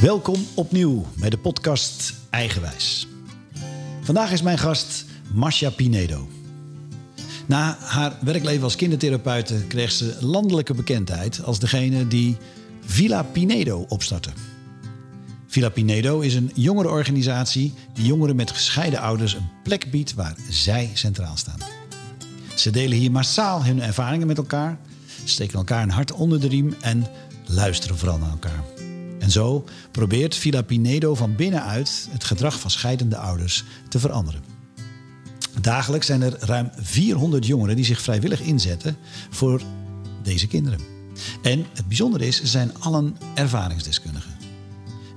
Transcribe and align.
Welkom 0.00 0.46
opnieuw 0.54 1.06
bij 1.18 1.30
de 1.30 1.38
podcast 1.38 2.14
Eigenwijs. 2.30 3.06
Vandaag 4.00 4.32
is 4.32 4.42
mijn 4.42 4.58
gast 4.58 5.04
Masha 5.32 5.70
Pinedo. 5.70 6.28
Na 7.46 7.76
haar 7.80 8.16
werkleven 8.20 8.62
als 8.62 8.76
kindertherapeute 8.76 9.64
kreeg 9.68 9.92
ze 9.92 10.16
landelijke 10.20 10.74
bekendheid 10.74 11.44
als 11.44 11.58
degene 11.58 12.08
die 12.08 12.36
Villa 12.84 13.22
Pinedo 13.22 13.84
opstartte. 13.88 14.30
Villa 15.46 15.68
Pinedo 15.68 16.20
is 16.20 16.34
een 16.34 16.50
jongerenorganisatie 16.54 17.74
die 17.94 18.06
jongeren 18.06 18.36
met 18.36 18.50
gescheiden 18.50 19.00
ouders 19.00 19.34
een 19.34 19.48
plek 19.62 19.90
biedt 19.90 20.14
waar 20.14 20.36
zij 20.48 20.90
centraal 20.94 21.36
staan. 21.36 21.60
Ze 22.54 22.70
delen 22.70 22.98
hier 22.98 23.10
massaal 23.10 23.64
hun 23.64 23.82
ervaringen 23.82 24.26
met 24.26 24.38
elkaar, 24.38 24.78
steken 25.24 25.58
elkaar 25.58 25.82
een 25.82 25.90
hart 25.90 26.12
onder 26.12 26.40
de 26.40 26.48
riem 26.48 26.74
en 26.80 27.06
luisteren 27.46 27.98
vooral 27.98 28.18
naar 28.18 28.30
elkaar. 28.30 28.89
En 29.20 29.30
zo 29.30 29.64
probeert 29.90 30.34
Villa 30.34 30.62
Pinedo 30.62 31.14
van 31.14 31.36
binnenuit 31.36 32.08
het 32.10 32.24
gedrag 32.24 32.60
van 32.60 32.70
scheidende 32.70 33.16
ouders 33.16 33.64
te 33.88 33.98
veranderen. 33.98 34.42
Dagelijks 35.60 36.06
zijn 36.06 36.22
er 36.22 36.36
ruim 36.40 36.70
400 36.76 37.46
jongeren 37.46 37.76
die 37.76 37.84
zich 37.84 38.02
vrijwillig 38.02 38.40
inzetten 38.40 38.96
voor 39.30 39.62
deze 40.22 40.46
kinderen. 40.46 40.80
En 41.42 41.66
het 41.74 41.86
bijzondere 41.86 42.26
is, 42.26 42.36
ze 42.36 42.46
zijn 42.46 42.78
allen 42.78 43.16
ervaringsdeskundigen. 43.34 44.38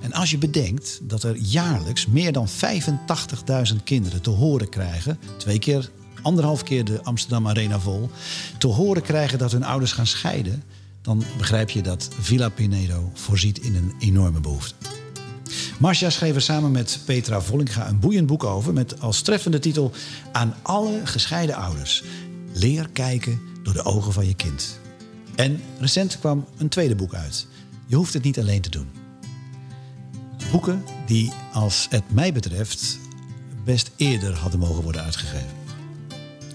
En 0.00 0.12
als 0.12 0.30
je 0.30 0.38
bedenkt 0.38 1.00
dat 1.02 1.22
er 1.22 1.36
jaarlijks 1.36 2.06
meer 2.06 2.32
dan 2.32 2.48
85.000 2.48 3.82
kinderen 3.84 4.20
te 4.22 4.30
horen 4.30 4.68
krijgen, 4.68 5.18
twee 5.38 5.58
keer, 5.58 5.90
anderhalf 6.22 6.62
keer 6.62 6.84
de 6.84 7.02
Amsterdam 7.02 7.48
Arena 7.48 7.80
vol, 7.80 8.10
te 8.58 8.66
horen 8.66 9.02
krijgen 9.02 9.38
dat 9.38 9.52
hun 9.52 9.64
ouders 9.64 9.92
gaan 9.92 10.06
scheiden, 10.06 10.62
dan 11.04 11.22
begrijp 11.38 11.70
je 11.70 11.82
dat 11.82 12.08
Villa 12.18 12.48
Pinedo 12.48 13.10
voorziet 13.14 13.58
in 13.58 13.74
een 13.74 13.92
enorme 13.98 14.40
behoefte. 14.40 14.74
Marcia 15.78 16.10
schreef 16.10 16.34
er 16.34 16.42
samen 16.42 16.70
met 16.70 17.00
Petra 17.04 17.40
Vollinga 17.40 17.88
een 17.88 17.98
boeiend 17.98 18.26
boek 18.26 18.44
over 18.44 18.72
met 18.72 19.00
als 19.00 19.22
treffende 19.22 19.58
titel 19.58 19.92
Aan 20.32 20.54
alle 20.62 21.00
gescheiden 21.04 21.56
ouders. 21.56 22.04
Leer 22.52 22.88
kijken 22.92 23.40
door 23.62 23.72
de 23.72 23.84
ogen 23.84 24.12
van 24.12 24.26
je 24.26 24.34
kind. 24.34 24.80
En 25.34 25.60
recent 25.78 26.18
kwam 26.18 26.46
een 26.56 26.68
tweede 26.68 26.94
boek 26.94 27.14
uit. 27.14 27.46
Je 27.86 27.96
hoeft 27.96 28.12
het 28.12 28.22
niet 28.22 28.38
alleen 28.38 28.60
te 28.60 28.70
doen. 28.70 28.88
Boeken 30.50 30.84
die, 31.06 31.32
als 31.52 31.86
het 31.90 32.14
mij 32.14 32.32
betreft, 32.32 32.98
best 33.64 33.90
eerder 33.96 34.34
hadden 34.34 34.60
mogen 34.60 34.82
worden 34.82 35.02
uitgegeven. 35.02 35.56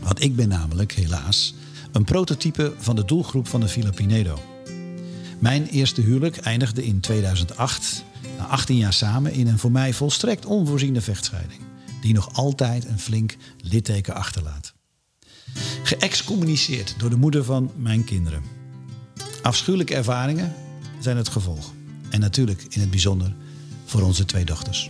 Want 0.02 0.22
ik 0.22 0.36
ben 0.36 0.48
namelijk, 0.48 0.92
helaas, 0.92 1.54
een 1.92 2.04
prototype 2.04 2.74
van 2.78 2.96
de 2.96 3.06
doelgroep 3.06 3.48
van 3.48 3.60
de 3.60 3.68
Villa 3.68 3.92
Pinedo. 3.92 4.40
Mijn 5.40 5.68
eerste 5.68 6.02
huwelijk 6.02 6.38
eindigde 6.38 6.86
in 6.86 7.00
2008, 7.00 8.04
na 8.38 8.46
18 8.46 8.78
jaar 8.78 8.94
samen, 8.94 9.34
in 9.34 9.48
een 9.48 9.60
voor 9.60 9.72
mij 9.72 9.94
volstrekt 9.94 10.46
onvoorziene 10.46 11.02
vechtscheiding, 11.02 11.62
die 12.02 12.14
nog 12.14 12.34
altijd 12.34 12.86
een 12.86 13.00
flink 13.00 13.36
litteken 13.62 14.16
achterlaat. 14.16 14.74
Geëxcommuniceerd 15.84 16.96
door 16.98 17.10
de 17.10 17.16
moeder 17.16 17.44
van 17.44 17.72
mijn 17.76 18.04
kinderen. 18.04 18.44
Afschuwelijke 19.42 19.96
ervaringen 19.96 20.54
zijn 21.00 21.18
het 21.18 21.30
gevolg. 21.30 21.72
En 22.10 22.20
natuurlijk 22.20 22.66
in 22.70 22.82
het 22.82 22.90
bijzonder 22.90 23.36
voor 23.86 24.02
onze 24.02 24.26
twee 24.26 24.46
dochters. 24.46 24.90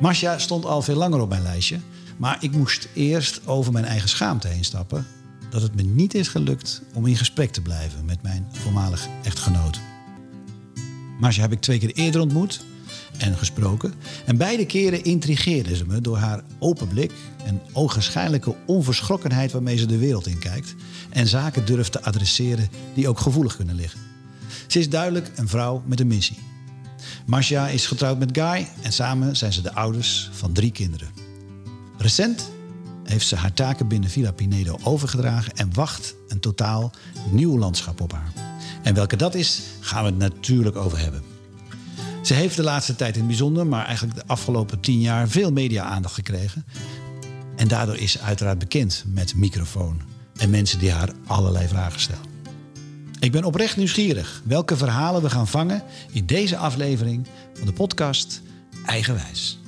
Masha 0.00 0.38
stond 0.38 0.64
al 0.64 0.82
veel 0.82 0.96
langer 0.96 1.20
op 1.20 1.28
mijn 1.28 1.42
lijstje, 1.42 1.80
maar 2.16 2.36
ik 2.40 2.52
moest 2.52 2.88
eerst 2.94 3.46
over 3.46 3.72
mijn 3.72 3.84
eigen 3.84 4.08
schaamte 4.08 4.48
heen 4.48 4.64
stappen 4.64 5.06
dat 5.50 5.62
het 5.62 5.74
me 5.74 5.82
niet 5.82 6.14
is 6.14 6.28
gelukt 6.28 6.82
om 6.94 7.06
in 7.06 7.16
gesprek 7.16 7.50
te 7.50 7.62
blijven 7.62 8.04
met 8.04 8.22
mijn 8.22 8.46
voormalig 8.52 9.06
echtgenoot. 9.22 9.80
Marcia 11.20 11.42
heb 11.42 11.52
ik 11.52 11.60
twee 11.60 11.78
keer 11.78 11.92
eerder 11.92 12.20
ontmoet 12.20 12.64
en 13.18 13.36
gesproken. 13.36 13.94
En 14.26 14.36
beide 14.36 14.66
keren 14.66 15.04
intrigeerde 15.04 15.76
ze 15.76 15.86
me 15.86 16.00
door 16.00 16.16
haar 16.16 16.42
open 16.58 16.88
blik 16.88 17.12
en 17.44 17.60
ogenschijnlijke 17.72 18.54
onverschrokkenheid 18.66 19.52
waarmee 19.52 19.76
ze 19.76 19.86
de 19.86 19.98
wereld 19.98 20.26
in 20.26 20.38
kijkt. 20.38 20.74
En 21.10 21.26
zaken 21.26 21.66
durft 21.66 21.92
te 21.92 22.02
adresseren 22.02 22.68
die 22.94 23.08
ook 23.08 23.20
gevoelig 23.20 23.56
kunnen 23.56 23.74
liggen. 23.74 24.00
Ze 24.66 24.78
is 24.78 24.88
duidelijk 24.88 25.30
een 25.34 25.48
vrouw 25.48 25.82
met 25.86 26.00
een 26.00 26.06
missie. 26.06 26.38
Marcia 27.26 27.68
is 27.68 27.86
getrouwd 27.86 28.18
met 28.18 28.38
Guy 28.38 28.68
en 28.82 28.92
samen 28.92 29.36
zijn 29.36 29.52
ze 29.52 29.62
de 29.62 29.74
ouders 29.74 30.30
van 30.32 30.52
drie 30.52 30.72
kinderen. 30.72 31.08
Recent 31.98 32.50
heeft 33.08 33.26
ze 33.26 33.36
haar 33.36 33.52
taken 33.52 33.88
binnen 33.88 34.10
Villa 34.10 34.32
Pinedo 34.32 34.78
overgedragen 34.82 35.56
en 35.56 35.74
wacht 35.74 36.14
een 36.28 36.40
totaal 36.40 36.92
nieuw 37.30 37.58
landschap 37.58 38.00
op 38.00 38.12
haar. 38.12 38.32
En 38.82 38.94
welke 38.94 39.16
dat 39.16 39.34
is, 39.34 39.62
gaan 39.80 40.04
we 40.04 40.10
het 40.10 40.18
natuurlijk 40.18 40.76
over 40.76 40.98
hebben. 40.98 41.22
Ze 42.22 42.34
heeft 42.34 42.56
de 42.56 42.62
laatste 42.62 42.96
tijd 42.96 43.12
in 43.12 43.18
het 43.18 43.28
bijzonder, 43.28 43.66
maar 43.66 43.84
eigenlijk 43.86 44.16
de 44.16 44.26
afgelopen 44.26 44.80
tien 44.80 45.00
jaar 45.00 45.28
veel 45.28 45.52
media-aandacht 45.52 46.14
gekregen. 46.14 46.64
En 47.56 47.68
daardoor 47.68 47.96
is 47.96 48.12
ze 48.12 48.20
uiteraard 48.20 48.58
bekend 48.58 49.04
met 49.06 49.34
microfoon 49.34 50.00
en 50.36 50.50
mensen 50.50 50.78
die 50.78 50.90
haar 50.90 51.12
allerlei 51.26 51.68
vragen 51.68 52.00
stellen. 52.00 52.24
Ik 53.20 53.32
ben 53.32 53.44
oprecht 53.44 53.76
nieuwsgierig 53.76 54.42
welke 54.44 54.76
verhalen 54.76 55.22
we 55.22 55.30
gaan 55.30 55.48
vangen 55.48 55.82
in 56.10 56.26
deze 56.26 56.56
aflevering 56.56 57.26
van 57.54 57.66
de 57.66 57.72
podcast 57.72 58.42
Eigenwijs. 58.84 59.58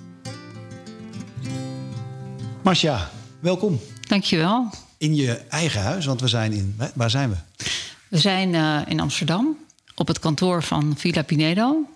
Masha, 2.62 3.10
welkom. 3.40 3.80
Dankjewel. 4.08 4.70
In 4.98 5.14
je 5.14 5.32
eigen 5.34 5.82
huis, 5.82 6.06
want 6.06 6.20
we 6.20 6.28
zijn 6.28 6.52
in. 6.52 6.78
Waar 6.94 7.10
zijn 7.10 7.30
we? 7.30 7.36
We 8.08 8.18
zijn 8.18 8.54
uh, 8.54 8.80
in 8.86 9.00
Amsterdam 9.00 9.56
op 9.94 10.08
het 10.08 10.18
kantoor 10.18 10.62
van 10.62 10.94
Villa 10.96 11.22
Pinedo, 11.22 11.88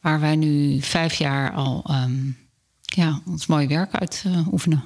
waar 0.00 0.20
wij 0.20 0.36
nu 0.36 0.80
vijf 0.82 1.14
jaar 1.14 1.52
al 1.52 1.84
um, 1.90 2.38
ja, 2.82 3.20
ons 3.26 3.46
mooie 3.46 3.66
werk 3.66 3.94
uit 3.94 4.22
uh, 4.26 4.52
oefenen. 4.52 4.82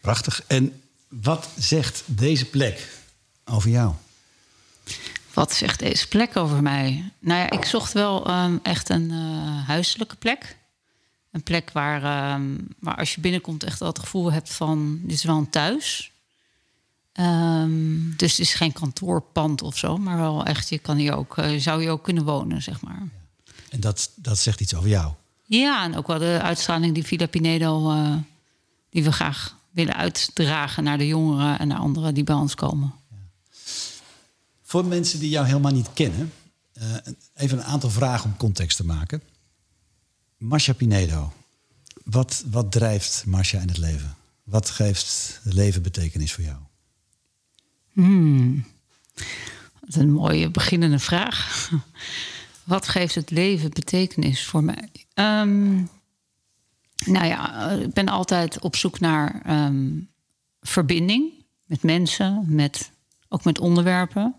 Prachtig. 0.00 0.42
En 0.46 0.82
wat 1.08 1.48
zegt 1.58 2.02
deze 2.06 2.44
plek 2.44 2.88
over 3.44 3.70
jou? 3.70 3.94
Wat 5.34 5.52
zegt 5.54 5.78
deze 5.78 6.08
plek 6.08 6.36
over 6.36 6.62
mij? 6.62 7.12
Nou 7.18 7.40
ja, 7.40 7.50
ik 7.50 7.64
zocht 7.64 7.92
wel 7.92 8.30
um, 8.30 8.60
echt 8.62 8.88
een 8.88 9.10
uh, 9.10 9.66
huiselijke 9.66 10.16
plek. 10.16 10.56
Een 11.30 11.42
plek 11.42 11.70
waar, 11.72 12.34
um, 12.34 12.68
waar 12.78 12.96
als 12.96 13.14
je 13.14 13.20
binnenkomt 13.20 13.64
echt 13.64 13.78
wel 13.78 13.88
het 13.88 13.98
gevoel 13.98 14.32
hebt 14.32 14.52
van... 14.52 15.00
dit 15.02 15.12
is 15.12 15.24
wel 15.24 15.36
een 15.36 15.50
thuis. 15.50 16.12
Um, 17.20 18.14
dus 18.16 18.30
het 18.30 18.40
is 18.40 18.54
geen 18.54 18.72
kantoorpand 18.72 19.62
of 19.62 19.76
zo, 19.78 19.96
maar 19.96 20.16
wel 20.16 20.44
echt, 20.44 20.68
je 20.68 20.78
kan 20.78 20.96
hier 20.96 21.14
ook, 21.16 21.38
uh, 21.38 21.60
zou 21.60 21.82
je 21.82 21.90
ook 21.90 22.02
kunnen 22.02 22.24
wonen, 22.24 22.62
zeg 22.62 22.80
maar. 22.80 23.08
En 23.68 23.80
dat, 23.80 24.10
dat 24.14 24.38
zegt 24.38 24.60
iets 24.60 24.74
over 24.74 24.88
jou? 24.88 25.12
Ja, 25.46 25.84
en 25.84 25.96
ook 25.96 26.06
wel 26.06 26.18
de 26.18 26.38
uitstraling 26.42 26.94
die 26.94 27.04
Villa 27.04 27.26
Pinedo, 27.26 27.92
uh, 27.92 28.16
die 28.90 29.04
we 29.04 29.12
graag 29.12 29.56
willen 29.70 29.96
uitdragen 29.96 30.84
naar 30.84 30.98
de 30.98 31.06
jongeren 31.06 31.58
en 31.58 31.68
naar 31.68 31.78
anderen 31.78 32.14
die 32.14 32.24
bij 32.24 32.34
ons 32.34 32.54
komen. 32.54 32.94
Ja. 33.10 33.16
Voor 34.62 34.84
mensen 34.84 35.18
die 35.20 35.28
jou 35.28 35.46
helemaal 35.46 35.72
niet 35.72 35.92
kennen, 35.94 36.32
uh, 36.78 36.84
even 37.34 37.58
een 37.58 37.64
aantal 37.64 37.90
vragen 37.90 38.30
om 38.30 38.36
context 38.36 38.76
te 38.76 38.84
maken. 38.84 39.22
Marcia 40.40 40.74
Pinedo, 40.74 41.32
wat, 42.04 42.44
wat 42.50 42.72
drijft 42.72 43.24
Marcia 43.26 43.60
in 43.60 43.68
het 43.68 43.78
leven? 43.78 44.16
Wat 44.42 44.70
geeft 44.70 45.40
het 45.42 45.52
leven 45.52 45.82
betekenis 45.82 46.32
voor 46.32 46.44
jou? 46.44 46.56
Hmm. 47.92 48.64
Wat 49.80 49.94
een 49.94 50.12
mooie 50.12 50.50
beginnende 50.50 50.98
vraag. 50.98 51.70
Wat 52.64 52.88
geeft 52.88 53.14
het 53.14 53.30
leven 53.30 53.70
betekenis 53.70 54.44
voor 54.44 54.64
mij? 54.64 54.88
Um, 55.14 55.88
nou 57.06 57.26
ja, 57.26 57.68
ik 57.70 57.92
ben 57.92 58.08
altijd 58.08 58.60
op 58.60 58.76
zoek 58.76 59.00
naar 59.00 59.42
um, 59.66 60.08
verbinding 60.60 61.32
met 61.64 61.82
mensen, 61.82 62.44
met, 62.48 62.90
ook 63.28 63.44
met 63.44 63.58
onderwerpen. 63.58 64.34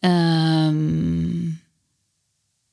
Um, 0.00 1.60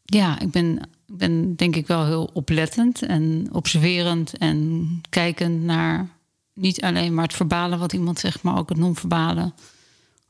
ja, 0.03 0.39
ik 0.39 0.51
ben, 0.51 0.89
ik 1.13 1.19
ben 1.19 1.55
denk 1.55 1.75
ik 1.75 1.87
wel 1.87 2.05
heel 2.05 2.29
oplettend 2.33 3.01
en 3.01 3.47
observerend 3.51 4.37
en 4.37 5.01
kijkend 5.09 5.63
naar 5.63 6.09
niet 6.53 6.81
alleen 6.81 7.13
maar 7.13 7.23
het 7.23 7.33
verbalen 7.33 7.79
wat 7.79 7.93
iemand 7.93 8.19
zegt, 8.19 8.41
maar 8.41 8.57
ook 8.57 8.69
het 8.69 8.77
non-verbale. 8.77 9.53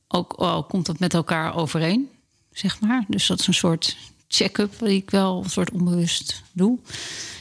Ook 0.07 0.33
al 0.33 0.63
komt 0.63 0.85
dat 0.85 0.99
met 0.99 1.13
elkaar 1.13 1.55
overeen, 1.55 2.09
zeg 2.51 2.79
maar. 2.79 3.05
Dus 3.07 3.27
dat 3.27 3.39
is 3.39 3.47
een 3.47 3.53
soort 3.53 3.97
check-up 4.27 4.79
die 4.79 5.01
ik 5.01 5.09
wel 5.09 5.43
een 5.43 5.49
soort 5.49 5.71
onbewust 5.71 6.43
doe. 6.51 6.79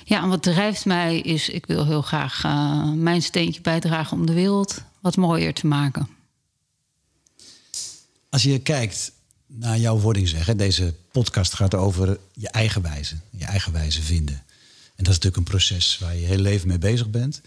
Ja, 0.05 0.23
en 0.23 0.29
wat 0.29 0.43
drijft 0.43 0.85
mij 0.85 1.21
is, 1.21 1.49
ik 1.49 1.67
wil 1.67 1.87
heel 1.87 2.03
graag 2.03 2.45
uh, 2.45 2.93
mijn 2.93 3.23
steentje 3.23 3.61
bijdragen 3.61 4.17
om 4.17 4.27
de 4.27 4.33
wereld 4.35 4.83
wat 5.01 5.17
mooier 5.17 5.55
te 5.55 5.67
maken. 5.67 6.09
Als 8.31 8.43
je 8.43 8.59
kijkt 8.59 9.13
naar 9.55 9.79
jouw 9.79 9.99
wording 9.99 10.29
zeggen, 10.29 10.57
deze 10.57 10.95
podcast 11.11 11.55
gaat 11.55 11.75
over 11.75 12.19
je 12.33 12.49
eigen 12.49 12.83
wijze, 12.83 13.17
je 13.31 13.45
eigen 13.45 13.73
wijze 13.73 14.03
vinden. 14.03 14.35
En 14.95 15.05
dat 15.05 15.09
is 15.09 15.21
natuurlijk 15.21 15.37
een 15.37 15.59
proces 15.59 15.99
waar 15.99 16.15
je 16.15 16.21
je 16.21 16.27
hele 16.27 16.43
leven 16.43 16.69
mee 16.69 16.79
bezig 16.79 17.11
bent. 17.11 17.41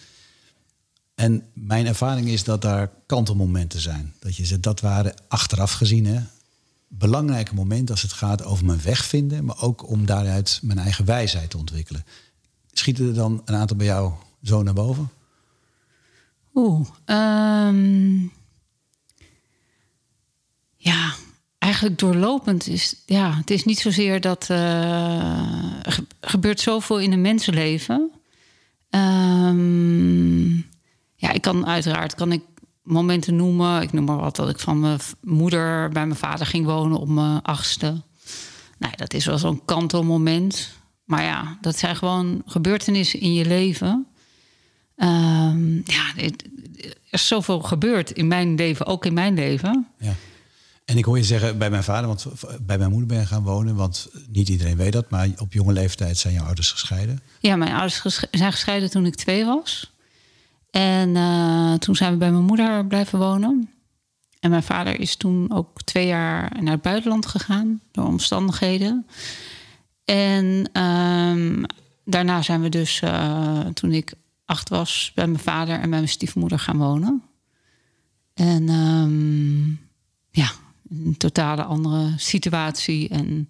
En 1.15 1.43
mijn 1.53 1.85
ervaring 1.85 2.27
is 2.27 2.43
dat 2.43 2.61
daar 2.61 2.91
kantelmomenten 3.05 3.79
zijn. 3.79 4.13
Dat 4.19 4.35
je 4.35 4.45
zegt, 4.45 4.63
dat 4.63 4.79
waren 4.81 5.13
achteraf 5.27 5.71
gezien, 5.71 6.05
hè, 6.05 6.21
belangrijke 6.87 7.53
momenten 7.53 7.93
als 7.93 8.01
het 8.01 8.13
gaat 8.13 8.43
over 8.43 8.65
mijn 8.65 8.81
weg 8.81 9.05
vinden, 9.05 9.45
maar 9.45 9.61
ook 9.61 9.89
om 9.89 10.05
daaruit 10.05 10.59
mijn 10.61 10.79
eigen 10.79 11.05
wijsheid 11.05 11.49
te 11.49 11.57
ontwikkelen. 11.57 12.05
Schieten 12.71 13.07
er 13.07 13.13
dan 13.13 13.41
een 13.45 13.55
aantal 13.55 13.77
bij 13.77 13.85
jou 13.85 14.13
zo 14.43 14.63
naar 14.63 14.73
boven? 14.73 15.09
Oeh, 16.53 16.87
ehm, 17.05 18.21
ja, 20.75 21.15
eigenlijk 21.65 21.99
doorlopend 21.99 22.67
is, 22.67 22.95
ja, 23.05 23.35
het 23.37 23.49
is 23.49 23.63
niet 23.63 23.79
zozeer 23.79 24.21
dat 24.21 24.47
uh, 24.51 24.57
er 25.81 25.99
gebeurt 26.21 26.59
zoveel 26.59 26.99
in 26.99 27.11
een 27.11 27.21
mensenleven. 27.21 28.11
Um, 28.89 30.69
ja, 31.15 31.31
ik 31.31 31.41
kan 31.41 31.65
uiteraard 31.65 32.15
kan 32.15 32.31
ik 32.31 32.41
momenten 32.83 33.35
noemen. 33.35 33.81
Ik 33.81 33.93
noem 33.93 34.05
maar 34.05 34.17
wat 34.17 34.35
dat 34.35 34.49
ik 34.49 34.59
van 34.59 34.79
mijn 34.79 34.99
moeder 35.21 35.89
bij 35.89 36.05
mijn 36.05 36.19
vader 36.19 36.45
ging 36.45 36.65
wonen 36.65 36.99
op 36.99 37.07
mijn 37.07 37.41
achtste. 37.41 38.01
Nou, 38.77 38.93
dat 38.95 39.13
is 39.13 39.25
wel 39.25 39.37
zo'n 39.37 39.65
kantelmoment. 39.65 40.73
Maar 41.05 41.23
ja, 41.23 41.57
dat 41.61 41.77
zijn 41.77 41.95
gewoon 41.95 42.41
gebeurtenissen 42.45 43.19
in 43.19 43.33
je 43.33 43.45
leven. 43.45 44.07
Um, 44.97 45.81
ja, 45.85 46.03
er 46.17 46.31
is 47.09 47.27
zoveel 47.27 47.59
gebeurd 47.59 48.11
in 48.11 48.27
mijn 48.27 48.55
leven, 48.55 48.85
ook 48.85 49.05
in 49.05 49.13
mijn 49.13 49.33
leven. 49.33 49.87
Ja. 49.99 50.13
En 50.85 50.97
ik 50.97 51.05
hoor 51.05 51.17
je 51.17 51.23
zeggen 51.23 51.57
bij 51.57 51.69
mijn 51.69 51.83
vader, 51.83 52.07
want 52.07 52.25
bij 52.61 52.77
mijn 52.77 52.89
moeder 52.89 53.07
ben 53.07 53.19
je 53.19 53.25
gaan 53.25 53.43
wonen. 53.43 53.75
Want 53.75 54.09
niet 54.27 54.49
iedereen 54.49 54.77
weet 54.77 54.93
dat, 54.93 55.09
maar 55.09 55.29
op 55.37 55.53
jonge 55.53 55.73
leeftijd 55.73 56.17
zijn 56.17 56.33
jouw 56.33 56.45
ouders 56.45 56.71
gescheiden. 56.71 57.19
Ja, 57.39 57.55
mijn 57.55 57.71
ouders 57.71 58.19
zijn 58.31 58.51
gescheiden 58.51 58.89
toen 58.89 59.05
ik 59.05 59.15
twee 59.15 59.45
was. 59.45 59.93
En 60.69 61.15
uh, 61.15 61.73
toen 61.73 61.95
zijn 61.95 62.11
we 62.11 62.17
bij 62.17 62.31
mijn 62.31 62.43
moeder 62.43 62.85
blijven 62.87 63.19
wonen. 63.19 63.69
En 64.39 64.49
mijn 64.49 64.63
vader 64.63 64.99
is 64.99 65.15
toen 65.15 65.51
ook 65.51 65.81
twee 65.81 66.07
jaar 66.07 66.61
naar 66.61 66.73
het 66.73 66.81
buitenland 66.81 67.25
gegaan 67.25 67.81
door 67.91 68.05
omstandigheden. 68.05 69.05
En 70.05 70.69
um, 70.81 71.65
daarna 72.03 72.41
zijn 72.41 72.61
we 72.61 72.69
dus, 72.69 73.01
uh, 73.01 73.59
toen 73.59 73.91
ik 73.91 74.13
acht 74.45 74.69
was, 74.69 75.11
bij 75.15 75.27
mijn 75.27 75.43
vader 75.43 75.73
en 75.75 75.89
bij 75.89 75.89
mijn 75.89 76.07
stiefmoeder 76.07 76.59
gaan 76.59 76.77
wonen. 76.77 77.23
En 78.33 78.69
um, 78.69 79.79
ja, 80.31 80.51
een 80.89 81.17
totale 81.17 81.63
andere 81.63 82.13
situatie 82.17 83.09
en 83.09 83.47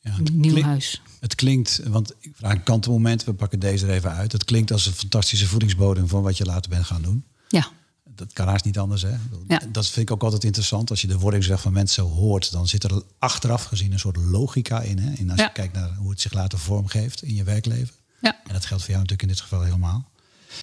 ja, 0.00 0.16
een 0.18 0.40
nieuw 0.40 0.62
huis. 0.62 1.02
Het 1.20 1.34
klinkt, 1.34 1.80
want 1.86 2.14
ik 2.20 2.32
vraag 2.36 2.52
een 2.52 2.62
kantelmoment, 2.62 3.24
we 3.24 3.34
pakken 3.34 3.58
deze 3.58 3.86
er 3.86 3.92
even 3.92 4.12
uit. 4.12 4.32
Het 4.32 4.44
klinkt 4.44 4.72
als 4.72 4.86
een 4.86 4.92
fantastische 4.92 5.46
voedingsbodem 5.46 6.08
van 6.08 6.22
wat 6.22 6.36
je 6.36 6.44
later 6.44 6.70
bent 6.70 6.84
gaan 6.84 7.02
doen. 7.02 7.24
Ja. 7.48 7.68
Dat 8.14 8.32
kan 8.32 8.48
haast 8.48 8.64
niet 8.64 8.78
anders. 8.78 9.02
Hè? 9.02 9.14
Ja. 9.48 9.60
Dat 9.68 9.86
vind 9.86 10.08
ik 10.08 10.14
ook 10.14 10.22
altijd 10.22 10.44
interessant. 10.44 10.90
Als 10.90 11.00
je 11.00 11.06
de 11.06 11.18
wordingsweg 11.18 11.60
van 11.60 11.72
mensen 11.72 12.04
hoort, 12.04 12.52
dan 12.52 12.68
zit 12.68 12.84
er 12.84 13.02
achteraf 13.18 13.64
gezien 13.64 13.92
een 13.92 13.98
soort 13.98 14.16
logica 14.16 14.80
in. 14.80 14.98
Hè? 14.98 15.14
En 15.14 15.30
als 15.30 15.40
je 15.40 15.52
kijkt 15.52 15.74
naar 15.74 15.94
hoe 15.94 16.10
het 16.10 16.20
zich 16.20 16.32
later 16.32 16.58
vormgeeft 16.58 17.22
in 17.22 17.34
je 17.34 17.44
werkleven. 17.44 17.94
Ja. 18.20 18.40
En 18.46 18.52
dat 18.52 18.64
geldt 18.64 18.82
voor 18.82 18.92
jou 18.92 19.02
natuurlijk 19.02 19.22
in 19.22 19.28
dit 19.28 19.40
geval 19.40 19.62
helemaal. 19.62 20.10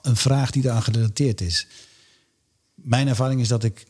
Een 0.01 0.16
vraag 0.16 0.51
die 0.51 0.63
eraan 0.63 0.84
gerelateerd 0.84 1.42
is. 1.42 1.68
Mijn 2.75 3.07
ervaring 3.07 3.42
is 3.42 3.48
dat 3.48 3.63
ik 3.63 3.86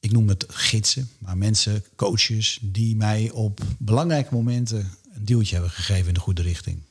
ik 0.00 0.12
noem 0.12 0.28
het 0.28 0.44
gidsen, 0.48 1.10
maar 1.18 1.38
mensen, 1.38 1.84
coaches, 1.96 2.58
die 2.62 2.96
mij 2.96 3.30
op 3.30 3.60
belangrijke 3.78 4.34
momenten 4.34 4.90
een 5.12 5.24
duwtje 5.24 5.54
hebben 5.54 5.72
gegeven 5.72 6.08
in 6.08 6.14
de 6.14 6.20
goede 6.20 6.42
richting. 6.42 6.82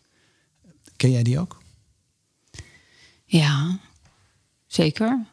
Ken 0.95 1.11
jij 1.11 1.23
die 1.23 1.39
ook? 1.39 1.61
Ja, 3.25 3.79
zeker. 4.67 5.25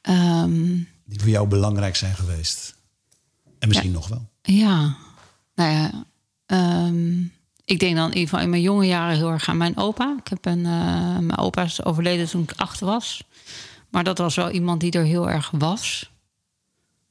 Ehm, 0.00 0.76
die 1.04 1.20
voor 1.20 1.28
jou 1.28 1.48
belangrijk 1.48 1.96
zijn 1.96 2.14
geweest. 2.14 2.74
En 3.58 3.68
misschien 3.68 3.92
nog 3.92 4.08
wel. 4.08 4.28
Ja, 4.42 4.96
nou 5.54 5.72
ja. 5.72 6.06
Ehm, 6.46 7.20
ik 7.64 7.78
denk 7.78 7.96
dan 7.96 8.04
in 8.10 8.16
ieder 8.16 8.28
geval 8.28 8.40
in 8.40 8.50
mijn 8.50 8.62
jonge 8.62 8.86
jaren 8.86 9.16
heel 9.16 9.30
erg 9.30 9.48
aan 9.48 9.56
mijn 9.56 9.76
opa. 9.76 10.16
Ik 10.24 10.28
heb 10.28 10.44
een, 10.44 10.58
uh, 10.58 11.18
mijn 11.18 11.36
opa 11.36 11.62
is 11.62 11.84
overleden 11.84 12.28
toen 12.28 12.42
ik 12.42 12.52
acht 12.56 12.80
was. 12.80 13.22
Maar 13.88 14.04
dat 14.04 14.18
was 14.18 14.34
wel 14.34 14.50
iemand 14.50 14.80
die 14.80 14.92
er 14.92 15.04
heel 15.04 15.30
erg 15.30 15.50
was 15.50 16.10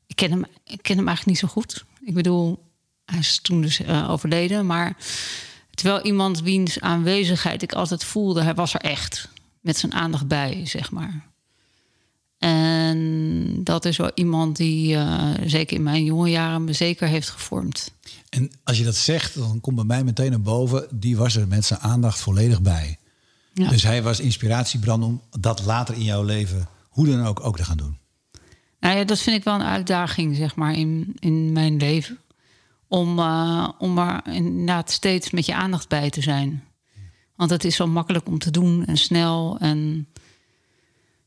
ik 0.07 0.15
ken 0.15 0.31
hem, 0.31 0.45
ik 0.63 0.81
ken 0.81 0.97
hem 0.97 1.07
eigenlijk 1.07 1.25
niet 1.25 1.49
zo 1.49 1.61
goed. 1.61 1.85
Ik 2.01 2.13
bedoel, 2.13 2.63
hij 3.05 3.19
is 3.19 3.39
toen 3.41 3.61
dus 3.61 3.79
uh, 3.79 4.09
overleden. 4.09 4.65
Maar 4.65 4.97
terwijl 5.73 6.01
iemand 6.01 6.41
wiens 6.41 6.79
aanwezigheid 6.79 7.61
ik 7.61 7.73
altijd 7.73 8.03
voelde, 8.03 8.41
hij 8.41 8.55
was 8.55 8.73
er 8.73 8.81
echt. 8.81 9.29
Met 9.59 9.77
zijn 9.77 9.93
aandacht 9.93 10.27
bij, 10.27 10.65
zeg 10.65 10.91
maar. 10.91 11.25
En 12.37 13.63
dat 13.63 13.85
is 13.85 13.97
wel 13.97 14.11
iemand 14.13 14.55
die, 14.55 14.95
uh, 14.95 15.31
zeker 15.45 15.75
in 15.77 15.83
mijn 15.83 16.03
jonge 16.03 16.29
jaren, 16.29 16.63
me 16.63 16.73
zeker 16.73 17.07
heeft 17.07 17.29
gevormd. 17.29 17.91
En 18.29 18.51
als 18.63 18.77
je 18.77 18.83
dat 18.83 18.95
zegt, 18.95 19.35
dan 19.35 19.61
komt 19.61 19.75
bij 19.75 19.85
mij 19.85 20.03
meteen 20.03 20.29
naar 20.29 20.41
boven. 20.41 20.87
Die 20.91 21.17
was 21.17 21.35
er 21.35 21.47
met 21.47 21.65
zijn 21.65 21.79
aandacht 21.79 22.19
volledig 22.19 22.61
bij. 22.61 22.97
Ja. 23.53 23.69
Dus 23.69 23.83
hij 23.83 24.03
was 24.03 24.19
inspiratiebrand 24.19 25.03
om 25.03 25.21
dat 25.39 25.65
later 25.65 25.95
in 25.95 26.03
jouw 26.03 26.23
leven, 26.23 26.67
hoe 26.89 27.05
dan 27.07 27.25
ook, 27.25 27.45
ook 27.45 27.57
te 27.57 27.63
gaan 27.63 27.77
doen. 27.77 27.97
Nou 28.87 28.99
ja, 28.99 29.05
dat 29.05 29.19
vind 29.19 29.35
ik 29.35 29.43
wel 29.43 29.53
een 29.53 29.61
uitdaging, 29.61 30.35
zeg 30.35 30.55
maar, 30.55 30.73
in, 30.73 31.15
in 31.19 31.51
mijn 31.51 31.77
leven. 31.77 32.19
Om, 32.87 33.19
uh, 33.19 33.69
om 33.77 33.97
er 33.97 34.21
inderdaad 34.27 34.91
steeds 34.91 35.29
met 35.29 35.45
je 35.45 35.55
aandacht 35.55 35.89
bij 35.89 36.09
te 36.09 36.21
zijn. 36.21 36.63
Want 37.35 37.49
het 37.49 37.63
is 37.63 37.75
zo 37.75 37.87
makkelijk 37.87 38.27
om 38.27 38.39
te 38.39 38.51
doen 38.51 38.85
en 38.85 38.97
snel. 38.97 39.57
En 39.59 40.07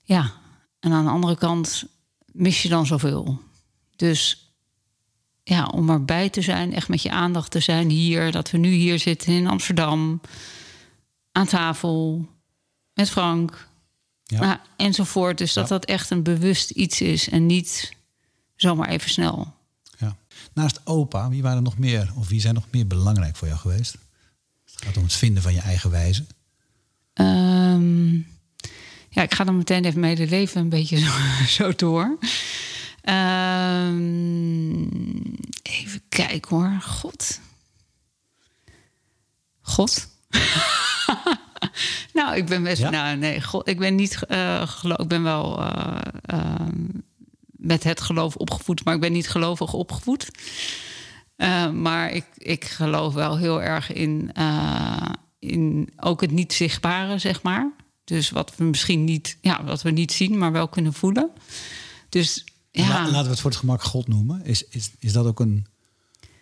ja, 0.02 0.32
en 0.78 0.92
aan 0.92 1.04
de 1.04 1.10
andere 1.10 1.36
kant 1.36 1.84
mis 2.32 2.62
je 2.62 2.68
dan 2.68 2.86
zoveel. 2.86 3.40
Dus 3.96 4.52
ja, 5.42 5.64
om 5.64 5.90
erbij 5.90 6.28
te 6.28 6.42
zijn, 6.42 6.74
echt 6.74 6.88
met 6.88 7.02
je 7.02 7.10
aandacht 7.10 7.50
te 7.50 7.60
zijn 7.60 7.90
hier. 7.90 8.32
Dat 8.32 8.50
we 8.50 8.58
nu 8.58 8.70
hier 8.70 8.98
zitten 8.98 9.32
in 9.32 9.46
Amsterdam. 9.46 10.20
Aan 11.32 11.46
tafel. 11.46 12.28
Met 12.94 13.10
Frank. 13.10 13.69
Ja. 14.30 14.40
Nou, 14.40 14.58
enzovoort. 14.76 15.38
Dus 15.38 15.52
dat 15.52 15.68
dat 15.68 15.84
echt 15.84 16.10
een 16.10 16.22
bewust 16.22 16.70
iets 16.70 17.00
is 17.00 17.28
en 17.28 17.46
niet 17.46 17.96
zomaar 18.56 18.88
even 18.88 19.10
snel. 19.10 19.54
Ja. 19.98 20.16
Naast 20.52 20.80
opa, 20.84 21.28
wie 21.28 21.42
waren 21.42 21.56
er 21.56 21.62
nog 21.62 21.78
meer? 21.78 22.12
Of 22.16 22.28
wie 22.28 22.40
zijn 22.40 22.54
nog 22.54 22.66
meer 22.70 22.86
belangrijk 22.86 23.36
voor 23.36 23.48
jou 23.48 23.60
geweest? 23.60 23.96
Het 24.64 24.84
gaat 24.84 24.96
om 24.96 25.02
het 25.02 25.12
vinden 25.12 25.42
van 25.42 25.54
je 25.54 25.60
eigen 25.60 25.90
wijze. 25.90 26.24
Um, 27.14 28.26
ja, 29.08 29.22
ik 29.22 29.34
ga 29.34 29.44
dan 29.44 29.56
meteen 29.56 29.84
even 29.84 30.00
mijn 30.00 30.28
leven 30.28 30.60
een 30.60 30.68
beetje 30.68 30.98
zo, 31.06 31.10
zo 31.46 31.72
door. 31.74 32.18
Um, 33.04 34.08
even 35.62 36.02
kijken 36.08 36.56
hoor. 36.56 36.78
God. 36.80 37.40
God. 39.60 40.08
nou, 42.14 42.36
ik 42.36 42.46
ben 42.46 42.62
best. 42.62 42.82
Nou, 42.82 43.16
nee, 43.16 43.42
God, 43.42 43.68
ik 43.68 43.78
ben 43.78 43.94
niet 43.94 44.18
uh, 44.28 44.68
geloof. 44.68 44.98
Ik 44.98 45.08
ben 45.08 45.22
wel 45.22 45.60
uh, 45.60 45.96
uh, 46.34 46.54
met 47.50 47.84
het 47.84 48.00
geloof 48.00 48.36
opgevoed, 48.36 48.84
maar 48.84 48.94
ik 48.94 49.00
ben 49.00 49.12
niet 49.12 49.28
gelovig 49.28 49.72
opgevoed. 49.72 50.30
maar 51.72 52.10
ik, 52.10 52.24
ik 52.36 52.64
geloof 52.64 53.14
wel 53.14 53.38
heel 53.38 53.62
erg 53.62 53.92
in, 53.92 54.32
in 55.38 55.90
ook 55.96 56.20
het 56.20 56.30
niet 56.30 56.52
zichtbare, 56.52 57.18
zeg 57.18 57.42
maar. 57.42 57.72
Dus 58.04 58.30
wat 58.30 58.56
we 58.56 58.64
misschien 58.64 59.04
niet, 59.04 59.36
ja, 59.40 59.64
wat 59.64 59.82
we 59.82 59.90
niet 59.90 60.12
zien, 60.12 60.38
maar 60.38 60.52
wel 60.52 60.68
kunnen 60.68 60.92
voelen. 60.92 61.30
Dus 62.08 62.44
ja. 62.70 63.04
Laten 63.04 63.22
we 63.22 63.30
het 63.30 63.40
voor 63.40 63.50
het 63.50 63.58
gemak 63.58 63.82
God 63.82 64.08
noemen. 64.08 64.44
Is, 64.44 64.64
is, 64.68 64.90
is 64.98 65.12
dat 65.12 65.26
ook 65.26 65.40
een 65.40 65.66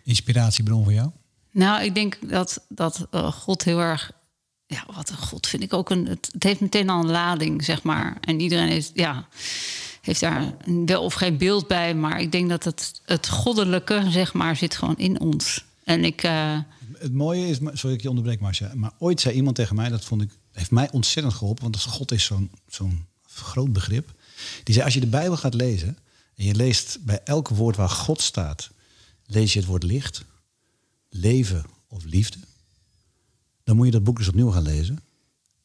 inspiratiebron 0.03 0.83
voor 0.83 0.93
jou? 0.93 1.09
Nou, 1.51 1.83
ik 1.83 1.95
denk 1.95 2.17
dat, 2.29 2.65
dat 2.69 3.07
God 3.11 3.63
heel 3.63 3.79
erg 3.79 4.11
ja, 4.69 4.85
wat 4.93 5.09
een 5.09 5.17
god 5.17 5.47
vind 5.47 5.63
ik 5.63 5.73
ook 5.73 5.89
een. 5.89 6.05
Het, 6.07 6.31
heeft 6.39 6.59
meteen 6.59 6.89
al 6.89 6.99
een 6.99 7.09
lading, 7.11 7.63
zeg 7.63 7.83
maar. 7.83 8.17
En 8.21 8.39
iedereen 8.39 8.69
is, 8.69 8.91
ja, 8.93 9.27
heeft 10.01 10.19
daar 10.19 10.53
wel 10.85 11.03
of 11.03 11.13
geen 11.13 11.37
beeld 11.37 11.67
bij. 11.67 11.95
Maar 11.95 12.21
ik 12.21 12.31
denk 12.31 12.49
dat 12.49 12.63
het, 12.63 13.01
het 13.05 13.29
goddelijke, 13.29 14.05
zeg 14.09 14.33
maar, 14.33 14.55
zit 14.55 14.75
gewoon 14.75 14.97
in 14.97 15.19
ons. 15.19 15.65
En 15.83 16.03
ik. 16.03 16.23
Uh... 16.23 16.57
Het 16.97 17.13
mooie 17.13 17.47
is, 17.47 17.57
sorry 17.73 17.95
ik 17.95 18.01
je 18.01 18.09
onderbreek, 18.09 18.39
Marcia. 18.39 18.71
Maar 18.75 18.91
ooit 18.99 19.21
zei 19.21 19.35
iemand 19.35 19.55
tegen 19.55 19.75
mij, 19.75 19.89
dat 19.89 20.05
vond 20.05 20.21
ik, 20.21 20.31
heeft 20.51 20.71
mij 20.71 20.91
ontzettend 20.91 21.35
geholpen. 21.35 21.63
Want 21.63 21.83
God 21.83 22.11
is 22.11 22.23
zo'n 22.23 22.51
zo'n 22.67 23.05
groot 23.23 23.73
begrip. 23.73 24.13
Die 24.63 24.73
zei: 24.73 24.85
als 24.85 24.93
je 24.93 24.99
de 24.99 25.07
Bijbel 25.07 25.37
gaat 25.37 25.53
lezen. 25.53 25.97
en 26.35 26.45
je 26.45 26.55
leest 26.55 26.97
bij 27.01 27.21
elk 27.23 27.47
woord 27.47 27.75
waar 27.75 27.89
God 27.89 28.21
staat. 28.21 28.69
lees 29.25 29.53
je 29.53 29.59
het 29.59 29.67
woord 29.67 29.83
licht, 29.83 30.23
leven 31.09 31.65
of 31.87 32.03
liefde 32.03 32.37
dan 33.69 33.77
moet 33.77 33.87
je 33.87 33.93
dat 33.93 34.03
boek 34.03 34.17
dus 34.17 34.27
opnieuw 34.27 34.51
gaan 34.51 34.61
lezen. 34.61 34.99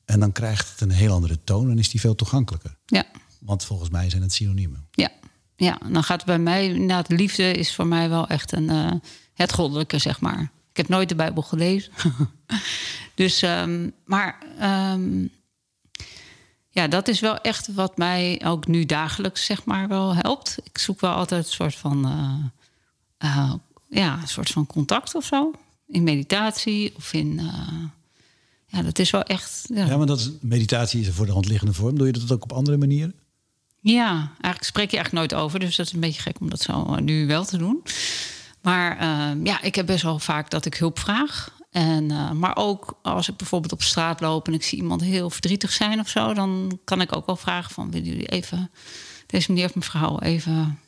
En 0.04 0.20
dan 0.20 0.32
krijgt 0.32 0.70
het 0.70 0.80
een 0.80 0.90
heel 0.90 1.12
andere 1.12 1.44
toon 1.44 1.70
en 1.70 1.78
is 1.78 1.90
die 1.90 2.00
veel 2.00 2.14
toegankelijker. 2.14 2.76
Ja. 2.86 3.04
Want 3.40 3.64
volgens 3.64 3.90
mij 3.90 4.10
zijn 4.10 4.22
het 4.22 4.32
synoniemen. 4.32 4.86
Ja, 4.90 5.10
ja. 5.56 5.78
dan 5.90 6.02
gaat 6.02 6.24
bij 6.24 6.38
mij, 6.38 6.66
inderdaad, 6.66 7.08
liefde 7.08 7.52
is 7.52 7.74
voor 7.74 7.86
mij 7.86 8.08
wel 8.08 8.26
echt 8.26 8.52
een, 8.52 8.70
uh, 8.70 8.92
het 9.34 9.52
goddelijke, 9.52 9.98
zeg 9.98 10.20
maar. 10.20 10.40
Ik 10.70 10.76
heb 10.76 10.88
nooit 10.88 11.08
de 11.08 11.14
Bijbel 11.14 11.42
gelezen. 11.42 11.92
dus, 13.14 13.42
um, 13.42 13.92
maar 14.04 14.38
um, 14.92 15.30
ja, 16.68 16.88
dat 16.88 17.08
is 17.08 17.20
wel 17.20 17.38
echt 17.38 17.74
wat 17.74 17.96
mij 17.96 18.42
ook 18.44 18.66
nu 18.66 18.84
dagelijks, 18.84 19.44
zeg 19.44 19.64
maar, 19.64 19.88
wel 19.88 20.14
helpt. 20.14 20.56
Ik 20.62 20.78
zoek 20.78 21.00
wel 21.00 21.12
altijd 21.12 21.44
een 21.44 21.52
soort 21.52 21.74
van 21.74 22.06
uh, 22.06 23.30
uh, 23.30 23.54
ja, 23.88 24.18
een 24.20 24.28
soort 24.28 24.50
van 24.50 24.66
contact 24.66 25.14
of 25.14 25.24
zo. 25.24 25.52
In 25.86 26.02
meditatie 26.02 26.92
of 26.96 27.12
in. 27.12 27.38
eh, 27.38 27.82
ja, 28.66 28.82
dat 28.82 28.98
is 28.98 29.10
wel 29.10 29.22
echt. 29.22 29.64
Ja. 29.74 29.86
Ja, 29.86 29.96
maar 29.96 30.06
dat 30.06 30.20
is, 30.20 30.30
meditatie 30.40 31.00
is 31.00 31.06
een 31.06 31.12
voor 31.12 31.26
de 31.26 31.32
hand 31.32 31.46
liggende 31.46 31.72
vorm. 31.72 31.98
Doe 31.98 32.06
je 32.06 32.12
dat 32.12 32.32
ook 32.32 32.42
op 32.42 32.52
andere 32.52 32.76
manieren? 32.76 33.14
Ja, 33.80 34.08
eigenlijk 34.30 34.64
spreek 34.64 34.90
je 34.90 34.96
eigenlijk 34.96 35.32
nooit 35.32 35.42
over. 35.44 35.58
Dus 35.60 35.76
dat 35.76 35.86
is 35.86 35.92
een 35.92 36.00
beetje 36.00 36.20
gek 36.22 36.40
om 36.40 36.50
dat 36.50 36.60
zo 36.60 36.84
eh, 36.84 36.96
nu 36.96 37.26
wel 37.26 37.44
te 37.44 37.56
doen. 37.58 37.82
Maar 38.62 38.98
ehm, 38.98 39.46
ja, 39.46 39.62
ik 39.62 39.74
heb 39.74 39.86
best 39.86 40.02
wel 40.02 40.18
vaak 40.18 40.50
dat 40.50 40.64
ik 40.66 40.74
hulp 40.74 40.98
vraag. 40.98 41.58
En, 41.70 42.10
eh, 42.10 42.30
maar 42.30 42.56
ook 42.56 42.98
als 43.02 43.28
ik 43.28 43.36
bijvoorbeeld 43.36 43.72
op 43.72 43.82
straat 43.82 44.20
loop 44.20 44.46
en 44.46 44.54
ik 44.54 44.62
zie 44.62 44.78
iemand 44.78 45.00
heel 45.02 45.30
verdrietig 45.30 45.72
zijn 45.72 46.00
of 46.00 46.08
zo, 46.08 46.34
dan 46.34 46.78
kan 46.84 47.00
ik 47.00 47.16
ook 47.16 47.26
wel 47.26 47.36
vragen 47.36 47.74
van 47.74 47.90
willen 47.90 48.08
jullie 48.08 48.26
even 48.28 48.70
deze 49.26 49.52
meneer 49.52 49.66
of 49.68 49.74
mevrouw 49.74 50.18
even, 50.18 50.78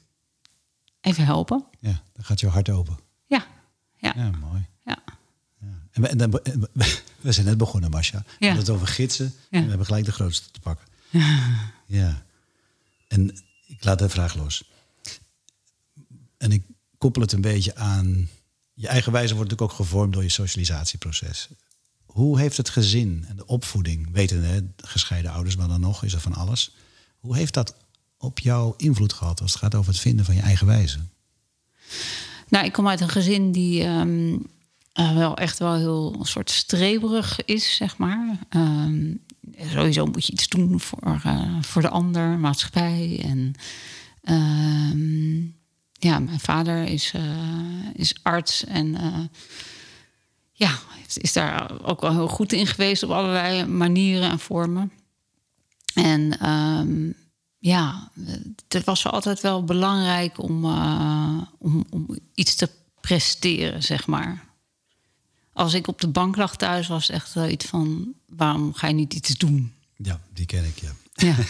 even 1.00 1.24
helpen? 1.24 1.64
Ja, 1.80 2.02
dan 2.12 2.24
gaat 2.24 2.40
jouw 2.40 2.50
hart 2.50 2.70
open. 2.70 2.98
Ja, 3.26 3.46
ja, 3.96 4.12
Ja, 4.16 4.30
mooi. 4.30 4.66
Ja. 4.86 4.98
En 5.90 6.02
we, 6.02 6.08
en 6.08 6.18
dan- 6.18 6.40
en 6.42 6.60
we- 7.20 7.32
zijn 7.32 7.46
net 7.46 7.58
begonnen, 7.58 7.90
Masha. 7.90 8.18
We 8.38 8.46
hadden 8.46 8.64
het 8.64 8.70
over 8.74 8.86
gidsen. 8.86 9.34
En 9.50 9.62
we 9.62 9.68
hebben 9.68 9.86
gelijk 9.86 10.04
de 10.04 10.12
grootste 10.12 10.50
te 10.50 10.60
pakken. 10.60 10.86
Ja. 11.88 12.24
En 13.08 13.28
ik 13.66 13.84
laat 13.84 13.98
de 13.98 14.08
vraag 14.08 14.34
los. 14.34 14.70
En 16.38 16.52
ik 16.52 16.62
koppel 16.98 17.22
het 17.22 17.32
een 17.32 17.40
beetje 17.40 17.74
aan... 17.76 18.28
Je 18.74 18.88
eigen 18.88 19.12
wijze 19.12 19.34
wordt 19.34 19.50
natuurlijk 19.50 19.78
ook 19.80 19.86
gevormd 19.86 20.12
door 20.12 20.22
je 20.22 20.28
socialisatieproces. 20.28 21.48
Hoe 22.04 22.38
heeft 22.38 22.56
het 22.56 22.68
gezin 22.68 23.24
en 23.28 23.36
de 23.36 23.46
opvoeding, 23.46 24.08
weten 24.12 24.42
hè, 24.44 24.60
gescheiden 24.76 25.30
ouders, 25.30 25.56
maar 25.56 25.68
dan 25.68 25.80
nog 25.80 26.02
is 26.04 26.12
er 26.12 26.20
van 26.20 26.34
alles. 26.34 26.74
Hoe 27.18 27.36
heeft 27.36 27.54
dat 27.54 27.74
op 28.18 28.38
jou 28.38 28.74
invloed 28.76 29.12
gehad 29.12 29.40
als 29.40 29.50
het 29.52 29.60
gaat 29.60 29.74
over 29.74 29.90
het 29.92 30.00
vinden 30.00 30.24
van 30.24 30.34
je 30.34 30.40
eigen 30.40 30.66
wijze? 30.66 30.98
Nou, 32.48 32.64
ik 32.66 32.72
kom 32.72 32.88
uit 32.88 33.00
een 33.00 33.08
gezin 33.08 33.52
die 33.52 33.82
ehm, 33.82 34.36
eh, 34.96 35.14
wel 35.14 35.36
echt 35.36 35.58
wel 35.58 35.74
heel 35.74 36.14
een 36.18 36.24
soort 36.24 36.50
streberig 36.50 37.44
is, 37.44 37.76
zeg 37.76 37.96
maar. 37.96 38.38
Ehm, 38.48 39.14
sowieso 39.58 40.06
moet 40.06 40.26
je 40.26 40.32
iets 40.32 40.48
doen 40.48 40.80
voor, 40.80 41.20
eh, 41.24 41.60
voor 41.60 41.82
de 41.82 41.88
ander, 41.88 42.38
maatschappij. 42.38 43.20
En 43.24 43.54
ehm, 44.22 45.40
ja, 45.92 46.18
mijn 46.18 46.40
vader 46.40 46.84
is, 46.84 47.12
eh, 47.14 47.22
is 47.94 48.14
arts 48.22 48.64
en 48.64 48.96
ja, 50.52 50.78
is, 51.14 51.32
daar 51.32 51.84
ook 51.84 52.00
wel 52.00 52.12
heel 52.12 52.28
goed 52.28 52.52
in 52.52 52.66
geweest 52.66 53.02
op 53.02 53.10
allerlei 53.10 53.66
manieren 53.66 54.30
en 54.30 54.38
vormen. 54.38 54.92
En 55.94 56.38
ehm, 56.38 57.10
ja, 57.58 58.10
het 58.68 58.84
was 58.84 59.06
altijd 59.06 59.40
wel 59.40 59.64
belangrijk 59.64 60.42
om, 60.42 60.64
om, 61.58 61.84
om 61.90 62.18
iets 62.34 62.54
te 62.54 62.70
presteren, 63.00 63.82
zeg 63.82 64.06
maar. 64.06 64.45
Als 65.56 65.74
ik 65.74 65.86
op 65.88 66.00
de 66.00 66.08
bank 66.08 66.36
lag 66.36 66.56
thuis, 66.56 66.86
was 66.86 67.06
het 67.06 67.16
echt 67.16 67.32
wel 67.32 67.48
iets 67.48 67.64
van... 67.64 68.12
waarom 68.28 68.74
ga 68.74 68.86
je 68.86 68.94
niet 68.94 69.14
iets 69.14 69.34
doen? 69.38 69.72
Ja, 69.96 70.20
die 70.32 70.46
ken 70.46 70.64
ik, 70.64 70.78
ja. 70.78 70.90
Ja. 71.14 71.36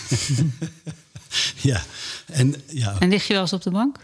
Ja, 1.63 1.83
en 2.27 2.55
ja, 2.69 2.99
en 3.01 3.09
lig 3.09 3.27
je 3.27 3.33
wel 3.33 3.43
eens 3.43 3.53
op 3.53 3.63
de 3.63 3.71
bank? 3.71 3.99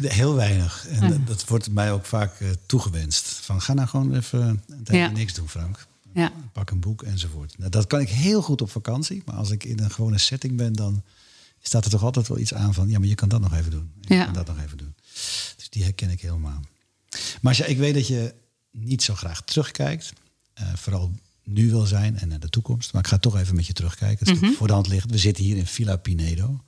Heel 0.00 0.34
weinig. 0.34 0.86
En 0.88 1.12
Ja. 1.12 1.18
dat 1.24 1.44
wordt 1.48 1.70
mij 1.70 1.92
ook 1.92 2.04
vaak 2.06 2.40
eh, 2.40 2.48
toegewenst. 2.66 3.26
Van 3.26 3.60
ga 3.62 3.74
nou 3.74 3.88
gewoon 3.88 4.14
even 4.14 4.40
een 4.68 4.84
tijdje 4.84 4.96
Ja. 5.04 5.10
niks 5.10 5.34
doen, 5.34 5.48
Frank. 5.48 5.86
Ja. 6.14 6.32
Pak 6.52 6.70
een 6.70 6.80
boek 6.80 7.02
enzovoort. 7.02 7.58
Nou, 7.58 7.70
dat 7.70 7.86
kan 7.86 8.00
ik 8.00 8.08
heel 8.08 8.42
goed 8.42 8.62
op 8.62 8.70
vakantie. 8.70 9.22
Maar 9.26 9.34
als 9.34 9.50
ik 9.50 9.64
in 9.64 9.78
een 9.78 9.90
gewone 9.90 10.18
setting 10.18 10.56
ben, 10.56 10.72
dan 10.72 11.02
staat 11.62 11.84
er 11.84 11.90
toch 11.90 12.02
altijd 12.02 12.28
wel 12.28 12.38
iets 12.38 12.54
aan 12.54 12.74
van... 12.74 12.88
ja, 12.88 12.98
maar 12.98 13.08
je 13.08 13.14
kan 13.14 13.28
dat 13.28 13.40
nog 13.40 13.54
even 13.54 13.70
doen. 13.70 13.90
Je 14.00 14.14
Ja. 14.14 14.24
kan 14.24 14.32
dat 14.34 14.46
nog 14.46 14.60
even 14.64 14.78
doen. 14.78 14.94
Dus 15.56 15.66
die 15.70 15.82
herken 15.82 16.10
ik 16.10 16.20
helemaal. 16.20 16.60
Maar 17.40 17.56
ja, 17.56 17.64
ik 17.64 17.78
weet 17.78 17.94
dat 17.94 18.06
je 18.06 18.34
niet 18.78 19.02
zo 19.02 19.14
graag 19.14 19.42
terugkijkt. 19.42 20.12
eh, 20.54 20.74
vooral 20.74 21.12
nu 21.44 21.70
wil 21.70 21.86
zijn 21.86 22.18
en 22.18 22.28
naar 22.28 22.40
de 22.40 22.48
toekomst. 22.48 22.92
Maar 22.92 23.02
ik 23.02 23.08
ga 23.08 23.18
toch 23.18 23.36
even 23.38 23.54
met 23.54 23.66
je 23.66 23.72
terugkijken. 23.72 24.26
Is 24.26 24.56
voor 24.56 24.66
de 24.66 24.72
hand 24.72 24.88
ligt. 24.88 25.10
We 25.10 25.18
zitten 25.18 25.44
hier 25.44 25.56
in 25.56 25.66
Villa 25.66 25.96
Pinedo. 25.96 26.60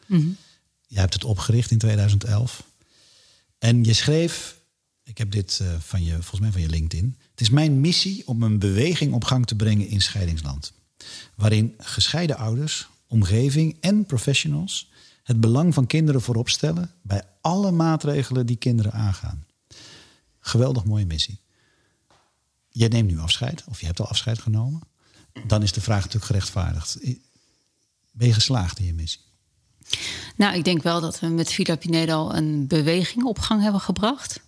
Je 0.87 0.99
hebt 0.99 1.15
het 1.15 1.25
opgericht 1.25 1.71
in 1.71 1.79
2011. 1.79 2.63
En 3.59 3.85
je 3.85 3.93
schreef, 3.93 4.61
ik 5.03 5.19
heb 5.19 5.31
dit 5.31 5.59
eh, 5.61 5.69
van 5.79 6.05
je, 6.05 6.13
volgens 6.13 6.41
mij 6.41 6.53
van 6.53 6.61
je 6.61 6.69
LinkedIn. 6.69 7.17
Het 7.31 7.41
is 7.41 7.51
mijn 7.51 7.81
missie 7.81 8.27
om 8.27 8.43
een 8.43 8.59
beweging 8.59 9.13
op 9.13 9.25
gang 9.25 9.47
te 9.47 9.55
brengen 9.55 9.89
in 9.89 10.01
scheidingsland. 10.01 10.73
Waarin 11.35 11.75
gescheiden 11.79 12.37
ouders, 12.37 12.89
omgeving 13.07 13.77
en 13.81 14.05
professionals 14.07 14.91
het 15.23 15.41
belang 15.41 15.75
van 15.75 15.87
kinderen 15.87 16.21
voorop 16.21 16.49
stellen 16.49 16.91
bij 17.03 17.23
alle 17.41 17.71
maatregelen 17.71 18.47
die 18.47 18.57
kinderen 18.57 18.93
aangaan. 18.93 19.47
Geweldig 20.41 20.85
mooie 20.85 21.07
missie. 21.07 21.39
Jij 22.79 22.89
neemt 22.89 23.11
nu 23.11 23.19
afscheid, 23.19 23.65
of 23.69 23.81
je 23.81 23.87
hebt 23.87 24.01
al 24.01 24.09
afscheid 24.09 24.39
genomen. 24.39 24.83
Dan 25.47 25.63
is 25.63 25.73
de 25.73 25.81
vraag 25.81 25.99
natuurlijk 25.99 26.25
gerechtvaardigd. 26.25 26.99
Ben 28.13 28.27
je 28.27 28.33
geslaagd 28.33 28.79
in 28.79 28.85
je 28.85 28.95
missie? 28.95 29.21
Nou, 30.37 30.57
ik 30.57 30.65
denk 30.65 30.83
wel 30.83 31.01
dat 31.01 31.21
we 31.21 31.27
met 31.27 31.53
Villa 31.53 31.77
Pinedo 31.77 32.31
een 32.31 32.67
beweging 32.67 33.25
op 33.25 33.39
gang 33.39 33.63
hebben 33.63 33.81
gebracht. 33.81 34.41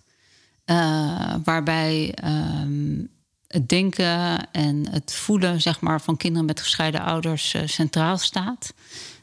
Eh, 0.65 1.35
waarbij 1.43 2.13
ehm, 2.13 3.05
het 3.47 3.69
denken 3.69 4.51
en 4.51 4.89
het 4.89 5.13
voelen 5.13 5.61
zeg 5.61 5.79
maar, 5.79 6.01
van 6.01 6.17
kinderen 6.17 6.45
met 6.45 6.61
gescheiden 6.61 7.01
ouders 7.01 7.53
eh, 7.53 7.67
centraal 7.67 8.17
staat. 8.17 8.73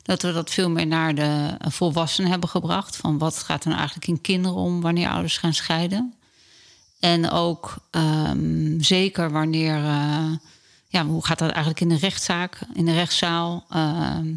Dat 0.02 0.22
we 0.22 0.32
dat 0.32 0.50
veel 0.50 0.70
meer 0.70 0.86
naar 0.86 1.14
de 1.14 1.56
volwassenen 1.58 2.30
hebben 2.30 2.48
gebracht. 2.48 2.96
Van 2.96 3.18
wat 3.18 3.38
gaat 3.38 3.62
er 3.62 3.68
nou 3.68 3.78
eigenlijk 3.78 4.08
in 4.08 4.20
kinderen 4.20 4.58
om 4.58 4.80
wanneer 4.80 5.08
ouders 5.08 5.38
gaan 5.38 5.54
scheiden. 5.54 6.17
En 7.00 7.30
ook 7.30 7.76
ehm, 7.90 8.80
zeker 8.80 9.30
wanneer. 9.30 9.76
eh, 9.76 10.30
ja, 10.90 11.04
hoe 11.06 11.26
gaat 11.26 11.38
dat 11.38 11.48
eigenlijk 11.50 11.80
in 11.80 11.88
de 11.88 11.96
rechtszaak, 11.96 12.60
in 12.74 12.84
de 12.84 12.92
rechtszaal? 12.94 13.64
Ehm, 13.70 14.34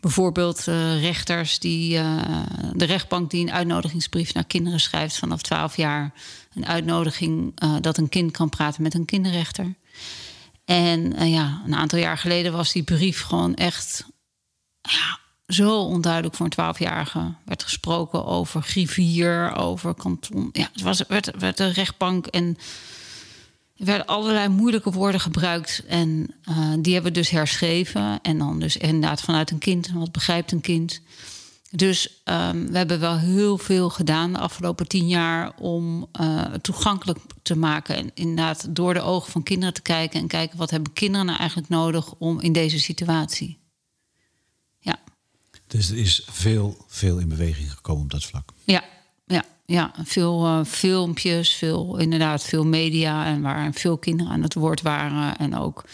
bijvoorbeeld 0.00 0.68
eh, 0.68 1.00
rechters 1.00 1.58
die. 1.58 1.98
eh, 1.98 2.22
de 2.72 2.84
rechtbank 2.84 3.30
die 3.30 3.40
een 3.46 3.52
uitnodigingsbrief 3.52 4.34
naar 4.34 4.44
kinderen 4.44 4.80
schrijft 4.80 5.16
vanaf 5.18 5.42
12 5.42 5.76
jaar. 5.76 6.12
Een 6.54 6.66
uitnodiging 6.66 7.54
dat 7.80 7.98
een 7.98 8.08
kind 8.08 8.30
kan 8.30 8.48
praten 8.48 8.82
met 8.82 8.94
een 8.94 9.04
kinderrechter. 9.04 9.74
En 10.64 11.28
ja, 11.28 11.62
een 11.66 11.74
aantal 11.74 11.98
jaar 11.98 12.18
geleden 12.18 12.52
was 12.52 12.72
die 12.72 12.82
brief 12.82 13.22
gewoon 13.22 13.54
echt 13.54 14.04
ja, 14.80 15.18
zo 15.52 15.80
onduidelijk 15.80 16.34
voor 16.34 16.46
een 16.50 16.74
12-jarige. 16.74 17.34
werd 17.44 17.62
gesproken 17.62 18.24
over 18.24 18.62
griffier, 18.62 19.56
over 19.56 19.94
kanton. 19.94 20.48
Ja, 20.52 20.68
het 20.72 20.82
was, 20.82 21.04
werd, 21.08 21.30
werd 21.38 21.56
de 21.56 21.68
rechtbank 21.68 22.26
en 22.26 22.58
er 23.76 23.84
werden 23.84 24.06
allerlei 24.06 24.48
moeilijke 24.48 24.90
woorden 24.90 25.20
gebruikt. 25.20 25.82
En 25.88 26.34
eh, 26.44 26.72
die 26.78 26.92
hebben 26.94 27.12
we 27.12 27.18
dus 27.18 27.30
herschreven. 27.30 28.18
En 28.22 28.38
dan 28.38 28.60
dus 28.60 28.76
inderdaad 28.76 29.20
vanuit 29.20 29.50
een 29.50 29.58
kind. 29.58 29.90
Wat 29.94 30.12
begrijpt 30.12 30.52
een 30.52 30.60
kind? 30.60 31.00
Dus 31.70 32.20
ehm, 32.24 32.66
we 32.66 32.76
hebben 32.76 33.00
wel 33.00 33.18
heel 33.18 33.58
veel 33.58 33.90
gedaan 33.90 34.32
de 34.32 34.38
afgelopen 34.38 34.88
tien 34.88 35.08
jaar 35.08 35.52
om 35.58 36.08
eh, 36.12 36.44
toegankelijk 36.44 37.18
te 37.42 37.56
maken. 37.56 37.96
En 37.96 38.10
inderdaad 38.14 38.66
door 38.74 38.94
de 38.94 39.00
ogen 39.00 39.32
van 39.32 39.42
kinderen 39.42 39.74
te 39.74 39.82
kijken 39.82 40.20
en 40.20 40.26
kijken 40.26 40.58
wat 40.58 40.70
hebben 40.70 40.92
kinderen 40.92 41.26
nou 41.26 41.38
eigenlijk 41.38 41.68
nodig 41.68 42.14
om 42.18 42.40
in 42.40 42.52
deze 42.52 42.78
situatie. 42.78 43.61
Dus 45.72 45.90
er 45.90 45.96
is 45.96 46.22
veel, 46.30 46.84
veel 46.88 47.18
in 47.18 47.28
beweging 47.28 47.72
gekomen 47.72 48.02
op 48.02 48.10
dat 48.10 48.24
vlak. 48.24 48.52
ja, 48.64 48.84
ja, 49.26 49.44
ja. 49.66 49.94
Veel 50.04 50.46
eh, 50.46 50.64
filmpjes, 50.64 51.54
veel 51.54 51.98
inderdaad, 51.98 52.44
veel 52.44 52.66
media 52.66 53.26
en 53.26 53.40
waar 53.40 53.72
veel 53.72 53.98
kinderen 53.98 54.32
aan 54.32 54.42
het 54.42 54.54
woord 54.54 54.82
waren. 54.82 55.36
En 55.38 55.56
ook 55.56 55.84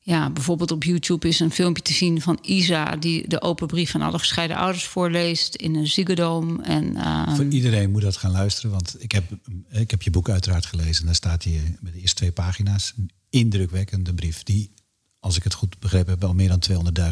ja, 0.00 0.30
bijvoorbeeld 0.30 0.70
op 0.70 0.84
YouTube 0.84 1.28
is 1.28 1.40
een 1.40 1.50
filmpje 1.50 1.82
te 1.82 1.92
zien 1.92 2.20
van 2.20 2.38
Isa 2.42 2.96
die 2.96 3.28
de 3.28 3.42
open 3.42 3.66
brief 3.66 3.90
van 3.90 4.02
alle 4.02 4.18
gescheiden 4.18 4.56
ouders 4.56 4.84
voorleest 4.84 5.54
in 5.54 5.74
een 5.74 5.86
ziekendoom. 5.86 6.60
En 6.60 6.96
eh, 6.96 7.34
Voor 7.34 7.44
iedereen 7.44 7.90
moet 7.90 8.02
dat 8.02 8.16
gaan 8.16 8.30
luisteren, 8.30 8.70
want 8.70 8.96
ik 8.98 9.12
heb, 9.12 9.24
ik 9.70 9.90
heb 9.90 10.02
je 10.02 10.10
boek 10.10 10.28
uiteraard 10.28 10.66
gelezen. 10.66 11.00
En 11.00 11.06
daar 11.06 11.14
staat 11.14 11.42
hier 11.42 11.62
met 11.80 11.92
de 11.92 12.00
eerste 12.00 12.16
twee 12.16 12.32
pagina's 12.32 12.92
een 12.96 13.10
indrukwekkende 13.30 14.14
brief. 14.14 14.42
Die, 14.42 14.70
als 15.26 15.36
ik 15.36 15.42
het 15.44 15.54
goed 15.54 15.78
begrepen 15.78 16.12
heb, 16.12 16.24
al 16.24 16.34
meer 16.34 16.58
dan 16.58 16.62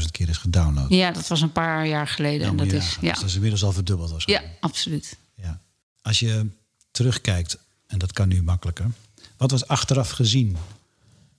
200.000 0.01 0.11
keer 0.11 0.29
is 0.29 0.37
gedownload. 0.37 0.91
ja, 0.91 1.11
dat 1.11 1.29
was 1.29 1.41
een 1.41 1.53
paar 1.53 1.87
jaar 1.87 2.09
geleden. 2.09 2.47
en 2.47 2.57
dat 2.57 2.67
is, 2.67 2.73
nagaan. 2.73 2.99
ja. 3.01 3.11
Dus 3.11 3.21
dat 3.21 3.29
is 3.29 3.35
inmiddels 3.35 3.65
al 3.65 3.73
verdubbeld 3.73 4.09
ja, 4.09 4.13
waarschijnlijk. 4.13 4.55
absoluut. 4.61 5.17
Ja. 5.35 5.61
Als 6.03 6.19
je 6.19 6.47
terugkijkt, 6.91 7.59
en 7.87 7.99
dat 7.99 8.13
kan 8.13 8.29
nu 8.29 8.43
makkelijker. 8.43 8.91
Wat 9.37 9.51
was 9.51 9.67
achteraf 9.67 10.11
gezien 10.11 10.57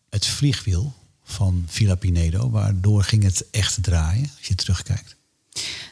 het 0.09 0.25
vliegwiel 0.25 0.93
van 1.23 1.63
Villa 1.67 1.95
Pinedo? 1.95 2.49
Waardoor 2.49 3.03
ging 3.03 3.23
het 3.23 3.49
echt 3.51 3.83
draaien, 3.83 4.31
als 4.37 4.47
je 4.47 4.55
terugkijkt? 4.55 5.15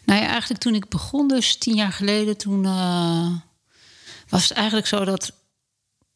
Nou 0.06 0.22
ja, 0.22 0.28
eigenlijk 0.28 0.62
toen 0.62 0.76
ik 0.76 0.90
begon, 0.90 1.28
dus 1.28 1.56
tien 1.56 1.76
jaar 1.76 1.94
geleden, 1.94 2.38
toen 2.38 2.66
eh, 2.66 3.32
was 4.30 4.50
het 4.50 4.58
eigenlijk 4.58 4.88
zo 4.88 5.06
dat 5.06 5.34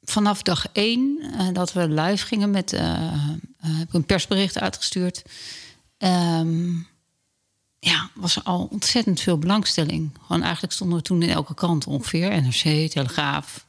vanaf 0.10 0.42
dag 0.42 0.66
één 0.72 1.34
eh, 1.38 1.48
dat 1.54 1.74
we 1.74 1.90
live 1.90 2.26
gingen 2.26 2.52
met, 2.52 2.74
eh, 2.74 3.14
eh, 3.68 3.78
heb 3.78 3.88
ik 3.88 3.94
een 3.94 4.06
persbericht 4.06 4.60
uitgestuurd. 4.60 5.22
Ehm, 5.98 6.70
ja, 7.80 8.10
was 8.14 8.36
er 8.36 8.44
al 8.44 8.68
ontzettend 8.72 9.20
veel 9.20 9.38
belangstelling. 9.38 10.12
Gewoon 10.26 10.44
eigenlijk 10.44 10.74
stonden 10.74 10.98
we 10.98 11.04
toen 11.04 11.22
in 11.22 11.30
elke 11.30 11.54
krant 11.54 11.88
ongeveer, 11.88 12.42
NRC, 12.42 12.90
Telegraaf. 12.90 13.66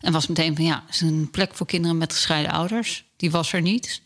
En 0.00 0.12
was 0.12 0.26
meteen 0.26 0.56
van 0.56 0.64
ja, 0.64 0.84
is 0.90 1.00
een 1.00 1.30
plek 1.30 1.54
voor 1.54 1.66
kinderen 1.66 1.98
met 1.98 2.12
gescheiden 2.12 2.52
ouders. 2.52 3.04
Die 3.16 3.30
was 3.30 3.52
er 3.52 3.60
niet. 3.60 4.02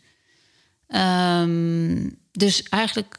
Ehm, 0.87 2.09
dus 2.31 2.63
eigenlijk 2.63 3.17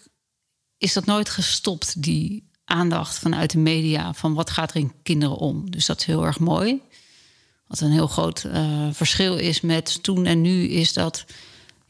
is 0.78 0.92
dat 0.92 1.04
nooit 1.04 1.28
gestopt, 1.28 2.02
die 2.02 2.50
aandacht 2.64 3.18
vanuit 3.18 3.50
de 3.50 3.58
media 3.58 4.12
van 4.14 4.34
wat 4.34 4.50
gaat 4.50 4.70
er 4.70 4.76
in 4.76 4.92
kinderen 5.02 5.36
om. 5.36 5.70
Dus 5.70 5.86
dat 5.86 5.98
is 5.98 6.04
heel 6.04 6.24
erg 6.24 6.38
mooi. 6.38 6.80
Wat 7.66 7.80
een 7.80 7.90
heel 7.90 8.06
groot 8.06 8.44
uh, 8.44 8.88
verschil 8.92 9.36
is 9.36 9.60
met 9.60 10.02
toen 10.02 10.26
en 10.26 10.40
nu 10.40 10.68
is 10.68 10.92
dat 10.92 11.24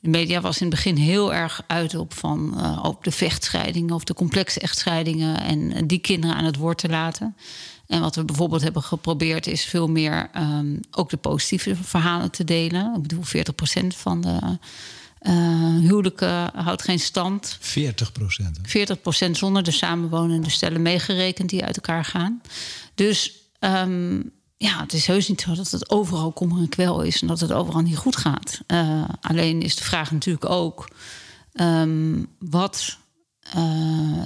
de 0.00 0.08
media 0.08 0.40
was 0.40 0.60
in 0.60 0.66
het 0.66 0.74
begin 0.74 0.96
heel 0.96 1.34
erg 1.34 1.62
uit 1.66 1.94
op, 1.94 2.14
van, 2.14 2.54
uh, 2.56 2.80
op 2.82 3.04
de 3.04 3.10
vechtscheidingen 3.10 3.94
of 3.94 4.04
de 4.04 4.14
complexe 4.14 4.60
echtscheidingen 4.60 5.40
en 5.40 5.86
die 5.86 5.98
kinderen 5.98 6.36
aan 6.36 6.44
het 6.44 6.56
woord 6.56 6.78
te 6.78 6.88
laten. 6.88 7.36
En 7.86 8.00
wat 8.00 8.14
we 8.14 8.24
bijvoorbeeld 8.24 8.62
hebben 8.62 8.82
geprobeerd 8.82 9.46
is 9.46 9.64
veel 9.64 9.88
meer 9.88 10.30
um, 10.36 10.80
ook 10.90 11.10
de 11.10 11.16
positieve 11.16 11.76
verhalen 11.76 12.30
te 12.30 12.44
delen. 12.44 12.94
Ik 12.94 13.02
bedoel, 13.02 13.24
40% 13.84 13.96
van 13.96 14.20
de 14.20 14.58
uh, 15.22 15.78
huwelijken 15.80 16.50
houdt 16.54 16.82
geen 16.82 16.98
stand. 16.98 17.56
40 17.60 18.12
procent? 18.12 18.58
40 18.62 19.00
procent 19.00 19.36
zonder 19.36 19.62
de 19.62 19.70
samenwonende 19.70 20.50
stellen 20.50 20.82
meegerekend 20.82 21.50
die 21.50 21.64
uit 21.64 21.76
elkaar 21.76 22.04
gaan. 22.04 22.42
Dus 22.94 23.32
um, 23.60 24.32
ja, 24.58 24.80
het 24.80 24.92
is 24.92 25.06
heus 25.06 25.28
niet 25.28 25.40
zo 25.40 25.54
dat 25.54 25.70
het 25.70 25.90
overal 25.90 26.32
kommer 26.32 26.58
en 26.58 26.68
kwel 26.68 27.02
is 27.02 27.20
en 27.20 27.26
dat 27.26 27.40
het 27.40 27.52
overal 27.52 27.80
niet 27.80 27.96
goed 27.96 28.16
gaat. 28.16 28.60
Uh, 28.66 29.04
alleen 29.20 29.62
is 29.62 29.76
de 29.76 29.84
vraag 29.84 30.10
natuurlijk 30.10 30.50
ook: 30.50 30.88
um, 31.52 32.26
wat 32.38 32.98
uh, 33.56 34.24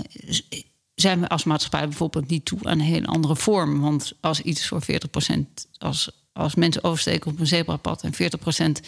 zijn 0.94 1.20
we 1.20 1.28
als 1.28 1.44
maatschappij 1.44 1.88
bijvoorbeeld 1.88 2.28
niet 2.28 2.44
toe 2.44 2.58
aan 2.62 2.72
een 2.72 2.80
hele 2.80 3.06
andere 3.06 3.36
vorm? 3.36 3.80
Want 3.80 4.12
als 4.20 4.40
iets 4.40 4.68
voor 4.68 4.82
40%, 4.82 4.86
als, 5.78 6.10
als 6.32 6.54
mensen 6.54 6.84
oversteken 6.84 7.30
op 7.30 7.40
een 7.40 7.46
zebrapad 7.46 8.02
en 8.02 8.12
40% 8.14 8.86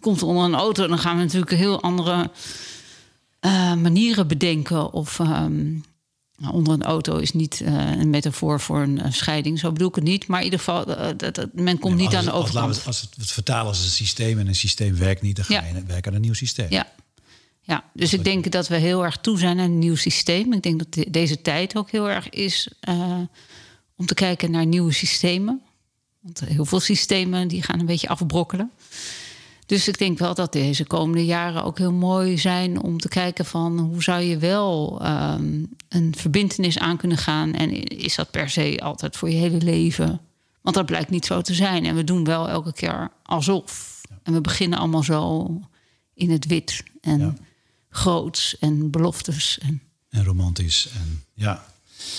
komt 0.00 0.20
er 0.20 0.26
onder 0.26 0.44
een 0.44 0.54
auto, 0.54 0.86
dan 0.86 0.98
gaan 0.98 1.16
we 1.16 1.22
natuurlijk 1.22 1.52
heel 1.52 1.82
andere 1.82 2.30
uh, 3.40 3.74
manieren 3.74 4.26
bedenken. 4.26 4.92
Of 4.92 5.18
um, 5.18 5.84
nou, 6.44 6.56
onder 6.56 6.72
een 6.72 6.82
auto 6.82 7.16
is 7.16 7.32
niet 7.32 7.60
uh, 7.60 7.90
een 7.90 8.10
metafoor 8.10 8.60
voor 8.60 8.82
een 8.82 8.98
uh, 8.98 9.06
scheiding, 9.10 9.58
zo 9.58 9.72
bedoel 9.72 9.88
ik 9.88 9.94
het 9.94 10.04
niet. 10.04 10.26
Maar 10.26 10.38
in 10.38 10.44
ieder 10.44 10.58
geval, 10.58 10.88
uh, 10.88 11.06
dat, 11.16 11.34
dat, 11.34 11.48
men 11.52 11.78
komt 11.78 11.94
nee, 11.94 12.06
niet 12.06 12.16
aan 12.16 12.24
de 12.24 12.32
overkant. 12.32 12.68
Als, 12.68 12.86
als, 12.86 13.00
het, 13.00 13.14
het 13.16 13.30
vertalen 13.30 13.66
als 13.66 13.84
een 13.84 13.90
systeem 13.90 14.38
en 14.38 14.46
een 14.46 14.54
systeem 14.54 14.96
werkt 14.96 15.22
niet, 15.22 15.36
dan 15.36 15.44
ga 15.44 15.54
ja. 15.54 15.64
je 15.64 15.82
werken 15.86 16.10
aan 16.10 16.16
een 16.16 16.22
nieuw 16.22 16.34
systeem. 16.34 16.66
Ja, 16.70 16.92
ja, 17.60 17.84
dus 17.92 18.12
ik 18.12 18.24
denk 18.24 18.50
dat 18.50 18.68
we 18.68 18.76
heel 18.76 19.04
erg 19.04 19.16
toe 19.16 19.38
zijn 19.38 19.58
aan 19.58 19.64
een 19.64 19.78
nieuw 19.78 19.96
systeem. 19.96 20.52
Ik 20.52 20.62
denk 20.62 20.78
dat 20.78 20.92
de, 20.92 21.10
deze 21.10 21.40
tijd 21.40 21.76
ook 21.76 21.90
heel 21.90 22.10
erg 22.10 22.28
is 22.28 22.68
om 23.96 24.06
te 24.06 24.14
kijken 24.14 24.50
naar 24.50 24.66
nieuwe 24.66 24.92
systemen. 24.92 25.62
Want 26.20 26.40
heel 26.40 26.64
veel 26.64 26.80
systemen 26.80 27.48
die 27.48 27.62
gaan 27.62 27.80
een 27.80 27.86
beetje 27.86 28.08
afbrokkelen. 28.08 28.70
Dus 29.66 29.88
ik 29.88 29.98
denk 29.98 30.18
wel 30.18 30.34
dat 30.34 30.52
deze 30.52 30.84
komende 30.84 31.24
jaren 31.24 31.64
ook 31.64 31.78
heel 31.78 31.92
mooi 31.92 32.38
zijn 32.38 32.82
om 32.82 32.98
te 32.98 33.08
kijken 33.08 33.44
van 33.44 33.78
hoe 33.78 34.02
zou 34.02 34.22
je 34.22 34.38
wel 34.38 35.00
um, 35.06 35.68
een 35.88 36.14
verbindenis 36.16 36.78
aan 36.78 36.96
kunnen 36.96 37.18
gaan. 37.18 37.54
En 37.54 37.70
is 37.84 38.14
dat 38.14 38.30
per 38.30 38.50
se 38.50 38.80
altijd 38.82 39.16
voor 39.16 39.30
je 39.30 39.36
hele 39.36 39.60
leven? 39.60 40.20
Want 40.60 40.76
dat 40.76 40.86
blijkt 40.86 41.10
niet 41.10 41.26
zo 41.26 41.40
te 41.40 41.54
zijn. 41.54 41.84
En 41.84 41.94
we 41.94 42.04
doen 42.04 42.24
wel 42.24 42.48
elke 42.48 42.72
keer 42.72 43.10
alsof. 43.22 44.00
En 44.22 44.32
we 44.32 44.40
beginnen 44.40 44.78
allemaal 44.78 45.02
zo 45.02 45.50
in 46.14 46.30
het 46.30 46.46
wit. 46.46 46.82
En 47.00 47.18
ja 47.18 47.34
groots 47.94 48.58
en 48.58 48.90
beloftes. 48.90 49.58
En, 49.58 49.82
en 50.08 50.24
romantisch. 50.24 50.88
En, 50.94 51.22
ja. 51.34 51.64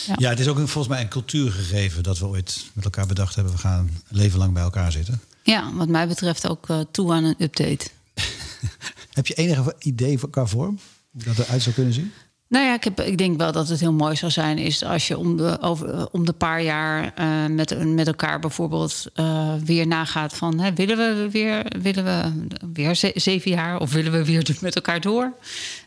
ja. 0.08 0.16
Ja. 0.18 0.30
het 0.30 0.40
is 0.40 0.48
ook 0.48 0.58
volgens 0.58 0.88
mij 0.88 1.02
een 1.02 1.10
cultuurgegeven 1.10 2.04
dat 2.04 2.20
we 2.20 2.26
ooit 2.26 2.66
met 2.74 2.84
elkaar 2.84 3.08
bedacht 3.08 3.36
hebben. 3.36 3.54
We 3.54 3.60
gaan 3.60 3.80
een 4.08 4.18
leven 4.18 4.40
lang 4.40 4.54
bij 4.54 4.64
elkaar 4.64 4.92
zitten. 4.92 5.22
Ja, 5.46 5.74
wat 5.74 5.88
mij 5.88 6.08
betreft 6.08 6.48
ook 6.50 6.70
uh, 6.70 6.80
toe 6.92 7.14
aan 7.14 7.24
een 7.24 7.36
update. 7.38 7.88
Heb 9.14 9.28
je 9.28 9.34
enige 9.34 9.76
idee 9.80 10.20
qua 10.30 10.46
vorm? 10.46 10.80
Hoe 11.12 11.24
dat 11.24 11.40
eruit 11.40 11.62
zou 11.62 11.76
kunnen 11.76 11.94
zien? 11.94 12.12
Nou 12.48 12.66
ja, 12.66 12.74
ik, 12.74 12.84
heb, 12.84 13.02
ik 13.02 13.18
denk 13.18 13.38
wel 13.38 13.52
dat 13.52 13.70
het 13.70 13.80
heel 13.80 13.94
mooi 13.94 14.16
zou 14.16 14.32
zijn... 14.32 14.58
is 14.58 14.84
als 14.84 15.08
je 15.08 15.18
om 15.18 15.38
de, 15.38 15.62
over, 15.62 16.10
om 16.12 16.26
de 16.26 16.34
paar 16.34 16.62
jaar 16.62 17.14
uh, 17.20 17.46
met, 17.56 17.86
met 17.94 18.08
elkaar 18.08 18.40
bijvoorbeeld 18.40 19.06
uh, 19.16 19.54
weer 19.64 19.88
nagaat 19.88 20.36
van... 20.36 20.60
Hè, 20.60 20.74
willen 20.74 20.98
we 20.98 21.32
weer, 21.32 21.66
willen 21.82 22.04
we 22.04 22.48
weer 22.74 22.96
ze, 22.96 23.12
zeven 23.16 23.52
jaar 23.52 23.80
of 23.80 23.92
willen 23.92 24.12
we 24.12 24.26
weer 24.26 24.58
met 24.62 24.76
elkaar 24.76 25.02
door? 25.02 25.34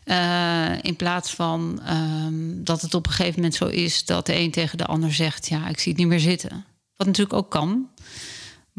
Uh, 0.05 0.83
in 0.83 0.95
plaats 0.95 1.33
van 1.33 1.81
um, 1.89 2.63
dat 2.63 2.81
het 2.81 2.93
op 2.93 3.05
een 3.05 3.13
gegeven 3.13 3.35
moment 3.35 3.55
zo 3.55 3.65
is... 3.65 4.05
dat 4.05 4.25
de 4.25 4.35
een 4.35 4.51
tegen 4.51 4.77
de 4.77 4.85
ander 4.85 5.13
zegt, 5.13 5.47
ja, 5.47 5.67
ik 5.67 5.79
zie 5.79 5.91
het 5.91 6.01
niet 6.01 6.09
meer 6.09 6.19
zitten. 6.19 6.65
Wat 6.95 7.07
natuurlijk 7.07 7.37
ook 7.37 7.51
kan... 7.51 7.89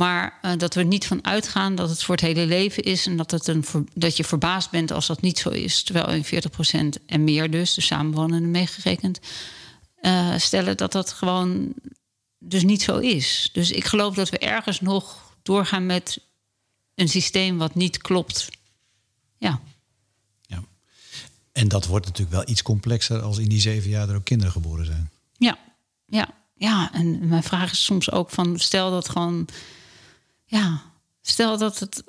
Maar 0.00 0.38
uh, 0.42 0.52
dat 0.56 0.74
we 0.74 0.82
niet 0.82 1.06
van 1.06 1.24
uitgaan 1.24 1.74
dat 1.74 1.88
het 1.88 2.02
voor 2.02 2.14
het 2.14 2.24
hele 2.24 2.46
leven 2.46 2.82
is. 2.82 3.06
En 3.06 3.16
dat, 3.16 3.30
het 3.30 3.46
een, 3.46 3.64
dat 3.94 4.16
je 4.16 4.24
verbaasd 4.24 4.70
bent 4.70 4.90
als 4.90 5.06
dat 5.06 5.20
niet 5.20 5.38
zo 5.38 5.48
is. 5.48 5.82
Terwijl 5.82 6.08
in 6.08 6.24
40% 7.00 7.04
en 7.06 7.24
meer 7.24 7.50
dus, 7.50 7.74
de 7.74 7.80
samenwonenden 7.80 8.50
meegerekend, 8.50 9.20
uh, 10.02 10.36
stellen 10.36 10.76
dat 10.76 10.92
dat 10.92 11.12
gewoon 11.12 11.72
dus 12.38 12.62
niet 12.62 12.82
zo 12.82 12.98
is. 12.98 13.50
Dus 13.52 13.70
ik 13.70 13.84
geloof 13.84 14.14
dat 14.14 14.28
we 14.28 14.38
ergens 14.38 14.80
nog 14.80 15.34
doorgaan 15.42 15.86
met 15.86 16.18
een 16.94 17.08
systeem 17.08 17.58
wat 17.58 17.74
niet 17.74 17.98
klopt. 17.98 18.48
Ja. 19.38 19.60
ja. 20.40 20.64
En 21.52 21.68
dat 21.68 21.86
wordt 21.86 22.06
natuurlijk 22.06 22.36
wel 22.36 22.48
iets 22.48 22.62
complexer 22.62 23.22
als 23.22 23.38
in 23.38 23.48
die 23.48 23.60
zeven 23.60 23.90
jaar 23.90 24.08
er 24.08 24.16
ook 24.16 24.24
kinderen 24.24 24.52
geboren 24.52 24.86
zijn. 24.86 25.10
Ja, 25.38 25.58
ja, 26.06 26.28
ja. 26.54 26.92
En 26.92 27.28
mijn 27.28 27.42
vraag 27.42 27.72
is 27.72 27.84
soms 27.84 28.10
ook 28.10 28.30
van, 28.30 28.58
stel 28.58 28.90
dat 28.90 29.08
gewoon 29.08 29.48
ja, 30.50 30.82
stel 31.20 31.58
dat 31.58 31.78
het 31.78 32.02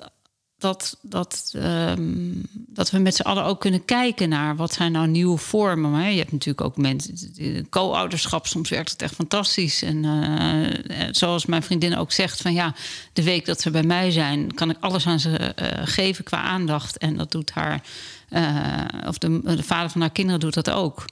dat, 0.62 0.98
dat, 1.02 1.52
um, 1.56 2.42
dat 2.52 2.90
we 2.90 2.98
met 2.98 3.14
z'n 3.14 3.22
allen 3.22 3.44
ook 3.44 3.60
kunnen 3.60 3.84
kijken 3.84 4.28
naar 4.28 4.56
wat 4.56 4.72
zijn 4.72 4.92
nou 4.92 5.06
nieuwe 5.06 5.38
vormen. 5.38 5.92
Hè? 5.92 6.08
Je 6.08 6.18
hebt 6.18 6.32
natuurlijk 6.32 6.66
ook 6.66 6.76
mensen, 6.76 7.66
co-ouderschap, 7.70 8.46
soms 8.46 8.70
werkt 8.70 8.90
het 8.90 9.02
echt 9.02 9.14
fantastisch. 9.14 9.82
En 9.82 10.04
uh, 10.04 11.08
zoals 11.10 11.46
mijn 11.46 11.62
vriendin 11.62 11.96
ook 11.96 12.12
zegt, 12.12 12.42
van 12.42 12.52
ja, 12.52 12.74
de 13.12 13.22
week 13.22 13.46
dat 13.46 13.60
ze 13.60 13.70
bij 13.70 13.82
mij 13.82 14.10
zijn, 14.10 14.54
kan 14.54 14.70
ik 14.70 14.76
alles 14.80 15.06
aan 15.06 15.20
ze 15.20 15.54
uh, 15.62 15.68
geven 15.84 16.24
qua 16.24 16.42
aandacht. 16.42 16.98
En 16.98 17.16
dat 17.16 17.30
doet 17.30 17.50
haar, 17.50 17.82
of 19.06 19.18
de, 19.18 19.40
de 19.42 19.62
vader 19.62 19.90
van 19.90 20.00
haar 20.00 20.10
kinderen 20.10 20.40
doet 20.40 20.54
dat 20.54 20.70
ook. 20.70 21.04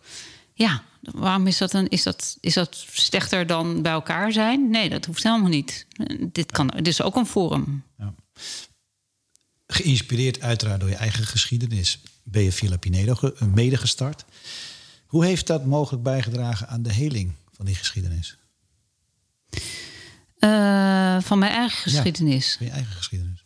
Ja, 0.61 0.83
waarom 1.01 1.47
is 1.47 1.59
dat 1.59 1.71
dan? 1.71 1.87
Is 1.87 2.03
dat, 2.03 2.37
is 2.41 2.55
dat 2.55 2.85
slechter 2.93 3.47
dan 3.47 3.83
bij 3.83 3.93
elkaar 3.93 4.33
zijn? 4.33 4.71
Nee, 4.71 4.91
dat 4.91 5.05
hoeft 5.05 5.23
helemaal 5.23 5.49
niet. 5.49 5.87
Dit, 6.33 6.53
kan, 6.53 6.67
dit 6.67 6.87
is 6.87 7.03
ook 7.03 7.17
een 7.17 7.27
forum. 7.27 7.85
Ja. 7.99 8.15
Geïnspireerd 9.67 10.41
uiteraard 10.41 10.81
door 10.81 10.89
je 10.89 10.95
eigen 10.95 11.25
geschiedenis 11.25 12.01
ben 12.25 12.43
je 12.43 12.53
Villa 12.53 12.77
Pinedo 12.77 13.17
mede 13.55 13.77
gestart. 13.77 14.25
Hoe 15.07 15.25
heeft 15.25 15.47
dat 15.47 15.65
mogelijk 15.65 16.03
bijgedragen 16.03 16.69
aan 16.69 16.83
de 16.83 16.93
heling 16.93 17.35
van 17.53 17.67
die 17.67 17.75
geschiedenis? 17.75 18.39
Uh, 20.39 21.21
van 21.21 21.39
mijn 21.39 21.53
eigen 21.53 21.79
geschiedenis. 21.79 22.51
Ja, 22.51 22.57
van 22.57 22.67
je 22.67 22.73
eigen 22.73 22.93
geschiedenis. 22.93 23.40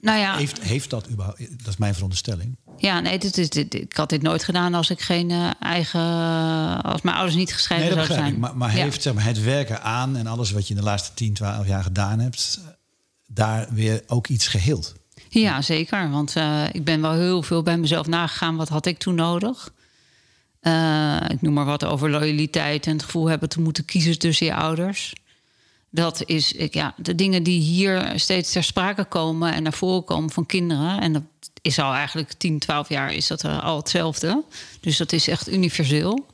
Nou 0.00 0.18
ja, 0.18 0.36
heeft, 0.36 0.60
heeft 0.60 0.90
dat 0.90 1.08
überhaupt, 1.10 1.58
dat 1.58 1.66
is 1.66 1.76
mijn 1.76 1.94
veronderstelling. 1.94 2.56
Ja, 2.76 3.00
nee, 3.00 3.18
dit 3.18 3.38
is, 3.38 3.50
dit, 3.50 3.74
ik 3.74 3.96
had 3.96 4.08
dit 4.08 4.22
nooit 4.22 4.44
gedaan 4.44 4.74
als 4.74 4.90
ik 4.90 5.00
geen 5.00 5.30
uh, 5.30 5.50
eigen. 5.60 6.00
als 6.82 7.02
mijn 7.02 7.16
ouders 7.16 7.36
niet 7.36 7.52
gescheiden 7.52 7.96
nee, 7.96 7.96
zouden 8.06 8.26
zijn. 8.26 8.38
Maar, 8.40 8.56
maar 8.56 8.76
ja. 8.76 8.82
heeft 8.82 9.02
zeg 9.02 9.14
maar, 9.14 9.24
het 9.24 9.42
werken 9.42 9.82
aan 9.82 10.16
en 10.16 10.26
alles 10.26 10.50
wat 10.50 10.68
je 10.68 10.74
in 10.74 10.80
de 10.80 10.86
laatste 10.86 11.14
10, 11.14 11.34
12 11.34 11.66
jaar 11.66 11.82
gedaan 11.82 12.18
hebt, 12.18 12.60
daar 13.26 13.66
weer 13.70 14.02
ook 14.06 14.26
iets 14.28 14.46
geheeld? 14.46 14.94
Ja, 15.28 15.62
zeker. 15.62 16.10
Want 16.10 16.36
uh, 16.36 16.64
ik 16.72 16.84
ben 16.84 17.00
wel 17.00 17.12
heel 17.12 17.42
veel 17.42 17.62
bij 17.62 17.78
mezelf 17.78 18.06
nagegaan. 18.06 18.56
Wat 18.56 18.68
had 18.68 18.86
ik 18.86 18.98
toen 18.98 19.14
nodig? 19.14 19.72
Uh, 20.62 21.20
ik 21.28 21.42
noem 21.42 21.52
maar 21.52 21.64
wat 21.64 21.84
over 21.84 22.10
loyaliteit 22.10 22.86
en 22.86 22.92
het 22.92 23.02
gevoel 23.02 23.26
hebben 23.26 23.48
te 23.48 23.60
moeten 23.60 23.84
kiezen 23.84 24.18
tussen 24.18 24.46
je 24.46 24.54
ouders. 24.54 25.12
Dat 25.90 26.22
is 26.26 26.54
ja, 26.70 26.94
de 26.96 27.14
dingen 27.14 27.42
die 27.42 27.60
hier 27.60 28.12
steeds 28.14 28.52
ter 28.52 28.64
sprake 28.64 29.04
komen 29.04 29.52
en 29.52 29.62
naar 29.62 29.72
voren 29.72 30.04
komen 30.04 30.30
van 30.30 30.46
kinderen. 30.46 31.00
En 31.00 31.12
dat 31.12 31.22
is 31.62 31.78
al 31.78 31.92
eigenlijk 31.92 32.32
10, 32.32 32.58
12 32.58 32.88
jaar 32.88 33.14
is 33.14 33.26
dat 33.26 33.44
al 33.44 33.76
hetzelfde. 33.76 34.44
Dus 34.80 34.96
dat 34.96 35.12
is 35.12 35.28
echt 35.28 35.48
universeel. 35.48 36.26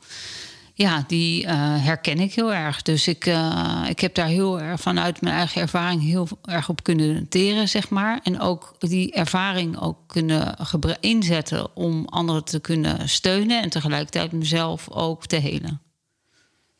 Ja, 0.74 1.04
die 1.06 1.44
uh, 1.44 1.50
herken 1.84 2.18
ik 2.18 2.34
heel 2.34 2.54
erg. 2.54 2.82
Dus 2.82 3.08
ik, 3.08 3.26
uh, 3.26 3.84
ik 3.88 4.00
heb 4.00 4.14
daar 4.14 4.26
heel 4.26 4.60
erg 4.60 4.80
vanuit 4.80 5.20
mijn 5.20 5.34
eigen 5.34 5.60
ervaring 5.60 6.02
heel 6.02 6.28
erg 6.42 6.68
op 6.68 6.82
kunnen 6.82 7.28
teren, 7.28 7.68
zeg 7.68 7.88
maar. 7.88 8.20
En 8.22 8.40
ook 8.40 8.76
die 8.78 9.12
ervaring 9.12 9.80
ook 9.80 9.98
kunnen 10.06 10.56
inzetten 11.00 11.76
om 11.76 12.04
anderen 12.04 12.44
te 12.44 12.60
kunnen 12.60 13.08
steunen 13.08 13.62
en 13.62 13.70
tegelijkertijd 13.70 14.32
mezelf 14.32 14.90
ook 14.90 15.26
te 15.26 15.36
helen. 15.36 15.80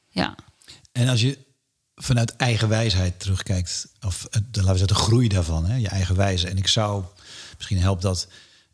Ja. 0.09 0.35
En 0.93 1.09
als 1.09 1.21
je 1.21 1.46
vanuit 1.97 2.37
eigen 2.37 2.69
wijsheid 2.69 3.21
terugkijkt, 3.21 3.89
of 4.01 4.27
de, 4.31 4.39
laten 4.41 4.63
we 4.63 4.63
zeggen, 4.63 4.87
de 4.87 4.95
groei 4.95 5.29
daarvan, 5.29 5.67
hè, 5.67 5.77
je 5.77 5.89
eigen 5.89 6.17
wijze. 6.17 6.49
En 6.49 6.57
ik 6.57 6.69
zou, 6.69 7.05
misschien 7.57 7.79
helpt 7.79 8.03
dat 8.03 8.29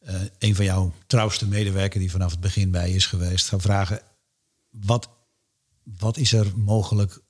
uh, 0.09 0.15
een 0.39 0.55
van 0.55 0.65
jouw 0.65 0.93
trouwste 1.07 1.47
medewerkers 1.47 2.01
die 2.01 2.11
vanaf 2.11 2.31
het 2.31 2.41
begin 2.41 2.71
bij 2.71 2.91
is 2.91 3.07
geweest, 3.07 3.49
gaan 3.49 3.61
vragen, 3.61 4.01
wat, 4.71 5.09
wat 5.83 6.17
is 6.17 6.33
er 6.33 6.53
mogelijk 6.57 7.21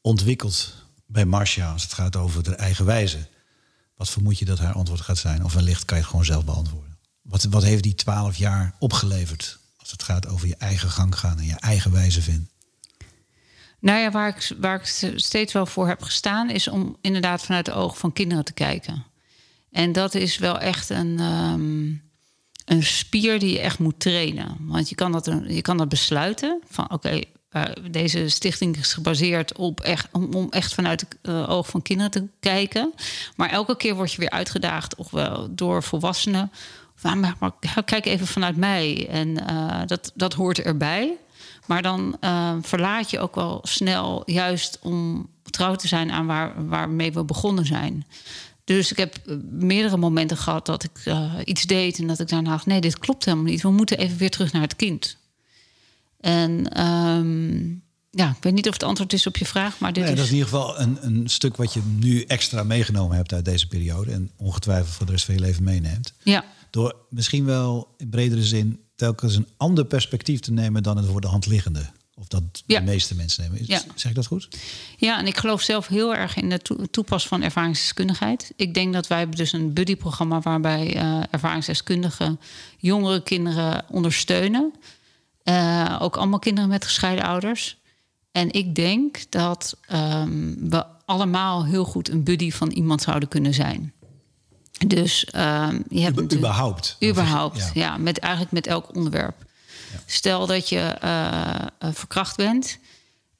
ontwikkeld 0.00 0.74
bij 1.06 1.24
Marcia 1.24 1.72
als 1.72 1.82
het 1.82 1.92
gaat 1.92 2.16
over 2.16 2.42
de 2.42 2.54
eigen 2.54 2.84
wijze? 2.84 3.26
Wat 3.96 4.10
vermoed 4.10 4.38
je 4.38 4.44
dat 4.44 4.58
haar 4.58 4.74
antwoord 4.74 5.00
gaat 5.00 5.18
zijn? 5.18 5.44
Of 5.44 5.54
wellicht 5.54 5.84
kan 5.84 5.96
je 5.96 6.02
het 6.02 6.10
gewoon 6.10 6.26
zelf 6.26 6.44
beantwoorden. 6.44 6.98
Wat, 7.22 7.44
wat 7.44 7.62
heeft 7.62 7.82
die 7.82 7.94
twaalf 7.94 8.36
jaar 8.36 8.74
opgeleverd 8.78 9.58
als 9.76 9.90
het 9.90 10.02
gaat 10.02 10.26
over 10.26 10.48
je 10.48 10.56
eigen 10.56 10.90
gang 10.90 11.18
gaan 11.18 11.38
en 11.38 11.44
je 11.44 11.54
eigen 11.54 11.92
wijze 11.92 12.22
vinden? 12.22 12.50
Nou 13.84 13.98
ja, 13.98 14.10
waar 14.10 14.28
ik, 14.28 14.52
waar 14.60 14.80
ik 14.80 15.14
steeds 15.16 15.52
wel 15.52 15.66
voor 15.66 15.88
heb 15.88 16.02
gestaan, 16.02 16.50
is 16.50 16.68
om 16.68 16.96
inderdaad 17.00 17.42
vanuit 17.42 17.64
de 17.64 17.72
ogen 17.72 17.96
van 17.96 18.12
kinderen 18.12 18.44
te 18.44 18.52
kijken. 18.52 19.04
En 19.70 19.92
dat 19.92 20.14
is 20.14 20.38
wel 20.38 20.58
echt 20.58 20.90
een, 20.90 21.18
ehm, 21.18 21.86
een 22.76 22.82
spier 22.82 23.38
die 23.38 23.52
je 23.52 23.60
echt 23.60 23.78
moet 23.78 24.00
trainen. 24.00 24.56
Want 24.60 24.88
je 24.88 24.94
kan 24.94 25.12
dat, 25.12 25.24
je 25.46 25.62
kan 25.62 25.76
dat 25.76 25.88
besluiten 25.88 26.60
van 26.68 26.90
oké, 26.90 27.20
deze 27.90 28.28
stichting 28.28 28.76
is 28.76 28.92
gebaseerd 28.92 29.56
op 29.56 29.80
echt, 29.80 30.08
om, 30.12 30.46
echt 30.50 30.74
vanuit 30.74 31.00
het 31.00 31.16
uh, 31.22 31.50
oog 31.50 31.68
van 31.68 31.82
kinderen 31.82 32.12
te 32.12 32.26
kijken. 32.40 32.92
Maar 33.36 33.50
elke 33.50 33.76
keer 33.76 33.94
word 33.94 34.12
je 34.12 34.18
weer 34.18 34.30
uitgedaagd, 34.30 34.94
of 34.94 35.10
wel 35.10 35.54
door 35.54 35.82
volwassenen. 35.82 36.52
Maar, 37.02 37.36
maar, 37.38 37.52
kijk 37.84 38.06
even 38.06 38.26
vanuit 38.26 38.56
mij. 38.56 39.08
En 39.08 39.28
uh, 39.28 39.80
dat, 39.86 40.12
dat 40.14 40.32
hoort 40.32 40.60
erbij. 40.60 41.16
Maar 41.66 41.82
dan 41.82 42.16
uh, 42.20 42.54
verlaat 42.60 43.10
je 43.10 43.18
ook 43.18 43.34
wel 43.34 43.60
snel 43.62 44.22
juist 44.26 44.78
om 44.82 45.28
trouw 45.42 45.74
te 45.74 45.88
zijn 45.88 46.10
aan 46.10 46.26
waar, 46.26 46.66
waarmee 46.68 47.12
we 47.12 47.24
begonnen 47.24 47.66
zijn. 47.66 48.06
Dus 48.64 48.90
ik 48.90 48.96
heb 48.96 49.16
meerdere 49.50 49.96
momenten 49.96 50.36
gehad 50.36 50.66
dat 50.66 50.84
ik 50.84 51.04
uh, 51.04 51.32
iets 51.44 51.62
deed 51.62 51.98
en 51.98 52.06
dat 52.06 52.20
ik 52.20 52.28
daarna 52.28 52.50
dacht: 52.50 52.66
nee, 52.66 52.80
dit 52.80 52.98
klopt 52.98 53.24
helemaal 53.24 53.46
niet. 53.46 53.62
We 53.62 53.70
moeten 53.70 53.98
even 53.98 54.16
weer 54.16 54.30
terug 54.30 54.52
naar 54.52 54.62
het 54.62 54.76
kind. 54.76 55.16
En 56.20 56.80
um, 56.86 57.82
ja, 58.10 58.30
ik 58.30 58.42
weet 58.42 58.52
niet 58.52 58.66
of 58.68 58.72
het 58.72 58.82
antwoord 58.82 59.12
is 59.12 59.26
op 59.26 59.36
je 59.36 59.44
vraag, 59.44 59.78
maar 59.78 59.92
dit 59.92 60.02
nee, 60.02 60.12
is... 60.12 60.18
dat 60.18 60.26
is 60.26 60.32
in 60.32 60.38
ieder 60.38 60.52
geval 60.52 60.80
een, 60.80 60.98
een 61.00 61.28
stuk 61.28 61.56
wat 61.56 61.72
je 61.72 61.80
nu 61.98 62.22
extra 62.22 62.62
meegenomen 62.62 63.16
hebt 63.16 63.32
uit 63.32 63.44
deze 63.44 63.66
periode 63.66 64.12
en 64.12 64.30
ongetwijfeld 64.36 64.94
voor 64.94 65.06
de 65.06 65.12
rest 65.12 65.24
van 65.24 65.34
je 65.34 65.40
leven 65.40 65.64
meeneemt. 65.64 66.14
Ja. 66.22 66.44
Door 66.70 66.96
misschien 67.08 67.44
wel 67.44 67.94
in 67.96 68.08
bredere 68.08 68.42
zin 68.42 68.80
telkens 68.94 69.36
een 69.36 69.48
ander 69.56 69.84
perspectief 69.84 70.40
te 70.40 70.52
nemen 70.52 70.82
dan 70.82 70.96
het 70.96 71.06
voor 71.06 71.20
de 71.20 71.26
hand 71.26 71.46
liggende. 71.46 71.90
Of 72.16 72.26
dat 72.28 72.42
Ja. 72.66 72.78
de 72.78 72.84
meeste 72.84 73.14
mensen 73.14 73.42
nemen. 73.42 73.60
Is- 73.60 73.66
Ja. 73.66 73.80
Zeg 73.94 74.10
ik 74.10 74.16
dat 74.16 74.26
goed? 74.26 74.48
Ja, 74.96 75.18
en 75.18 75.26
ik 75.26 75.36
geloof 75.36 75.62
zelf 75.62 75.86
heel 75.86 76.14
erg 76.14 76.36
in 76.36 76.48
de 76.50 76.58
toe- 76.58 76.90
toepas 76.90 77.26
van 77.28 77.42
ervaringsdeskundigheid. 77.42 78.52
Ik 78.56 78.74
denk 78.74 78.92
dat 78.92 79.06
wij 79.06 79.18
hebben 79.18 79.36
dus 79.36 79.52
een 79.52 79.72
buddyprogramma 79.72 80.40
waarbij 80.40 80.96
eh, 80.96 81.20
ervaringsdeskundigen 81.30 82.40
jongere 82.78 83.22
kinderen 83.22 83.84
ondersteunen. 83.90 84.72
Eh, 85.42 85.96
ook 86.00 86.16
allemaal 86.16 86.38
kinderen 86.38 86.68
met 86.70 86.84
gescheiden 86.84 87.24
ouders. 87.24 87.76
En 88.32 88.52
ik 88.52 88.74
denk 88.74 89.30
dat 89.30 89.76
ehm, 89.88 90.54
we 90.68 90.84
allemaal 91.04 91.64
heel 91.66 91.84
goed 91.84 92.08
een 92.08 92.24
buddy 92.24 92.50
van 92.50 92.70
iemand 92.70 93.02
zouden 93.02 93.28
kunnen 93.28 93.54
zijn. 93.54 93.92
Dus 94.86 95.24
ehm, 95.24 95.80
je 95.88 96.00
hebt 96.00 96.34
überhaupt. 96.34 96.96
Überhaupt, 97.02 97.58
Ja. 97.58 97.70
ja. 97.74 97.96
met, 97.96 98.18
eigenlijk 98.18 98.52
met 98.52 98.66
elk 98.66 98.94
onderwerp. 98.94 99.44
Stel 100.06 100.46
dat 100.46 100.68
je 100.68 100.80
eh, 100.80 101.54
eh, 101.78 101.88
verkracht 101.92 102.36
bent 102.36 102.78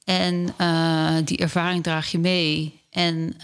en 0.05 0.55
eh, 0.57 1.17
die 1.25 1.39
ervaring 1.39 1.83
draag 1.83 2.11
je 2.11 2.19
mee. 2.19 2.83
En 2.91 3.37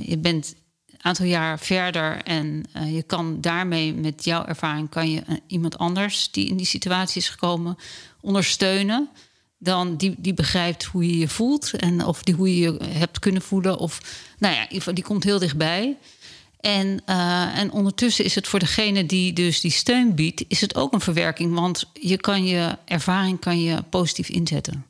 je 0.00 0.18
bent 0.18 0.54
een 0.86 0.98
aantal 1.00 1.26
jaar 1.26 1.58
verder 1.58 2.22
en 2.22 2.64
je 2.86 3.02
kan 3.02 3.40
daarmee 3.40 3.94
met 3.94 4.24
jouw 4.24 4.44
ervaring 4.44 4.88
kan 4.88 5.10
je 5.10 5.22
iemand 5.46 5.78
anders 5.78 6.30
die 6.30 6.48
in 6.48 6.56
die 6.56 6.66
situatie 6.66 7.20
is 7.20 7.28
gekomen 7.28 7.76
ondersteunen. 8.20 9.08
Dan 9.58 9.96
die, 9.96 10.14
die 10.18 10.34
begrijpt 10.34 10.84
hoe 10.84 11.06
je 11.06 11.18
je 11.18 11.28
voelt 11.28 11.72
en 11.72 12.04
of 12.04 12.22
die, 12.22 12.34
hoe 12.34 12.58
je 12.58 12.60
je 12.60 12.84
hebt 12.84 13.18
kunnen 13.18 13.42
voelen. 13.42 13.78
Of 13.78 14.00
nou 14.38 14.54
ja, 14.54 14.92
die 14.92 15.04
komt 15.04 15.24
heel 15.24 15.38
dichtbij. 15.38 15.96
En, 16.62 17.02
eh, 17.04 17.58
en 17.58 17.72
ondertussen 17.72 18.24
is 18.24 18.34
het 18.34 18.48
voor 18.48 18.58
degene 18.58 19.06
die 19.06 19.32
dus 19.32 19.60
die 19.60 19.70
steun 19.70 20.14
biedt, 20.14 20.44
is 20.48 20.60
het 20.60 20.74
ook 20.74 20.92
een 20.92 21.00
verwerking. 21.00 21.54
Want 21.54 21.84
je 21.92 22.16
kan 22.16 22.44
je 22.44 22.78
ervaring 22.84 23.40
kan 23.40 23.62
je 23.62 23.82
positief 23.82 24.28
inzetten. 24.28 24.86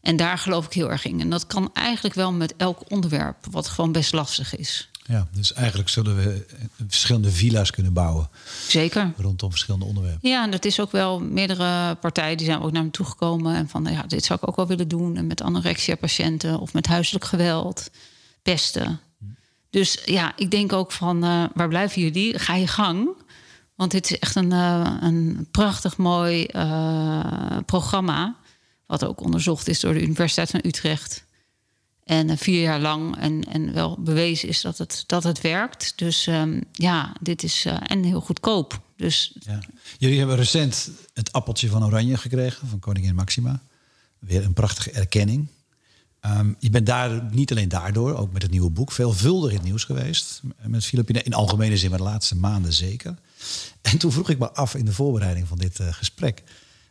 En 0.00 0.16
daar 0.16 0.38
geloof 0.38 0.66
ik 0.66 0.72
heel 0.72 0.90
erg 0.90 1.04
in. 1.04 1.20
En 1.20 1.30
dat 1.30 1.46
kan 1.46 1.70
eigenlijk 1.72 2.14
wel 2.14 2.32
met 2.32 2.54
elk 2.56 2.90
onderwerp, 2.90 3.36
wat 3.50 3.68
gewoon 3.68 3.92
best 3.92 4.12
lastig 4.12 4.56
is. 4.56 4.88
Ja, 5.06 5.28
dus 5.32 5.52
eigenlijk 5.52 5.88
zullen 5.88 6.16
we 6.16 6.46
eh, 6.48 6.64
verschillende 6.88 7.30
villa's 7.30 7.70
kunnen 7.70 7.92
bouwen 7.92 8.28
Zeker. 8.68 9.12
rondom 9.16 9.50
verschillende 9.50 9.86
onderwerpen. 9.86 10.28
Ja, 10.28 10.44
en 10.44 10.50
dat 10.50 10.64
is 10.64 10.80
ook 10.80 10.92
wel 10.92 11.20
meerdere 11.20 11.94
partijen 11.94 12.36
die 12.36 12.46
zijn 12.46 12.60
ook 12.60 12.72
naar 12.72 12.84
me 12.84 12.90
toegekomen. 12.90 13.54
En 13.54 13.68
van 13.68 13.84
ja, 13.90 14.02
dit 14.02 14.24
zou 14.24 14.38
ik 14.42 14.48
ook 14.48 14.56
wel 14.56 14.66
willen 14.66 14.88
doen. 14.88 15.16
En 15.16 15.26
met 15.26 15.42
anorexia-patiënten 15.42 16.58
of 16.58 16.72
met 16.72 16.86
huiselijk 16.86 17.24
geweld, 17.24 17.90
pesten. 18.42 19.00
Dus 19.70 19.98
ja, 20.04 20.32
ik 20.36 20.50
denk 20.50 20.72
ook 20.72 20.92
van 20.92 21.24
eh, 21.24 21.44
waar 21.54 21.68
blijven 21.68 22.02
jullie? 22.02 22.38
Ga 22.38 22.54
je 22.54 22.66
gang. 22.66 23.08
Want 23.74 23.90
dit 23.90 24.10
is 24.10 24.18
echt 24.18 24.36
een, 24.36 24.52
eh, 24.52 24.96
een 25.00 25.48
prachtig 25.50 25.96
mooi 25.96 26.44
eh, 26.44 27.56
programma. 27.66 28.36
Wat 28.86 29.04
ook 29.04 29.20
onderzocht 29.20 29.68
is 29.68 29.80
door 29.80 29.94
de 29.94 30.02
Universiteit 30.02 30.50
van 30.50 30.60
Utrecht. 30.64 31.26
En 32.04 32.38
vier 32.38 32.62
jaar 32.62 32.80
lang. 32.80 33.16
En, 33.16 33.44
en 33.44 33.72
wel 33.72 33.98
bewezen 34.00 34.48
is 34.48 34.60
dat 34.60 34.78
het, 34.78 35.04
dat 35.06 35.22
het 35.22 35.40
werkt. 35.40 35.92
Dus 35.96 36.26
ehm, 36.26 36.60
ja, 36.72 37.12
dit 37.20 37.42
is 37.42 37.66
en 37.86 38.04
heel 38.04 38.20
goedkoop. 38.20 38.80
Dus 38.96 39.36
Ja. 39.40 39.58
Jullie 39.98 40.18
hebben 40.18 40.36
recent 40.36 40.90
het 41.14 41.32
appeltje 41.32 41.68
van 41.68 41.84
Oranje 41.84 42.16
gekregen 42.16 42.68
van 42.68 42.78
koningin 42.78 43.14
Maxima. 43.14 43.62
Weer 44.18 44.44
een 44.44 44.52
prachtige 44.52 44.90
erkenning. 44.90 45.48
Ehm, 46.28 46.52
je 46.58 46.70
bent 46.70 46.86
daar 46.86 47.22
niet 47.30 47.50
alleen 47.50 47.68
daardoor, 47.68 48.16
ook 48.16 48.32
met 48.32 48.42
het 48.42 48.50
nieuwe 48.50 48.70
boek, 48.70 48.92
veelvuldig 48.92 49.50
in 49.50 49.56
het 49.56 49.64
nieuws 49.64 49.84
geweest. 49.84 50.40
Met 50.62 50.84
Filipine, 50.84 51.22
in 51.22 51.34
algemene 51.34 51.76
zin, 51.76 51.90
maar 51.90 51.98
de 51.98 52.04
laatste 52.04 52.36
maanden 52.36 52.72
zeker. 52.72 53.14
En 53.82 53.98
toen 53.98 54.12
vroeg 54.12 54.30
ik 54.30 54.38
me 54.38 54.52
af 54.52 54.74
in 54.74 54.84
de 54.84 54.92
voorbereiding 54.92 55.48
van 55.48 55.58
dit 55.58 55.80
eh, 55.80 55.86
gesprek. 55.90 56.42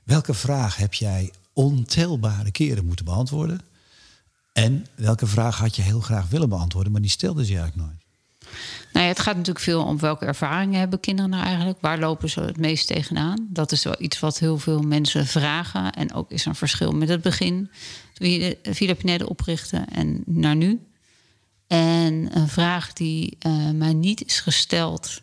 Welke 0.04 0.34
vraag 0.34 0.76
heb 0.76 0.94
jij 0.94 1.34
ontelbare 1.54 2.52
keren 2.52 2.86
moeten 2.86 3.06
beantwoorden? 3.06 3.62
En 4.54 4.86
welke 4.96 5.28
vraag 5.28 5.58
had 5.58 5.76
je 5.76 5.82
heel 5.82 6.02
graag 6.02 6.30
willen 6.30 6.50
beantwoorden, 6.50 6.92
maar 6.92 7.02
die 7.02 7.10
stelde 7.10 7.46
ze 7.46 7.58
eigenlijk 7.58 7.88
nooit? 7.88 8.06
Nou 8.92 9.06
ja, 9.06 9.12
het 9.12 9.22
gaat 9.22 9.36
natuurlijk 9.36 9.66
veel 9.66 9.84
om 9.84 10.00
welke 10.00 10.26
ervaringen 10.26 10.80
hebben 10.80 11.00
kinderen 11.00 11.32
nou 11.32 11.44
eigenlijk. 11.44 11.78
Waar 11.82 12.00
lopen 12.00 12.30
ze 12.30 12.42
het 12.42 12.58
meest 12.58 12.88
tegenaan? 12.88 13.48
Dat 13.50 13.72
is 13.72 13.84
wel 13.84 13.96
iets 13.98 14.20
wat 14.20 14.40
heel 14.40 14.58
veel 14.58 14.82
mensen 14.82 15.28
vragen. 15.28 15.92
En 15.92 16.14
ook 16.14 16.32
is 16.32 16.42
er 16.42 16.48
een 16.48 16.56
verschil 16.56 16.92
met 16.92 17.10
het 17.10 17.22
begin. 17.22 17.70
Toen 18.14 18.30
je 18.30 18.58
Villa 18.64 19.26
oprichtte 19.26 19.86
en 19.92 20.24
naar 20.26 20.56
nu. 20.56 20.82
En 21.68 22.30
een 22.38 22.48
vraag 22.48 22.94
die 22.94 23.36
eh, 23.40 23.70
mij 23.70 23.94
niet 23.94 24.26
is 24.26 24.40
gesteld. 24.40 25.22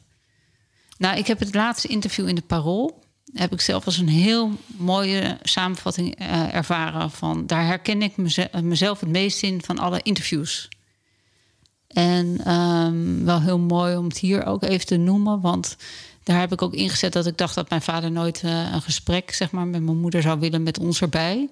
Nou, 0.99 1.19
ik 1.19 1.27
heb 1.27 1.39
het 1.39 1.55
laatste 1.55 1.89
interview 1.89 2.29
in 2.29 2.35
de 2.35 2.43
Parool. 2.43 3.03
Heb 3.33 3.53
ik 3.53 3.61
zelf 3.61 3.85
als 3.87 3.99
een 3.99 4.09
heel 4.09 4.51
mooie 4.67 5.39
samenvatting 5.43 6.15
eh, 6.15 6.55
ervaren. 6.55 7.11
Van, 7.11 7.47
daar 7.47 7.67
herken 7.67 8.03
ik 8.03 8.17
meze- 8.17 8.51
mezelf 8.63 9.01
het 9.01 9.09
meest 9.09 9.43
in 9.43 9.63
van 9.63 9.79
alle 9.79 10.01
interviews. 10.03 10.69
En 11.95 12.41
ehm, 12.45 13.25
wel 13.25 13.41
heel 13.41 13.59
mooi 13.59 13.97
om 13.97 14.05
het 14.05 14.19
hier 14.19 14.47
ook 14.47 14.63
even 14.63 14.87
te 14.87 14.97
noemen. 14.97 15.41
Want 15.41 15.77
daar 16.23 16.41
heb 16.41 16.53
ik 16.53 16.63
ook 16.63 16.75
ingezet 16.75 17.13
dat 17.13 17.27
ik 17.27 17.39
dacht 17.39 17.55
dat 17.55 17.69
mijn 17.69 17.83
vader 17.83 18.11
nooit 18.11 18.43
eh, 18.43 18.73
een 18.73 18.83
gesprek 18.83 19.35
zeg 19.35 19.51
maar, 19.51 19.67
met 19.67 19.83
mijn 19.83 20.01
moeder 20.01 20.23
zou 20.23 20.41
willen 20.41 20.63
met 20.63 20.79
ons 20.79 21.01
erbij. 21.01 21.49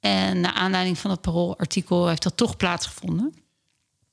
En 0.00 0.40
naar 0.40 0.52
aanleiding 0.52 0.98
van 0.98 1.10
het 1.10 1.20
paroolartikel 1.20 2.08
heeft 2.08 2.22
dat 2.22 2.36
toch 2.36 2.56
plaatsgevonden. 2.56 3.34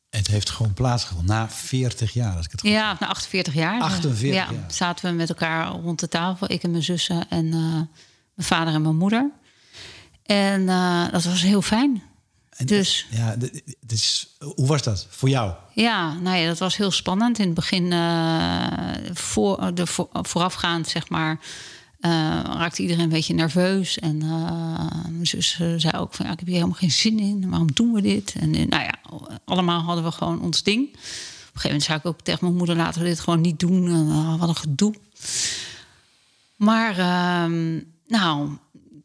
Het 0.09 0.27
heeft 0.27 0.49
gewoon 0.49 0.73
plaatsgevonden 0.73 1.35
na 1.35 1.49
40 1.49 2.13
jaar, 2.13 2.35
als 2.35 2.45
ik 2.45 2.51
het 2.51 2.61
goed 2.61 2.69
Ja, 2.69 2.97
na 2.99 3.07
48 3.07 3.53
jaar. 3.53 3.81
48 3.81 4.29
ja, 4.29 4.51
jaar. 4.51 4.71
Zaten 4.71 5.09
we 5.09 5.15
met 5.15 5.29
elkaar 5.29 5.67
rond 5.67 5.99
de 5.99 6.07
tafel, 6.07 6.51
ik 6.51 6.63
en 6.63 6.71
mijn 6.71 6.83
zussen 6.83 7.29
en 7.29 7.45
eh, 7.45 7.61
mijn 8.33 8.47
vader 8.47 8.73
en 8.73 8.81
mijn 8.81 8.97
moeder. 8.97 9.31
En 10.23 10.69
eh, 10.69 11.11
dat 11.11 11.23
was 11.23 11.41
heel 11.41 11.61
fijn. 11.61 12.03
En 12.57 12.65
Dus 12.65 13.05
Ja, 13.09 13.35
d- 13.37 13.61
het 13.81 13.91
is, 13.91 14.27
hoe 14.55 14.67
was 14.67 14.83
dat 14.83 15.07
voor 15.09 15.29
jou? 15.29 15.53
Ja, 15.73 16.13
nou 16.13 16.37
ja, 16.37 16.47
dat 16.47 16.57
was 16.59 16.77
heel 16.77 16.91
spannend. 16.91 17.39
In 17.39 17.45
het 17.45 17.53
begin, 17.53 17.91
eh, 17.91 18.67
voor, 19.13 19.71
de, 19.75 19.87
voor, 19.87 20.07
voorafgaand, 20.11 20.87
zeg 20.87 21.09
maar, 21.09 21.39
eh, 21.99 22.11
raakte 22.43 22.81
iedereen 22.81 23.03
een 23.03 23.09
beetje 23.09 23.33
nerveus. 23.33 23.99
En 23.99 24.21
eh, 24.21 24.29
mijn 25.09 25.27
zus 25.27 25.57
eh, 25.59 25.73
zei 25.77 25.97
ook 25.97 26.13
van, 26.13 26.25
ja, 26.25 26.31
ik 26.31 26.39
heb 26.39 26.47
hier 26.47 26.57
helemaal 26.57 26.77
geen 26.79 26.91
zin 26.91 27.19
in. 27.19 27.49
Waarom 27.49 27.71
doen 27.73 27.93
we 27.93 28.01
dit? 28.01 28.33
En 28.39 28.55
eh, 28.55 28.65
nou 28.67 28.83
ja, 28.83 28.93
allemaal 29.45 29.81
hadden 29.81 30.03
we 30.03 30.11
gewoon 30.11 30.41
ons 30.41 30.63
ding. 30.63 30.87
Op 30.87 30.93
een 30.93 30.99
gegeven 31.61 31.67
moment 31.69 31.83
zei 31.83 31.97
ik 31.97 32.05
ook 32.05 32.21
tegen 32.21 32.45
mijn 32.45 32.57
moeder, 32.57 32.75
laten 32.75 33.01
we 33.01 33.07
dit 33.07 33.19
gewoon 33.19 33.41
niet 33.41 33.59
doen. 33.59 33.87
En, 33.87 34.09
eh, 34.09 34.39
wat 34.39 34.49
een 34.49 34.55
gedoe. 34.55 34.93
Maar, 36.55 36.97
ehm, 36.97 37.79
nou, 38.07 38.49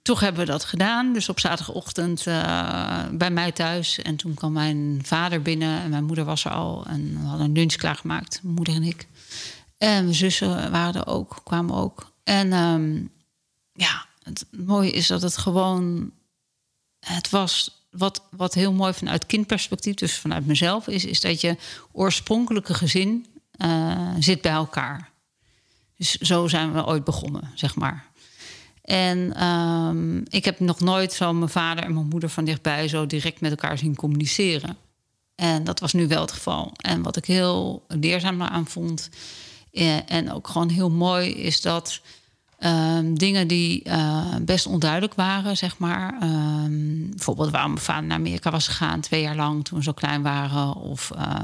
toch 0.09 0.21
hebben 0.21 0.47
we 0.47 0.51
dat 0.51 0.65
gedaan. 0.65 1.13
Dus 1.13 1.29
op 1.29 1.41
zaterdagochtend 1.41 2.27
eh, 2.27 3.05
bij 3.13 3.31
mij 3.31 3.53
thuis. 3.53 3.99
En 3.99 4.17
toen 4.17 4.35
kwam 4.35 4.53
mijn 4.53 5.01
vader 5.05 5.43
binnen 5.43 5.81
en 5.81 5.91
mijn 5.91 6.05
moeder 6.05 6.25
was 6.25 6.45
er 6.45 6.51
al. 6.51 6.87
En 6.87 7.21
we 7.21 7.27
hadden 7.27 7.47
een 7.47 7.53
lunch 7.53 7.75
klaargemaakt, 7.75 8.41
mijn 8.43 8.55
moeder 8.55 8.75
en 8.75 8.83
ik. 8.83 9.07
En 9.79 10.03
mijn 10.03 10.15
zussen 10.15 10.71
waren 10.71 10.95
er 10.95 11.07
ook, 11.07 11.41
kwamen 11.45 11.75
ook. 11.75 12.13
En 12.25 12.53
ehm, 12.53 12.97
ja, 13.73 14.07
het 14.23 14.47
mooie 14.51 14.91
is 14.91 15.07
dat 15.07 15.23
het 15.23 15.37
gewoon... 15.37 16.11
Het 17.01 17.31
was 17.31 17.85
wat, 17.91 18.23
wat 18.31 18.55
heel 18.55 18.73
mooi 18.73 18.93
vanuit 18.93 19.27
kindperspectief, 19.27 19.95
dus 19.95 20.19
vanuit 20.19 20.47
mezelf, 20.47 20.87
is, 20.87 21.05
is 21.05 21.21
dat 21.21 21.41
je 21.41 21.57
oorspronkelijke 21.93 22.75
gezin 22.75 23.27
eh, 23.51 24.15
zit 24.19 24.41
bij 24.41 24.53
elkaar. 24.53 25.11
Dus 25.97 26.15
zo 26.15 26.49
zijn 26.49 26.73
we 26.73 26.87
ooit 26.87 27.05
begonnen, 27.05 27.51
zeg 27.55 27.75
maar. 27.75 28.08
En 28.89 29.35
ehm, 29.35 30.19
ik 30.19 30.45
heb 30.45 30.61
nog 30.61 30.81
nooit 30.81 31.13
zo 31.13 31.33
mijn 31.33 31.51
vader 31.51 31.85
en 31.85 31.95
mijn 31.95 32.09
moeder 32.09 32.29
van 32.29 32.45
dichtbij 32.45 32.89
zo 32.89 33.07
direct 33.07 33.41
met 33.41 33.51
elkaar 33.51 33.79
zien 33.79 33.97
communiceren. 33.97 34.77
En 35.35 35.65
dat 35.65 35.81
was 35.81 35.93
nu 35.93 36.07
wel 36.07 36.21
het 36.21 36.33
geval. 36.33 36.73
En 36.77 37.03
wat 37.03 37.17
ik 37.17 37.25
heel 37.25 37.85
leerzaam 37.89 38.43
aan 38.43 38.67
vond, 38.67 39.11
eh, 39.73 40.11
en 40.11 40.33
ook 40.33 40.49
gewoon 40.49 40.69
heel 40.69 40.91
mooi, 40.91 41.31
is 41.31 41.61
dat 41.61 42.01
ehm, 42.59 43.15
dingen 43.15 43.49
die 43.49 43.83
eh, 43.83 44.35
best 44.41 44.67
onduidelijk 44.67 45.15
waren, 45.15 45.57
zeg 45.57 45.79
maar. 45.79 46.15
ehm, 46.21 47.09
bijvoorbeeld 47.09 47.51
waarom 47.51 47.73
mijn 47.73 47.85
vader 47.85 48.05
naar 48.05 48.19
Amerika 48.19 48.51
was 48.51 48.69
gegaan 48.69 49.01
twee 49.01 49.21
jaar 49.21 49.37
lang 49.37 49.65
toen 49.65 49.79
we 49.79 49.85
zo 49.85 49.93
klein 49.93 50.23
waren. 50.23 50.75
Of 50.75 51.11
eh, 51.11 51.41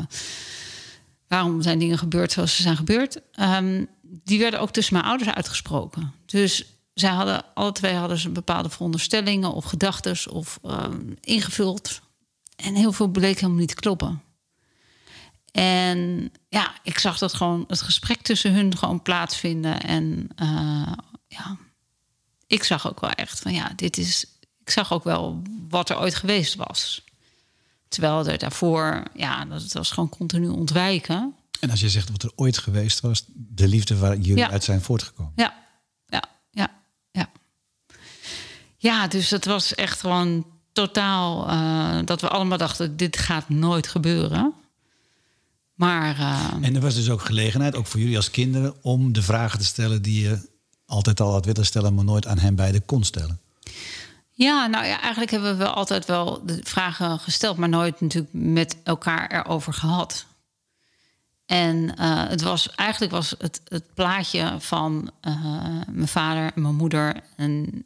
waarom 1.28 1.62
zijn 1.62 1.78
dingen 1.78 1.98
gebeurd 1.98 2.32
zoals 2.32 2.56
ze 2.56 2.62
zijn 2.62 2.76
gebeurd. 2.76 3.20
Die 4.24 4.38
werden 4.38 4.60
ook 4.60 4.70
tussen 4.70 4.94
mijn 4.94 5.06
ouders 5.06 5.30
uitgesproken. 5.30 6.12
Dus 6.26 6.73
zij 6.94 7.10
hadden, 7.10 7.44
alle 7.54 7.72
twee 7.72 7.94
hadden 7.94 8.18
ze 8.18 8.28
bepaalde 8.30 8.68
veronderstellingen 8.68 9.52
of 9.52 9.64
gedachten 9.64 10.32
of 10.32 10.58
ehm, 10.62 11.12
ingevuld. 11.20 12.00
En 12.56 12.74
heel 12.74 12.92
veel 12.92 13.08
bleek 13.08 13.34
helemaal 13.34 13.58
niet 13.58 13.68
te 13.68 13.74
kloppen. 13.74 14.22
En 15.52 16.30
ja, 16.48 16.74
ik 16.82 16.98
zag 16.98 17.18
dat 17.18 17.34
gewoon 17.34 17.64
het 17.68 17.80
gesprek 17.82 18.22
tussen 18.22 18.52
hun 18.54 18.76
gewoon 18.76 19.02
plaatsvinden. 19.02 19.80
En 19.80 20.28
eh, 20.36 20.92
ja, 21.28 21.56
ik 22.46 22.64
zag 22.64 22.88
ook 22.88 23.00
wel 23.00 23.10
echt 23.10 23.38
van 23.40 23.52
ja, 23.52 23.72
dit 23.76 23.96
is. 23.98 24.24
Ik 24.60 24.70
zag 24.70 24.92
ook 24.92 25.04
wel 25.04 25.42
wat 25.68 25.90
er 25.90 25.98
ooit 25.98 26.14
geweest 26.14 26.54
was. 26.54 27.04
Terwijl 27.88 28.26
er 28.26 28.38
daarvoor, 28.38 29.02
ja, 29.14 29.44
dat 29.44 29.72
was 29.72 29.90
gewoon 29.90 30.08
continu 30.08 30.48
ontwijken. 30.48 31.34
En 31.60 31.70
als 31.70 31.80
je 31.80 31.90
zegt 31.90 32.10
wat 32.10 32.22
er 32.22 32.32
ooit 32.34 32.58
geweest 32.58 33.00
was, 33.00 33.24
de 33.34 33.68
liefde 33.68 33.96
waar 33.98 34.16
jullie 34.16 34.36
Ja. 34.36 34.50
uit 34.50 34.64
zijn 34.64 34.80
voortgekomen. 34.82 35.32
Ja, 35.36 35.54
ja, 36.06 36.22
ja. 36.50 36.70
Ja, 38.84 39.06
dus 39.06 39.30
het 39.30 39.44
was 39.44 39.74
echt 39.74 40.00
gewoon 40.00 40.46
totaal 40.72 41.48
eh, 41.48 41.98
dat 42.04 42.20
we 42.20 42.28
allemaal 42.28 42.58
dachten: 42.58 42.96
dit 42.96 43.16
gaat 43.16 43.48
nooit 43.48 43.86
gebeuren. 43.86 44.54
Maar 45.74 46.18
eh, 46.18 46.66
En 46.66 46.74
er 46.74 46.80
was 46.80 46.94
dus 46.94 47.10
ook 47.10 47.20
gelegenheid, 47.20 47.76
ook 47.76 47.86
voor 47.86 48.00
jullie 48.00 48.16
als 48.16 48.30
kinderen, 48.30 48.74
om 48.82 49.12
de 49.12 49.22
vragen 49.22 49.58
te 49.58 49.64
stellen 49.64 50.02
die 50.02 50.22
je 50.22 50.48
altijd 50.86 51.20
al 51.20 51.32
had 51.32 51.44
willen 51.44 51.66
stellen, 51.66 51.94
maar 51.94 52.04
nooit 52.04 52.26
aan 52.26 52.38
hen 52.38 52.54
beiden 52.54 52.84
kon 52.84 53.04
stellen. 53.04 53.40
ja, 54.30 54.66
nou 54.66 54.86
ja, 54.86 55.00
eigenlijk 55.00 55.30
hebben 55.30 55.50
we 55.50 55.64
wel 55.64 55.72
altijd 55.72 56.06
wel 56.06 56.42
de 56.46 56.60
vragen 56.62 57.18
gesteld, 57.18 57.56
maar 57.56 57.68
nooit 57.68 58.00
natuurlijk 58.00 58.32
met 58.32 58.76
elkaar 58.82 59.30
erover 59.30 59.72
gehad. 59.72 60.26
En 61.46 61.96
eh, 61.96 62.28
het 62.28 62.42
was 62.42 62.70
eigenlijk 62.70 63.12
was 63.12 63.34
het, 63.38 63.60
het 63.68 63.94
plaatje 63.94 64.56
van 64.58 65.10
mijn 65.90 66.08
vader 66.08 66.52
en 66.54 66.62
mijn 66.62 66.74
moeder 66.74 67.20
en 67.36 67.84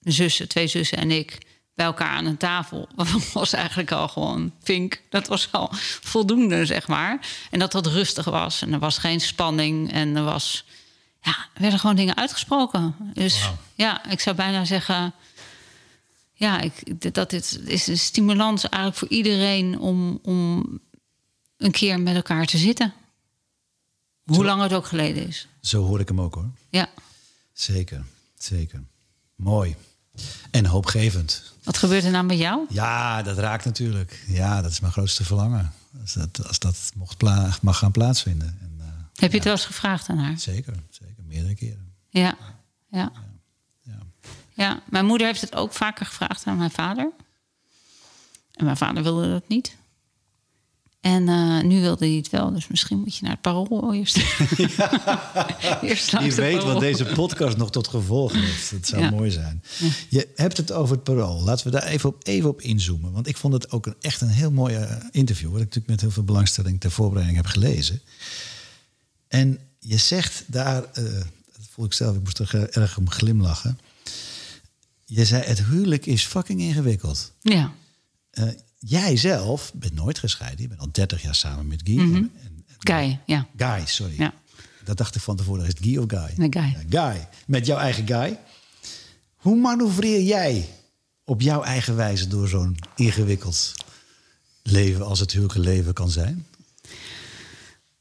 mijn 0.00 0.14
zussen, 0.14 0.48
twee 0.48 0.66
zussen 0.66 0.98
en 0.98 1.10
ik 1.10 1.38
bij 1.74 1.86
elkaar 1.86 2.08
aan 2.16 2.26
een 2.26 2.36
tafel. 2.36 2.88
was 3.32 3.52
eigenlijk 3.52 3.92
al 3.92 4.08
gewoon 4.08 4.52
vink. 4.62 5.02
Dat 5.08 5.26
was 5.26 5.48
al 5.52 5.68
voldoende, 6.00 6.66
zeg 6.66 6.88
maar. 6.88 7.26
En 7.50 7.58
dat 7.58 7.72
dat 7.72 7.86
rustig 7.86 8.24
was 8.24 8.62
en 8.62 8.72
er 8.72 8.78
was 8.78 8.98
geen 8.98 9.20
spanning 9.20 9.92
en 9.92 10.16
er 10.16 10.24
was. 10.24 10.64
Ja, 11.22 11.36
er 11.54 11.60
werden 11.60 11.78
gewoon 11.78 11.96
dingen 11.96 12.16
uitgesproken. 12.16 12.94
Dus 13.14 13.48
ja, 13.74 14.10
ik 14.10 14.20
zou 14.20 14.36
bijna 14.36 14.64
zeggen. 14.64 15.12
Ja, 16.34 16.60
ik, 16.60 17.14
dat 17.14 17.30
dit 17.30 17.60
is 17.64 17.86
een 17.86 17.98
stimulans 17.98 18.68
eigenlijk 18.68 18.96
voor 18.96 19.08
iedereen 19.18 19.78
om, 19.78 20.18
om 20.22 20.66
een 21.56 21.70
keer 21.70 22.00
met 22.00 22.14
elkaar 22.14 22.46
te 22.46 22.58
zitten. 22.58 22.94
Hoe 24.24 24.36
Zo- 24.36 24.44
lang 24.44 24.62
het 24.62 24.72
ook 24.72 24.86
geleden 24.86 25.26
is. 25.28 25.48
Zo 25.60 25.84
hoor 25.84 26.00
ik 26.00 26.08
hem 26.08 26.20
ook 26.20 26.34
hoor. 26.34 26.50
Ja. 26.70 26.88
Zeker, 27.52 28.04
zeker. 28.38 28.82
Mooi. 29.36 29.76
En 30.50 30.66
hoopgevend. 30.66 31.52
Wat 31.64 31.76
gebeurt 31.78 32.04
er 32.04 32.10
nou 32.10 32.24
met 32.24 32.38
jou? 32.38 32.66
Ja, 32.68 33.22
dat 33.22 33.38
raakt 33.38 33.64
natuurlijk. 33.64 34.24
Ja, 34.26 34.62
dat 34.62 34.70
is 34.70 34.80
mijn 34.80 34.92
grootste 34.92 35.24
verlangen. 35.24 35.72
Als 36.00 36.12
dat, 36.12 36.46
als 36.48 36.58
dat 36.58 36.90
mocht 36.94 37.16
pla- 37.16 37.56
mag 37.62 37.78
gaan 37.78 37.90
plaatsvinden. 37.92 38.58
En, 38.60 38.74
eh, 38.78 38.86
Heb 39.14 39.30
je 39.30 39.36
het 39.36 39.44
wel 39.44 39.52
eens 39.52 39.64
gevraagd 39.66 40.08
aan 40.08 40.18
haar? 40.18 40.38
zeker, 40.38 40.74
zeker. 40.90 41.14
Meerdere 41.26 41.54
keren. 41.54 41.92
Ja. 42.08 42.36
Ja. 42.90 43.12
Ja. 43.82 43.98
Ja, 44.54 44.80
mijn 44.88 45.06
moeder 45.06 45.26
heeft 45.26 45.40
het 45.40 45.54
ook 45.54 45.72
vaker 45.72 46.06
gevraagd 46.06 46.46
aan 46.46 46.56
mijn 46.56 46.70
vader. 46.70 47.10
En 48.54 48.64
mijn 48.64 48.76
vader 48.76 49.02
wilde 49.02 49.30
dat 49.30 49.48
niet. 49.48 49.76
En 51.00 51.28
eh, 51.28 51.60
nu 51.62 51.80
wilde 51.80 52.06
hij 52.06 52.14
het 52.16 52.30
wel, 52.30 52.52
dus 52.52 52.68
misschien 52.68 52.98
moet 52.98 53.16
je 53.16 53.22
naar 53.22 53.32
het 53.32 53.40
parool 53.40 53.94
eerst. 53.94 54.16
eerst 55.82 56.12
langs 56.12 56.26
Wie 56.26 56.34
de 56.34 56.42
weet 56.42 56.56
parool. 56.56 56.72
wat 56.72 56.80
deze 56.80 57.04
podcast 57.04 57.56
nog 57.56 57.70
tot 57.70 57.88
gevolg 57.88 58.32
heeft. 58.32 58.70
Dat 58.70 58.86
zou 58.86 59.02
Ja. 59.02 59.10
mooi 59.10 59.30
zijn. 59.30 59.62
Je 60.08 60.28
hebt 60.34 60.56
het 60.56 60.72
over 60.72 60.94
het 60.94 61.04
parool. 61.04 61.42
Laten 61.42 61.64
we 61.64 61.70
daar 61.72 61.86
even 61.86 62.08
op, 62.08 62.26
even 62.26 62.48
op 62.48 62.60
inzoomen. 62.62 63.12
Want 63.12 63.26
ik 63.26 63.36
vond 63.36 63.52
het 63.52 63.70
ook 63.70 63.86
een, 63.86 63.94
echt 64.00 64.20
een 64.20 64.28
heel 64.28 64.50
mooi 64.50 64.86
interview. 65.10 65.48
Wat 65.50 65.58
ik 65.58 65.64
natuurlijk 65.64 65.92
met 65.92 66.00
heel 66.00 66.10
veel 66.10 66.24
belangstelling 66.24 66.80
ter 66.80 66.90
voorbereiding 66.90 67.36
heb 67.42 67.46
gelezen. 67.46 68.00
En 69.28 69.58
je 69.78 69.96
zegt 69.96 70.44
daar, 70.46 70.84
eh, 70.84 71.04
dat 71.04 71.66
voel 71.70 71.84
ik 71.84 71.92
zelf, 71.92 72.16
ik 72.16 72.22
moest 72.22 72.38
er 72.38 72.68
erg 72.70 72.98
om 72.98 73.10
glimlachen. 73.10 73.78
Je 75.04 75.24
zei, 75.24 75.42
het 75.42 75.64
huwelijk 75.64 76.06
is 76.06 76.24
fucking 76.24 76.60
ingewikkeld. 76.60 77.32
Ja, 77.40 77.72
Eh, 78.30 78.44
jij 78.80 79.16
zelf 79.16 79.72
bent 79.74 79.94
nooit 79.94 80.18
gescheiden. 80.18 80.62
Je 80.62 80.68
bent 80.68 80.80
al 80.80 80.88
30 80.92 81.22
jaar 81.22 81.34
samen 81.34 81.66
met 81.66 81.80
Guy. 81.84 81.98
en, 81.98 82.14
en- 82.14 82.32
en- 82.44 82.64
Guy, 82.78 83.18
ja. 83.26 83.46
Guy, 83.56 83.86
sorry. 83.86 84.14
Ja. 84.18 84.34
Dat 84.84 84.96
dacht 84.96 85.14
ik 85.14 85.22
van 85.22 85.36
tevoren. 85.36 85.62
Is 85.62 85.68
het 85.68 85.78
Guy 85.82 85.96
of 85.96 86.04
Guy? 86.08 86.32
Nee, 86.36 86.52
Guy. 86.52 86.76
Ja, 86.88 87.10
Guy. 87.10 87.28
Met 87.46 87.66
jouw 87.66 87.78
eigen 87.78 88.06
Guy. 88.06 88.38
Hoe 89.34 89.56
manoeuvreer 89.56 90.22
jij 90.22 90.68
op 91.24 91.40
jouw 91.40 91.62
eigen 91.62 91.96
wijze 91.96 92.28
door 92.28 92.48
zo'n 92.48 92.76
ingewikkeld 92.96 93.74
leven 94.62 95.04
als 95.06 95.20
het 95.20 95.32
huwelijke 95.32 95.60
leven 95.60 95.92
kan 95.92 96.10
zijn? 96.10 96.46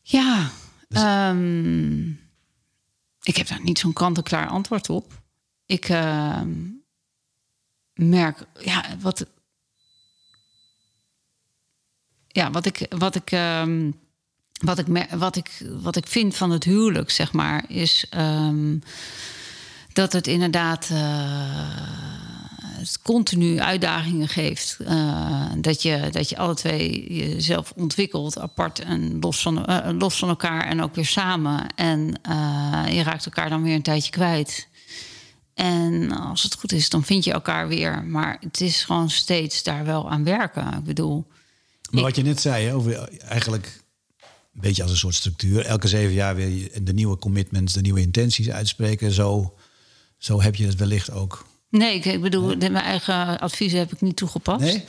Ja, 0.01 0.51
ehm, 0.89 2.09
ik 3.23 3.35
heb 3.37 3.47
daar 3.47 3.63
niet 3.63 3.79
zo'n 3.79 3.93
kant-en-klaar 3.93 4.47
antwoord 4.47 4.89
op. 4.89 5.21
Ik 5.65 5.89
ehm, 5.89 6.51
merk, 7.93 8.45
ja, 8.59 8.97
wat, 8.99 9.25
ja, 12.39 12.51
wat 12.51 12.65
ik, 12.65 12.85
wat 12.89 13.15
ik, 13.15 13.31
ehm, 13.31 13.91
wat 14.61 14.77
ik, 14.77 14.87
wat 15.17 15.35
ik, 15.35 15.65
wat 15.81 15.95
ik 15.95 16.07
vind 16.07 16.35
van 16.35 16.51
het 16.51 16.63
huwelijk, 16.63 17.09
zeg 17.09 17.33
maar, 17.33 17.65
is 17.67 18.05
ehm, 18.09 18.77
dat 19.93 20.13
het 20.13 20.27
inderdaad 20.27 20.89
eh, 20.91 20.99
het 22.77 23.01
continu 23.01 23.59
uitdagingen 23.59 24.27
geeft. 24.27 24.77
Eh, 24.79 25.51
dat, 25.57 25.81
je, 25.81 26.07
dat 26.11 26.29
je 26.29 26.37
alle 26.37 26.55
twee 26.55 27.13
jezelf 27.13 27.73
ontwikkelt, 27.75 28.39
apart 28.39 28.79
en 28.79 29.19
los 29.19 29.41
van, 29.41 29.65
eh, 29.65 29.89
los 29.97 30.17
van 30.17 30.29
elkaar 30.29 30.65
en 30.65 30.81
ook 30.81 30.95
weer 30.95 31.05
samen. 31.05 31.75
En 31.75 31.99
je 32.91 33.03
raakt 33.03 33.25
elkaar 33.25 33.49
dan 33.49 33.63
weer 33.63 33.75
een 33.75 33.81
tijdje 33.81 34.11
kwijt. 34.11 34.67
En 35.53 36.11
als 36.11 36.43
het 36.43 36.55
goed 36.55 36.71
is, 36.71 36.89
dan 36.89 37.03
vind 37.03 37.23
je 37.23 37.31
elkaar 37.31 37.67
weer. 37.67 38.03
Maar 38.03 38.37
het 38.39 38.61
is 38.61 38.83
gewoon 38.83 39.09
steeds 39.09 39.63
daar 39.63 39.85
wel 39.85 40.11
aan 40.11 40.23
werken. 40.23 40.73
Ik 40.73 40.83
bedoel, 40.83 41.25
Maar 41.91 42.03
wat 42.03 42.15
je 42.15 42.21
net 42.23 42.41
zei, 42.41 42.65
hè, 42.65 42.73
over 42.75 43.09
eigenlijk 43.19 43.81
een 44.53 44.61
beetje 44.61 44.81
als 44.81 44.91
een 44.91 44.97
soort 44.97 45.15
structuur. 45.15 45.65
Elke 45.65 45.87
zeven 45.87 46.13
jaar 46.13 46.35
weer 46.35 46.47
je- 46.49 46.83
de 46.83 46.93
nieuwe 46.93 47.17
commitments, 47.17 47.73
de 47.73 47.81
nieuwe 47.81 48.01
intenties 48.01 48.49
uitspreken. 48.49 49.11
Zo, 49.11 49.53
zo 50.17 50.41
heb 50.41 50.55
je 50.55 50.65
het 50.65 50.75
wellicht 50.75 51.11
ook. 51.11 51.45
Nee, 51.69 51.95
ik, 51.95 52.05
ik 52.05 52.21
bedoel, 52.21 52.55
mijn 52.57 52.75
eigen 52.75 53.39
adviezen 53.39 53.79
heb 53.79 53.91
ik 53.91 54.01
niet 54.01 54.15
toegepast. 54.15 54.59
Nee? 54.59 54.83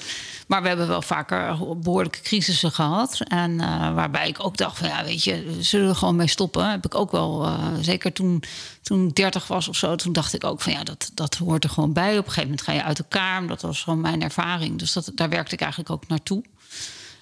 Maar 0.47 0.63
we 0.63 0.69
hebben 0.69 0.89
wel 0.89 1.03
vaker 1.03 1.59
behoorlijke 1.79 2.21
crisissen 2.21 2.73
gehad. 2.73 3.21
En 3.21 3.61
eh, 3.61 3.95
waarbij 3.95 4.29
ik 4.29 4.45
ook 4.45 4.57
dacht 4.57 4.79
van 4.79 4.89
ja, 4.89 5.05
weet 5.05 5.25
je, 5.25 5.57
zullen 5.61 5.87
we 5.87 5.93
er 5.93 5.99
gewoon 5.99 6.17
mee 6.17 6.27
stoppen? 6.29 6.71
Heb 6.71 6.85
ik 6.85 6.95
ook 6.95 7.11
wel, 7.11 7.45
eh, 7.47 7.67
zeker 7.81 8.13
toen, 8.13 8.43
toen 8.83 9.07
ik 9.09 9.15
30 9.15 9.47
was 9.47 9.69
of 9.69 9.77
zo, 9.77 9.97
toen 9.97 10.13
dacht 10.13 10.35
ik 10.35 10.45
ook 10.45 10.61
van 10.61 10.73
ja, 10.73 10.85
dat, 10.85 11.11
dat 11.15 11.35
hoort 11.35 11.65
er 11.65 11.71
gewoon 11.71 11.93
bij. 11.93 12.11
Op 12.11 12.17
een 12.27 12.33
gegeven 12.33 12.43
moment 12.43 12.63
ga 12.63 12.73
je 12.73 12.83
uit 12.85 12.99
elkaar. 12.99 13.47
Dat 13.47 13.63
was 13.63 13.83
gewoon 13.83 14.01
mijn 14.01 14.23
ervaring. 14.23 14.79
Dus 14.79 14.93
dat, 14.93 15.13
daar 15.15 15.29
werkte 15.29 15.55
ik 15.55 15.61
eigenlijk 15.61 15.91
ook 15.91 16.09
naartoe. 16.09 16.43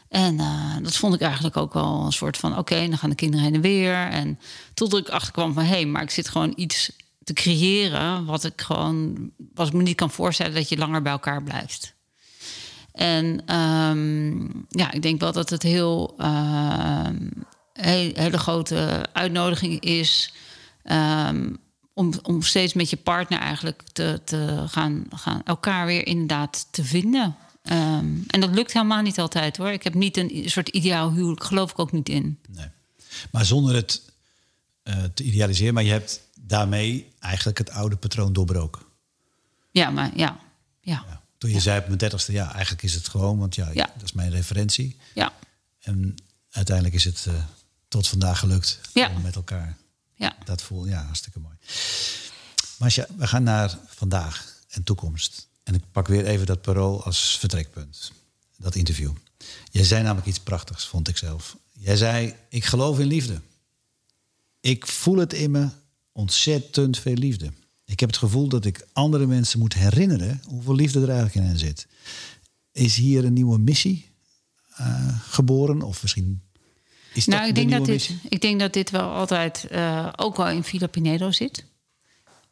En 0.09 0.40
eh, 0.40 0.77
dat 0.83 0.97
vond 0.97 1.14
ik 1.14 1.21
eigenlijk 1.21 1.57
ook 1.57 1.73
wel 1.73 2.03
een 2.05 2.12
soort 2.12 2.37
van... 2.37 2.59
oké, 2.59 2.88
dan 2.88 2.99
gaan 2.99 3.11
de 3.11 3.16
kinderen 3.16 3.44
heen 3.44 3.55
en 3.55 3.61
weer. 3.61 3.94
En 3.94 4.38
totdat 4.75 5.01
ik 5.01 5.09
achterkwam 5.09 5.53
van... 5.53 5.62
hé, 5.62 5.68
hey, 5.68 5.87
maar 5.87 6.03
ik 6.03 6.11
zit 6.11 6.29
gewoon 6.29 6.53
iets 6.57 6.92
te 7.25 7.33
creëren... 7.33 8.25
wat 8.25 8.44
ik 8.44 8.61
gewoon 8.61 9.31
wat 9.55 9.66
ik 9.66 9.73
me 9.73 9.83
niet 9.83 9.97
kan 9.97 10.11
voorstellen... 10.11 10.55
dat 10.55 10.68
je 10.68 10.79
langer 10.79 11.03
bij 11.03 11.12
elkaar 11.12 11.42
blijft. 11.42 11.94
En 12.92 13.42
ehm, 13.47 14.38
ja, 14.68 14.90
ik 14.90 15.03
denk 15.03 15.21
wel 15.21 15.33
dat 15.33 15.51
het 15.51 15.62
heel... 15.62 16.14
een 16.18 17.47
hele 18.14 18.38
grote 18.38 19.07
uitnodiging 19.12 19.81
is... 19.81 20.33
ehm, 20.83 21.51
om, 21.99 22.12
om 22.23 22.42
steeds 22.42 22.73
met 22.73 22.90
je 22.90 22.97
partner 22.97 23.38
eigenlijk 23.38 23.83
te, 23.92 24.21
te 24.25 24.64
gaan, 24.66 25.07
gaan 25.14 25.40
elkaar 25.44 25.87
weer 25.87 26.07
inderdaad 26.07 26.68
te 26.71 26.85
vinden. 26.85 27.37
Ehm, 27.68 28.07
en 28.26 28.40
dat 28.40 28.50
lukt 28.50 28.72
helemaal 28.72 29.02
niet 29.02 29.18
altijd 29.18 29.57
hoor. 29.57 29.70
Ik 29.70 29.83
heb 29.83 29.94
niet 29.94 30.16
een 30.16 30.42
soort 30.50 30.68
ideaal 30.68 31.12
huwelijk, 31.12 31.44
geloof 31.44 31.70
ik 31.70 31.78
ook 31.78 31.92
niet 31.92 32.09
in. 32.09 32.38
Nee. 32.48 32.66
Maar 33.31 33.44
zonder 33.44 33.74
het 33.74 34.02
eh, 34.83 35.04
te 35.14 35.22
idealiseren, 35.22 35.74
maar 35.74 35.83
je 35.83 35.90
hebt 35.90 36.20
daarmee 36.35 37.12
eigenlijk 37.18 37.59
het 37.59 37.70
oude 37.70 37.96
patroon 37.96 38.33
doorbroken. 38.33 38.83
Ja, 39.70 39.90
maar 39.90 40.11
ja. 40.16 40.40
ja. 40.81 41.04
Ja. 41.09 41.22
Toen 41.38 41.50
je 41.50 41.61
zei 41.61 41.78
op 41.81 41.87
mijn 41.87 41.98
dertigste, 41.98 42.33
ja, 42.33 42.52
eigenlijk 42.52 42.83
is 42.83 42.94
het 42.94 43.09
gewoon, 43.09 43.38
want 43.38 43.54
ja, 43.54 43.70
Ja. 43.72 43.90
dat 43.94 44.02
is 44.02 44.12
mijn 44.12 44.31
referentie. 44.31 44.96
Ja, 45.14 45.33
En 45.81 46.14
uiteindelijk 46.50 46.96
is 46.96 47.04
het 47.04 47.24
eh, 47.26 47.35
tot 47.88 48.09
vandaag 48.09 48.38
gelukt 48.38 48.81
Ja. 48.92 49.11
om 49.16 49.22
met 49.22 49.35
elkaar. 49.37 49.76
ja. 50.14 50.37
Dat 50.44 50.62
voel 50.62 50.87
ja, 50.87 51.04
hartstikke 51.04 51.38
mooi. 51.38 51.54
Masja, 52.78 53.07
we 53.16 53.26
gaan 53.26 53.42
naar 53.42 53.78
vandaag 53.87 54.57
en 54.68 54.83
toekomst. 54.83 55.47
En 55.68 55.74
ik 55.74 55.83
pak 55.92 56.09
weer 56.09 56.26
even 56.26 56.46
dat 56.46 56.62
parool 56.62 57.04
als 57.04 57.38
vertrekpunt. 57.38 58.12
Dat 58.57 58.74
interview. 58.74 59.11
Jij 59.70 59.85
zei 59.85 60.02
namelijk 60.02 60.26
iets 60.26 60.40
prachtigs, 60.40 60.87
vond 60.87 61.09
ik 61.09 61.16
zelf. 61.16 61.57
Jij 61.72 61.96
zei, 61.96 62.35
ik 62.48 62.64
geloof 62.64 62.98
in 62.98 63.07
liefde. 63.07 63.40
Ik 64.61 64.87
voel 64.87 65.16
het 65.16 65.33
in 65.33 65.50
me 65.50 65.68
ontzettend 66.12 66.98
veel 66.98 67.14
liefde. 67.14 67.52
Ik 67.85 68.00
heb 68.00 68.09
het 68.09 68.18
gevoel 68.18 68.48
dat 68.48 68.64
ik 68.64 68.87
andere 68.92 69.26
mensen 69.26 69.59
moet 69.59 69.74
herinneren 69.74 70.42
hoeveel 70.46 70.74
liefde 70.74 71.00
er 71.00 71.09
eigenlijk 71.09 71.37
in 71.37 71.42
hen 71.42 71.59
zit. 71.59 71.87
Is 72.72 72.96
hier 72.96 73.24
een 73.24 73.33
nieuwe 73.33 73.59
missie 73.59 74.11
eh, 74.76 75.18
geboren? 75.31 75.83
Of 75.83 76.02
misschien 76.02 76.42
is 77.14 77.24
dat 77.24 77.35
Nou, 77.35 77.48
ik 77.48 77.54
de 77.54 77.61
denk, 77.61 77.72
dat 77.72 77.85
dit, 77.85 77.94
missie? 77.94 78.18
ik 78.28 78.40
denk 78.40 78.61
dat 78.61 78.72
dit 78.72 78.90
wel 78.90 79.11
altijd 79.12 79.66
eh, 79.70 80.09
ook 80.16 80.37
wel 80.37 80.48
in 80.48 80.64
Villa 80.64 80.87
Pinedo 80.87 81.31
zit. 81.31 81.64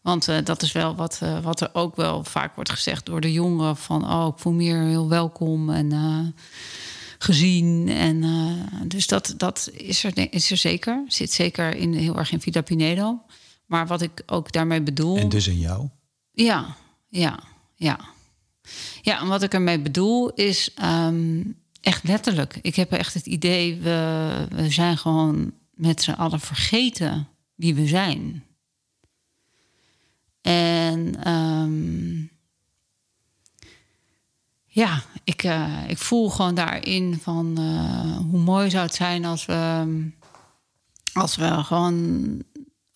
Want 0.07 0.29
eh, 0.29 0.37
dat 0.45 0.62
is 0.62 0.73
wel 0.73 0.95
wat, 0.95 1.19
eh, 1.23 1.42
wat 1.42 1.61
er 1.61 1.71
ook 1.73 1.97
wel 1.97 2.25
vaak 2.25 2.55
wordt 2.55 2.71
gezegd 2.71 3.07
door 3.07 3.21
de 3.21 3.33
jongeren: 3.33 3.77
van 3.77 4.05
oh, 4.05 4.33
ik 4.35 4.40
voel 4.40 4.53
me 4.53 4.62
hier 4.62 4.81
heel 4.81 5.09
welkom 5.09 5.71
en 5.71 5.92
eh, 5.92 6.45
gezien. 7.19 7.88
En, 7.88 8.25
dus 8.85 9.07
dat, 9.07 9.35
dat 9.37 9.71
is, 9.73 10.05
er, 10.05 10.33
is 10.33 10.51
er 10.51 10.57
zeker. 10.57 11.05
Zit 11.07 11.33
zeker 11.33 11.75
in, 11.75 11.95
heel 11.95 12.16
erg 12.16 12.33
in 12.33 12.40
Villa 12.40 12.61
Pinedo. 12.61 13.23
Maar 13.66 13.87
wat 13.87 14.03
ik 14.03 14.23
ook 14.27 14.53
daarmee 14.53 14.83
bedoel. 14.83 15.16
En 15.16 15.29
dus 15.29 15.47
in 15.47 15.59
jou? 15.59 15.88
Ja, 16.33 16.77
ja, 17.09 17.38
ja. 17.75 17.99
Ja, 19.03 19.21
en 19.21 19.27
wat 19.27 19.42
ik 19.42 19.55
ermee 19.55 19.81
bedoel 19.81 20.33
is 20.35 20.75
ehm, 20.75 21.42
echt 21.81 22.05
letterlijk. 22.05 22.59
Ik 22.62 22.77
heb 22.77 22.92
echt 22.92 23.14
het 23.14 23.27
idee, 23.27 23.77
we, 23.81 24.47
we 24.51 24.71
zijn 24.71 24.99
gewoon 24.99 25.53
met 25.75 26.03
z'n 26.03 26.11
allen 26.11 26.40
vergeten 26.40 27.29
wie 27.55 27.75
we 27.75 27.87
zijn. 27.87 28.45
En 30.46 31.24
ehm, 31.24 32.20
ja, 34.66 35.02
ik, 35.24 35.42
eh, 35.42 35.88
ik 35.88 35.98
voel 35.98 36.30
gewoon 36.30 36.54
daarin 36.54 37.18
van 37.22 37.59
eh, 37.59 38.16
hoe 38.16 38.40
mooi 38.40 38.70
zou 38.70 38.85
het 38.85 38.94
zijn 38.94 39.24
als 39.24 39.46
we, 39.46 39.85
als 41.12 41.37
we 41.37 41.64
gewoon 41.64 42.42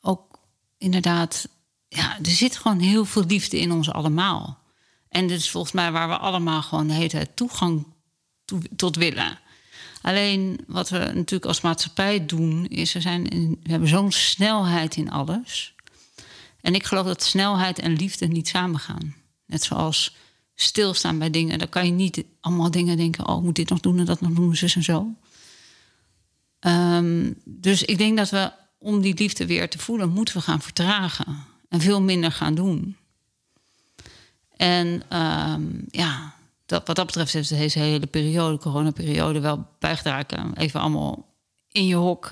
ook 0.00 0.38
inderdaad, 0.78 1.48
ja, 1.88 2.18
er 2.18 2.30
zit 2.30 2.56
gewoon 2.56 2.78
heel 2.78 3.04
veel 3.04 3.24
liefde 3.24 3.58
in 3.58 3.72
ons 3.72 3.92
allemaal. 3.92 4.58
En 5.08 5.26
dit 5.26 5.38
is 5.38 5.50
volgens 5.50 5.72
mij 5.72 5.92
waar 5.92 6.08
we 6.08 6.16
allemaal 6.16 6.62
gewoon 6.62 6.86
de 6.86 6.94
hele 6.94 7.34
toegang 7.34 7.86
toe- 8.44 8.76
tot 8.76 8.96
willen. 8.96 9.38
Alleen 10.02 10.60
wat 10.66 10.88
we 10.88 10.98
natuurlijk 10.98 11.44
als 11.44 11.60
maatschappij 11.60 12.26
doen, 12.26 12.66
is 12.66 12.92
we, 12.92 13.00
zijn 13.00 13.22
we 13.62 13.70
hebben 13.70 13.88
zo'n 13.88 14.12
snelheid 14.12 14.96
in 14.96 15.10
alles. 15.10 15.74
En 16.62 16.74
ik 16.74 16.84
geloof 16.84 17.06
dat 17.06 17.22
snelheid 17.22 17.78
en 17.78 17.92
liefde 17.92 18.26
niet 18.26 18.48
samengaan. 18.48 19.14
Net 19.46 19.62
zoals 19.62 20.16
stilstaan 20.54 21.18
bij 21.18 21.30
dingen. 21.30 21.58
Dan 21.58 21.68
kan 21.68 21.86
je 21.86 21.92
niet 21.92 22.24
allemaal 22.40 22.70
dingen 22.70 22.96
denken: 22.96 23.28
oh, 23.28 23.42
moet 23.42 23.54
dit 23.54 23.68
nog 23.68 23.80
doen 23.80 23.98
en 23.98 24.04
dat 24.04 24.20
nog 24.20 24.32
doen, 24.32 24.54
en 24.74 24.82
zo. 24.82 25.14
Ehm, 26.60 27.32
dus 27.44 27.82
ik 27.82 27.98
denk 27.98 28.16
dat 28.16 28.30
we, 28.30 28.52
om 28.78 29.00
die 29.00 29.14
liefde 29.14 29.46
weer 29.46 29.70
te 29.70 29.78
voelen, 29.78 30.10
moeten 30.10 30.34
we 30.34 30.40
gaan 30.40 30.62
vertragen. 30.62 31.44
En 31.68 31.80
veel 31.80 32.02
minder 32.02 32.32
gaan 32.32 32.54
doen. 32.54 32.96
En 34.56 35.02
ehm, 35.08 35.62
ja, 35.90 36.34
dat, 36.66 36.86
wat 36.86 36.96
dat 36.96 37.06
betreft 37.06 37.32
heeft 37.32 37.48
deze 37.48 37.78
hele 37.78 38.06
periode, 38.06 38.58
coronaperiode, 38.58 39.40
wel 39.40 39.66
bijgedragen. 39.78 40.56
Even 40.56 40.80
allemaal 40.80 41.26
in 41.68 41.86
je 41.86 41.94
hok. 41.94 42.30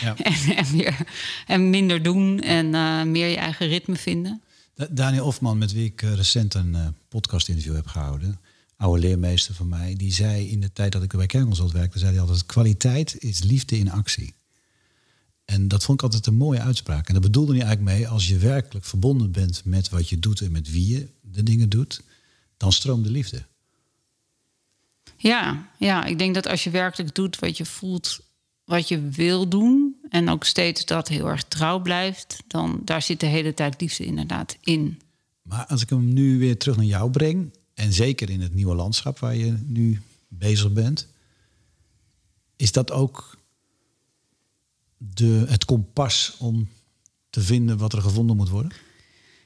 Ja. 0.00 0.16
en, 0.30 0.56
en, 0.56 0.72
weer, 0.72 0.96
en 1.46 1.70
minder 1.70 2.02
doen 2.02 2.40
en 2.40 2.74
eh, 2.74 3.02
meer 3.02 3.26
je 3.28 3.36
eigen 3.36 3.66
ritme 3.68 3.96
vinden. 3.96 4.42
Da- 4.74 4.88
Daniel 4.90 5.24
Hofman, 5.24 5.58
met 5.58 5.72
wie 5.72 5.84
ik 5.84 6.02
eh, 6.02 6.14
recent 6.14 6.54
een 6.54 6.74
eh, 6.74 6.86
podcast-interview 7.08 7.74
heb 7.74 7.86
gehouden, 7.86 8.40
oude 8.76 9.00
leermeester 9.00 9.54
van 9.54 9.68
mij, 9.68 9.94
die 9.96 10.12
zei 10.12 10.50
in 10.50 10.60
de 10.60 10.72
tijd 10.72 10.92
dat 10.92 11.02
ik 11.02 11.16
bij 11.16 11.26
Kernconsult 11.26 11.72
werkte, 11.72 11.98
zei 11.98 12.10
hij 12.12 12.20
altijd: 12.20 12.46
kwaliteit 12.46 13.16
is 13.18 13.42
liefde 13.42 13.78
in 13.78 13.90
actie. 13.90 14.34
En 15.44 15.68
dat 15.68 15.84
vond 15.84 15.98
ik 15.98 16.04
altijd 16.04 16.26
een 16.26 16.34
mooie 16.34 16.60
uitspraak. 16.60 17.06
En 17.08 17.14
dat 17.14 17.22
bedoelde 17.22 17.52
hij 17.56 17.62
eigenlijk 17.62 17.96
mee, 17.98 18.08
als 18.08 18.28
je 18.28 18.38
werkelijk 18.38 18.84
verbonden 18.84 19.32
bent 19.32 19.62
met 19.64 19.88
wat 19.88 20.08
je 20.08 20.18
doet 20.18 20.40
en 20.40 20.52
met 20.52 20.70
wie 20.70 20.88
je 20.88 21.08
de 21.20 21.42
dingen 21.42 21.68
doet, 21.68 22.02
dan 22.56 22.72
stroomt 22.72 23.04
de 23.04 23.10
liefde. 23.10 23.44
Ja, 25.16 25.68
ja, 25.78 26.04
ik 26.04 26.18
denk 26.18 26.34
dat 26.34 26.46
als 26.46 26.64
je 26.64 26.70
werkelijk 26.70 27.14
doet 27.14 27.38
wat 27.38 27.56
je 27.56 27.64
voelt, 27.64 28.20
wat 28.70 28.88
je 28.88 29.08
wil 29.08 29.48
doen, 29.48 29.96
en 30.10 30.28
ook 30.28 30.44
steeds 30.44 30.84
dat 30.84 31.08
heel 31.08 31.28
erg 31.28 31.44
trouw 31.44 31.80
blijft, 31.80 32.42
dan 32.46 32.80
daar 32.84 33.02
zit 33.02 33.20
de 33.20 33.26
hele 33.26 33.54
tijd 33.54 33.80
liefde 33.80 34.04
inderdaad 34.04 34.56
in. 34.60 35.00
Maar 35.42 35.66
als 35.66 35.82
ik 35.82 35.88
hem 35.88 36.12
nu 36.12 36.38
weer 36.38 36.58
terug 36.58 36.76
naar 36.76 36.84
jou 36.84 37.10
breng, 37.10 37.52
en 37.74 37.92
zeker 37.92 38.30
in 38.30 38.40
het 38.40 38.54
nieuwe 38.54 38.74
landschap 38.74 39.18
waar 39.18 39.36
je 39.36 39.54
nu 39.66 40.00
bezig 40.28 40.72
bent, 40.72 41.06
is 42.56 42.72
dat 42.72 42.90
ook 42.90 43.36
de, 44.96 45.44
het 45.48 45.64
kompas 45.64 46.36
om 46.38 46.68
te 47.30 47.40
vinden 47.40 47.78
wat 47.78 47.92
er 47.92 48.02
gevonden 48.02 48.36
moet 48.36 48.48
worden? 48.48 48.72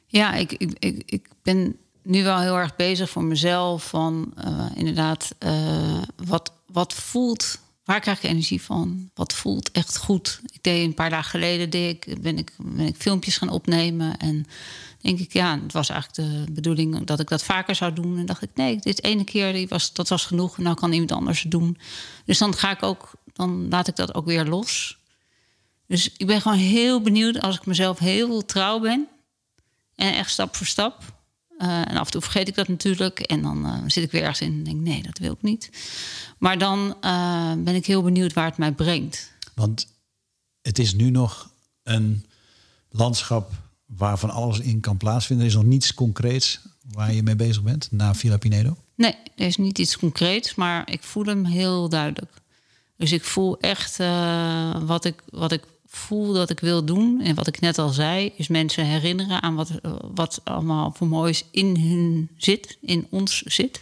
Ja, 0.07 0.35
ik, 0.35 0.53
ik, 0.53 0.77
ik, 0.79 1.03
ik 1.07 1.29
ben 1.43 1.77
nu 2.03 2.23
wel 2.23 2.41
heel 2.41 2.57
erg 2.57 2.77
bezig 2.77 3.11
voor 3.11 3.25
mezelf 3.25 3.89
van 3.89 4.33
eh, 4.37 4.67
inderdaad 4.75 5.35
eh, 5.39 6.03
wat, 6.25 6.53
wat 6.67 6.93
voelt, 6.95 7.59
waar 7.85 8.01
krijg 8.01 8.19
ik 8.19 8.31
energie 8.31 8.63
van? 8.63 9.11
Wat 9.15 9.33
voelt 9.33 9.71
echt 9.71 9.97
goed? 9.97 10.41
Ik 10.53 10.63
deed 10.63 10.85
een 10.85 10.95
paar 10.95 11.11
dagen 11.11 11.31
geleden 11.31 11.71
deed 11.71 12.07
ik, 12.07 12.23
ben, 12.23 12.39
ik, 12.39 12.53
ben 12.59 12.87
ik 12.87 12.97
filmpjes 12.97 13.37
gaan 13.37 13.49
opnemen 13.49 14.17
en 14.17 14.47
denk 15.01 15.19
ik, 15.19 15.33
ja, 15.33 15.61
het 15.63 15.73
was 15.73 15.89
eigenlijk 15.89 16.31
de 16.31 16.53
bedoeling 16.53 17.05
dat 17.05 17.21
ik 17.21 17.29
dat 17.29 17.45
vaker 17.45 17.75
zou 17.75 17.93
doen. 17.93 18.19
En 18.19 18.27
dacht 18.27 18.43
ik, 18.43 18.51
nee, 18.55 18.77
dit 18.77 19.03
ene 19.03 19.25
keer 19.25 19.53
die 19.53 19.69
was, 19.69 19.93
dat 19.93 20.09
was 20.09 20.25
genoeg. 20.27 20.59
Nou 20.59 20.77
kan 20.77 20.93
iemand 20.93 21.13
anders 21.13 21.43
het 21.43 21.51
doen. 21.51 21.79
Dus 22.25 22.39
dan 22.39 22.55
ga 22.55 22.71
ik 22.71 22.83
ook, 22.83 23.13
dan 23.33 23.69
laat 23.69 23.89
ik 23.89 23.97
dat 23.97 24.15
ook 24.15 24.25
weer 24.27 24.45
los. 24.45 24.99
Dus 25.87 26.11
ik 26.17 26.27
ben 26.27 26.41
gewoon 26.41 26.59
heel 26.59 27.01
benieuwd 27.01 27.41
als 27.41 27.57
ik 27.57 27.67
mezelf 27.67 27.99
heel 27.99 28.45
trouw 28.45 28.81
ben. 28.81 29.09
En 29.95 30.15
echt 30.15 30.31
stap 30.31 30.57
voor 30.57 30.67
stap. 30.67 31.15
Eh, 31.59 31.91
en 31.91 31.97
af 31.97 32.05
en 32.05 32.13
toe 32.13 32.21
vergeet 32.21 32.49
ik 32.49 32.55
dat 32.55 32.69
natuurlijk. 32.69 33.21
En 33.21 33.43
dan 33.43 33.67
eh, 33.67 33.79
zit 33.87 34.05
ik 34.05 34.11
weer 34.11 34.23
ergens 34.23 34.41
in 34.41 34.53
en 34.53 34.65
denk 34.65 34.81
nee, 34.81 35.03
dat 35.03 35.19
wil 35.19 35.33
ik 35.33 35.43
niet. 35.43 35.71
Maar 36.45 36.59
dan 36.59 36.97
eh, 37.01 37.53
ben 37.59 37.75
ik 37.75 37.87
heel 37.87 38.03
benieuwd 38.03 38.33
waar 38.33 38.45
het 38.45 38.57
mij 38.57 38.73
brengt. 38.73 39.33
Want 39.55 39.87
het 40.63 40.79
is 40.79 40.95
nu 40.95 41.11
nog 41.11 41.51
een 41.83 42.27
landschap 42.91 43.53
waar 43.87 44.19
van 44.19 44.31
alles 44.31 44.59
in 44.59 44.81
kan 44.81 44.97
plaatsvinden. 44.97 45.47
Er 45.47 45.51
is 45.53 45.59
nog 45.59 45.67
niets 45.67 45.95
concreets 45.95 46.61
waar 46.93 47.13
je 47.13 47.23
mee 47.23 47.37
bezig 47.37 47.63
bent 47.63 47.89
na 47.91 48.15
Villa 48.15 48.37
Pinedo. 48.37 48.77
Nee, 48.95 49.15
er 49.37 49.47
is 49.47 49.57
niet 49.57 49.79
iets 49.79 49.99
concreets, 49.99 50.55
maar 50.55 50.91
ik 50.91 51.03
voel 51.03 51.25
hem 51.25 51.45
heel 51.45 51.89
duidelijk. 51.89 52.33
Dus 52.97 53.13
ik 53.13 53.25
voel 53.25 53.61
echt 53.61 54.01
eh, 54.01 54.83
wat, 54.83 55.05
ik, 55.05 55.23
wat 55.31 55.53
ik 55.53 55.63
voel 55.87 56.33
dat 56.33 56.51
ik 56.51 56.61
wil 56.61 56.85
doen. 56.85 57.21
En 57.21 57.35
wat 57.35 57.47
ik 57.47 57.61
net 57.61 57.79
al 57.79 57.89
zei, 57.89 58.33
is 58.37 58.49
mensen 58.49 58.87
herinneren 58.87 59.43
aan 59.43 59.55
wat, 59.55 59.71
wat 60.15 60.41
allemaal 60.45 60.93
voor 60.97 61.07
moois 61.09 61.45
in 61.51 61.77
hun 61.77 62.29
zit, 62.37 62.77
in 62.81 63.07
ons 63.11 63.43
zit. 63.43 63.81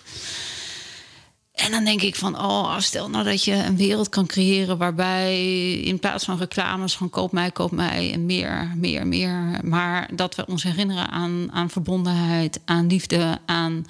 En 1.52 1.70
dan 1.70 1.84
denk 1.84 2.02
ik 2.02 2.16
van, 2.16 2.38
oh, 2.38 2.78
stel 2.78 3.10
nou 3.10 3.24
dat 3.24 3.44
je 3.44 3.52
een 3.52 3.76
wereld 3.76 4.08
kan 4.08 4.26
creëren 4.26 4.78
waarbij 4.78 5.72
in 5.72 5.98
plaats 5.98 6.24
van 6.24 6.38
reclames 6.38 6.96
van 6.96 7.10
koop 7.10 7.32
mij, 7.32 7.50
koop 7.50 7.70
mij 7.70 8.12
en 8.12 8.26
meer, 8.26 8.72
meer, 8.76 9.06
meer. 9.06 9.60
Maar 9.64 10.10
dat 10.14 10.34
we 10.34 10.46
ons 10.46 10.62
herinneren 10.62 11.08
aan, 11.08 11.52
aan 11.52 11.70
verbondenheid, 11.70 12.60
aan 12.64 12.86
liefde, 12.86 13.38
aan 13.46 13.86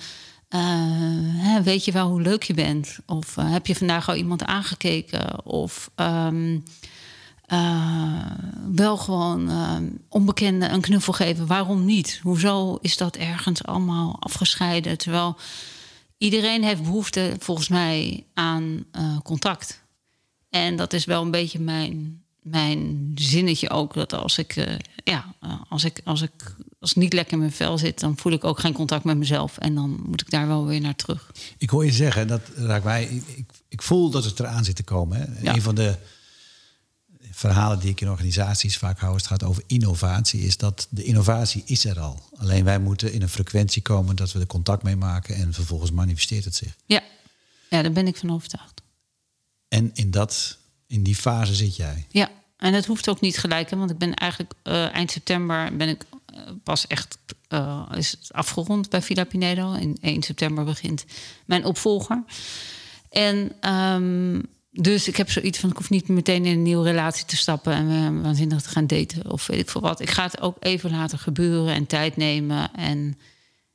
eh, 0.52 1.56
weet 1.62 1.84
je 1.84 1.92
wel 1.92 2.08
hoe 2.08 2.20
leuk 2.22 2.42
je 2.42 2.54
bent? 2.54 2.98
Of 3.06 3.36
eh, 3.36 3.52
heb 3.52 3.66
je 3.66 3.74
vandaag 3.74 4.08
al 4.08 4.14
iemand 4.14 4.44
aangekeken? 4.44 5.46
Of 5.46 5.90
ehm, 5.94 6.58
eh, 7.46 8.26
wel 8.72 8.96
gewoon 8.96 9.50
onbekenden 10.08 10.72
een 10.72 10.80
knuffel 10.80 11.12
geven. 11.12 11.46
Waarom 11.46 11.84
niet? 11.84 12.20
Hoezo 12.22 12.78
is 12.80 12.96
dat 12.96 13.16
ergens 13.16 13.64
allemaal 13.64 14.16
afgescheiden? 14.20 14.98
Terwijl 14.98 15.36
iedereen 16.22 16.64
heeft 16.64 16.82
behoefte, 16.82 17.36
volgens 17.38 17.68
mij, 17.68 18.26
aan 18.34 18.84
eh, 18.92 19.18
contact. 19.22 19.82
En 20.50 20.76
dat 20.76 20.92
is 20.92 21.04
wel 21.04 21.22
een 21.22 21.30
beetje 21.30 21.60
mijn, 21.60 22.22
mijn 22.42 23.12
zinnetje 23.14 23.70
ook. 23.70 23.94
Dat 23.94 24.12
als 24.12 24.38
ik, 24.38 24.56
eh, 24.56 24.74
ja, 25.04 25.34
eh, 25.40 25.54
als 25.68 25.84
ik, 25.84 26.00
als 26.04 26.22
ik 26.22 26.54
als 26.80 26.90
ik 26.90 26.96
niet 26.96 27.12
lekker 27.12 27.32
in 27.32 27.38
mijn 27.38 27.52
vel 27.52 27.78
zit, 27.78 28.00
dan 28.00 28.16
voel 28.16 28.32
ik 28.32 28.44
ook 28.44 28.58
geen 28.58 28.72
contact 28.72 29.04
met 29.04 29.16
mezelf. 29.16 29.58
En 29.58 29.74
dan 29.74 30.00
moet 30.06 30.20
ik 30.20 30.30
daar 30.30 30.46
wel 30.46 30.66
weer 30.66 30.80
naar 30.80 30.94
terug. 30.94 31.30
Ik 31.58 31.70
hoor 31.70 31.84
je 31.84 31.92
zeggen, 31.92 32.26
dat 32.28 32.40
raakt 32.54 32.84
mij. 32.84 33.04
Ik, 33.04 33.22
ik, 33.36 33.50
ik 33.68 33.82
voel 33.82 34.10
dat 34.10 34.24
het 34.24 34.40
eraan 34.40 34.64
zit 34.64 34.76
te 34.76 34.82
komen. 34.82 35.18
Hè. 35.18 35.42
Ja. 35.42 35.54
Een 35.54 35.62
van 35.62 35.74
de 35.74 35.96
verhalen 37.42 37.78
die 37.78 37.90
ik 37.90 38.00
in 38.00 38.10
organisaties 38.10 38.76
vaak 38.76 38.98
hou, 38.98 39.12
als 39.12 39.22
het 39.22 39.30
gaat 39.30 39.42
over 39.44 39.62
innovatie, 39.66 40.40
is 40.40 40.56
dat 40.56 40.86
de 40.90 41.04
innovatie 41.04 41.62
is 41.66 41.84
er 41.84 42.00
al. 42.00 42.22
Alleen 42.36 42.64
wij 42.64 42.78
moeten 42.78 43.12
in 43.12 43.22
een 43.22 43.28
frequentie 43.28 43.82
komen 43.82 44.16
dat 44.16 44.32
we 44.32 44.40
er 44.40 44.46
contact 44.46 44.82
mee 44.82 44.96
maken 44.96 45.34
en 45.34 45.52
vervolgens 45.52 45.90
manifesteert 45.90 46.44
het 46.44 46.54
zich. 46.54 46.76
Ja, 46.86 47.02
ja 47.70 47.82
daar 47.82 47.92
ben 47.92 48.06
ik 48.06 48.16
van 48.16 48.32
overtuigd. 48.32 48.82
En 49.68 49.90
in, 49.94 50.10
dat, 50.10 50.58
in 50.86 51.02
die 51.02 51.16
fase 51.16 51.54
zit 51.54 51.76
jij. 51.76 52.06
Ja, 52.08 52.30
en 52.56 52.74
het 52.74 52.86
hoeft 52.86 53.08
ook 53.08 53.20
niet 53.20 53.38
gelijk, 53.38 53.70
hè, 53.70 53.76
want 53.76 53.90
ik 53.90 53.98
ben 53.98 54.14
eigenlijk 54.14 54.52
uh, 54.64 54.94
eind 54.94 55.10
september 55.10 55.76
ben 55.76 55.88
ik 55.88 56.04
uh, 56.34 56.40
pas 56.62 56.86
echt 56.86 57.18
uh, 57.48 57.92
is 57.94 58.10
het 58.10 58.32
afgerond 58.32 58.90
bij 58.90 59.02
Villa 59.02 59.24
Pinedo. 59.24 59.72
In 59.72 59.98
1 60.00 60.22
september 60.22 60.64
begint 60.64 61.04
mijn 61.46 61.64
opvolger. 61.64 62.24
En 63.10 63.52
um, 63.70 64.42
dus 64.72 65.08
ik 65.08 65.16
heb 65.16 65.30
zoiets 65.30 65.58
van: 65.58 65.70
ik 65.70 65.76
hoef 65.76 65.90
niet 65.90 66.08
meteen 66.08 66.44
in 66.44 66.52
een 66.52 66.62
nieuwe 66.62 66.84
relatie 66.84 67.24
te 67.24 67.36
stappen 67.36 67.72
en 67.72 68.14
uh, 68.14 68.22
waanzinnig 68.22 68.62
te 68.62 68.68
gaan 68.68 68.86
daten 68.86 69.30
of 69.30 69.46
weet 69.46 69.60
ik 69.60 69.70
veel 69.70 69.80
wat. 69.80 70.00
Ik 70.00 70.10
ga 70.10 70.22
het 70.22 70.40
ook 70.40 70.56
even 70.60 70.90
laten 70.90 71.18
gebeuren 71.18 71.74
en 71.74 71.86
tijd 71.86 72.16
nemen 72.16 72.74
en 72.74 73.18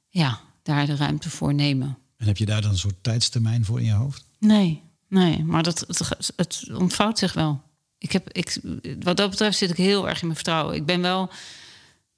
ja, 0.09 0.39
daar 0.63 0.85
de 0.85 0.95
ruimte 0.95 1.29
voor 1.29 1.53
nemen. 1.53 1.97
En 2.17 2.27
heb 2.27 2.37
je 2.37 2.45
daar 2.45 2.61
dan 2.61 2.71
een 2.71 2.77
soort 2.77 3.03
tijdstermijn 3.03 3.65
voor 3.65 3.79
in 3.79 3.85
je 3.85 3.91
hoofd? 3.91 4.25
Nee, 4.39 4.81
nee, 5.07 5.43
maar 5.43 5.63
dat, 5.63 5.79
het, 5.79 6.33
het 6.35 6.63
ontvouwt 6.73 7.19
zich 7.19 7.33
wel. 7.33 7.61
Ik 7.97 8.11
heb, 8.11 8.31
ik, 8.31 8.59
wat 8.99 9.17
dat 9.17 9.29
betreft 9.29 9.57
zit 9.57 9.69
ik 9.69 9.77
heel 9.77 10.09
erg 10.09 10.19
in 10.19 10.25
mijn 10.25 10.35
vertrouwen. 10.35 10.75
Ik 10.75 10.85
ben 10.85 11.01
wel, 11.01 11.29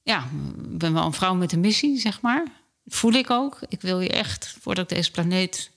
ja, 0.01 0.27
ben 0.57 0.93
wel 0.93 1.05
een 1.05 1.13
vrouw 1.13 1.33
met 1.35 1.51
een 1.51 1.59
missie, 1.59 1.99
zeg 1.99 2.21
maar. 2.21 2.47
voel 2.85 3.13
ik 3.13 3.29
ook. 3.29 3.59
Ik 3.67 3.81
wil 3.81 3.99
je 3.99 4.09
echt, 4.09 4.55
voordat 4.59 4.91
ik 4.91 4.97
deze 4.97 5.11
planeet 5.11 5.71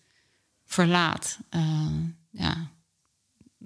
verlaat, 0.64 1.38
uh, 1.50 1.86
ja, 2.30 2.70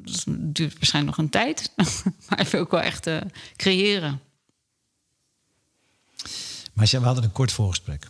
dat 0.04 0.24
duurt 0.28 0.74
waarschijnlijk 0.74 1.16
nog 1.16 1.26
een 1.26 1.32
tijd, 1.32 1.72
maar 2.28 2.48
wil 2.50 2.60
ook 2.60 2.70
wel 2.70 2.80
echt 2.80 3.06
uh, 3.06 3.20
creëren. 3.56 4.20
Maar 6.72 6.88
we 6.90 6.98
hadden 6.98 7.24
een 7.24 7.32
kort 7.32 7.52
voorgesprek. 7.52 8.08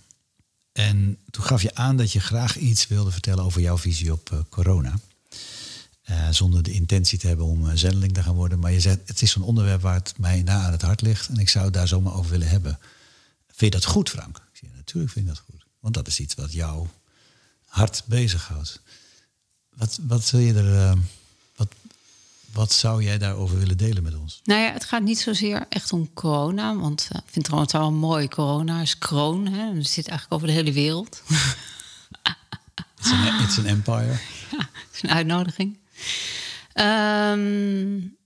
En 0.72 1.18
toen 1.30 1.44
gaf 1.44 1.62
je 1.62 1.74
aan 1.74 1.96
dat 1.96 2.12
je 2.12 2.20
graag 2.20 2.56
iets 2.56 2.86
wilde 2.86 3.10
vertellen 3.10 3.44
over 3.44 3.60
jouw 3.60 3.78
visie 3.78 4.12
op 4.12 4.30
uh, 4.32 4.38
corona. 4.48 4.94
Uh, 6.10 6.28
zonder 6.30 6.62
de 6.62 6.72
intentie 6.72 7.18
te 7.18 7.26
hebben 7.26 7.46
om 7.46 7.76
zendeling 7.76 8.12
te 8.12 8.22
gaan 8.22 8.34
worden. 8.34 8.58
Maar 8.58 8.72
je 8.72 8.80
zei, 8.80 8.98
het 9.06 9.22
is 9.22 9.30
zo'n 9.30 9.42
onderwerp 9.42 9.80
waar 9.80 9.94
het 9.94 10.14
mij 10.18 10.42
na 10.42 10.64
aan 10.64 10.72
het 10.72 10.82
hart 10.82 11.00
ligt. 11.00 11.28
En 11.28 11.36
ik 11.36 11.48
zou 11.48 11.64
het 11.64 11.74
daar 11.74 11.88
zomaar 11.88 12.14
over 12.14 12.30
willen 12.30 12.48
hebben. 12.48 12.78
Vind 13.46 13.72
je 13.72 13.80
dat 13.80 13.84
goed, 13.84 14.10
Frank? 14.10 14.40
Ik 14.52 14.68
natuurlijk 14.76 15.12
vind 15.12 15.28
ik 15.28 15.34
dat 15.34 15.44
goed. 15.50 15.66
Want 15.80 15.94
dat 15.94 16.06
is 16.06 16.20
iets 16.20 16.34
wat 16.34 16.52
jouw 16.52 16.88
hart 17.66 18.02
bezighoudt. 18.06 18.80
Wat, 19.74 19.98
wat 20.02 20.30
wil 20.30 20.40
je 20.40 20.54
er... 20.54 20.98
wat, 22.56 22.72
zou 22.72 23.02
jij 23.02 23.18
daarover 23.18 23.58
willen 23.58 23.76
delen 23.76 24.02
met 24.02 24.16
ons? 24.16 24.40
Nou 24.44 24.60
ja, 24.60 24.72
het 24.72 24.84
gaat 24.84 25.02
niet 25.02 25.18
zozeer 25.18 25.66
echt 25.68 25.92
om 25.92 26.12
corona. 26.12 26.76
Want 26.76 27.08
uh, 27.12 27.18
ik 27.18 27.32
vind 27.32 27.46
het 27.50 27.72
wel 27.72 27.92
mooi. 27.92 28.28
Corona 28.28 28.80
is 28.80 28.98
kroon. 28.98 29.46
Hè? 29.46 29.74
Het 29.74 29.88
zit 29.88 30.08
eigenlijk 30.08 30.32
over 30.32 30.46
de 30.46 30.52
hele 30.52 30.72
wereld. 30.72 31.22
It's 32.98 33.12
an, 33.12 33.40
it's 33.42 33.58
an 33.58 33.66
empire. 33.66 34.18
Ja, 34.50 34.68
het 34.72 34.94
is 34.94 35.02
een 35.02 35.10
uitnodiging. 35.10 35.78
Um, 36.74 38.16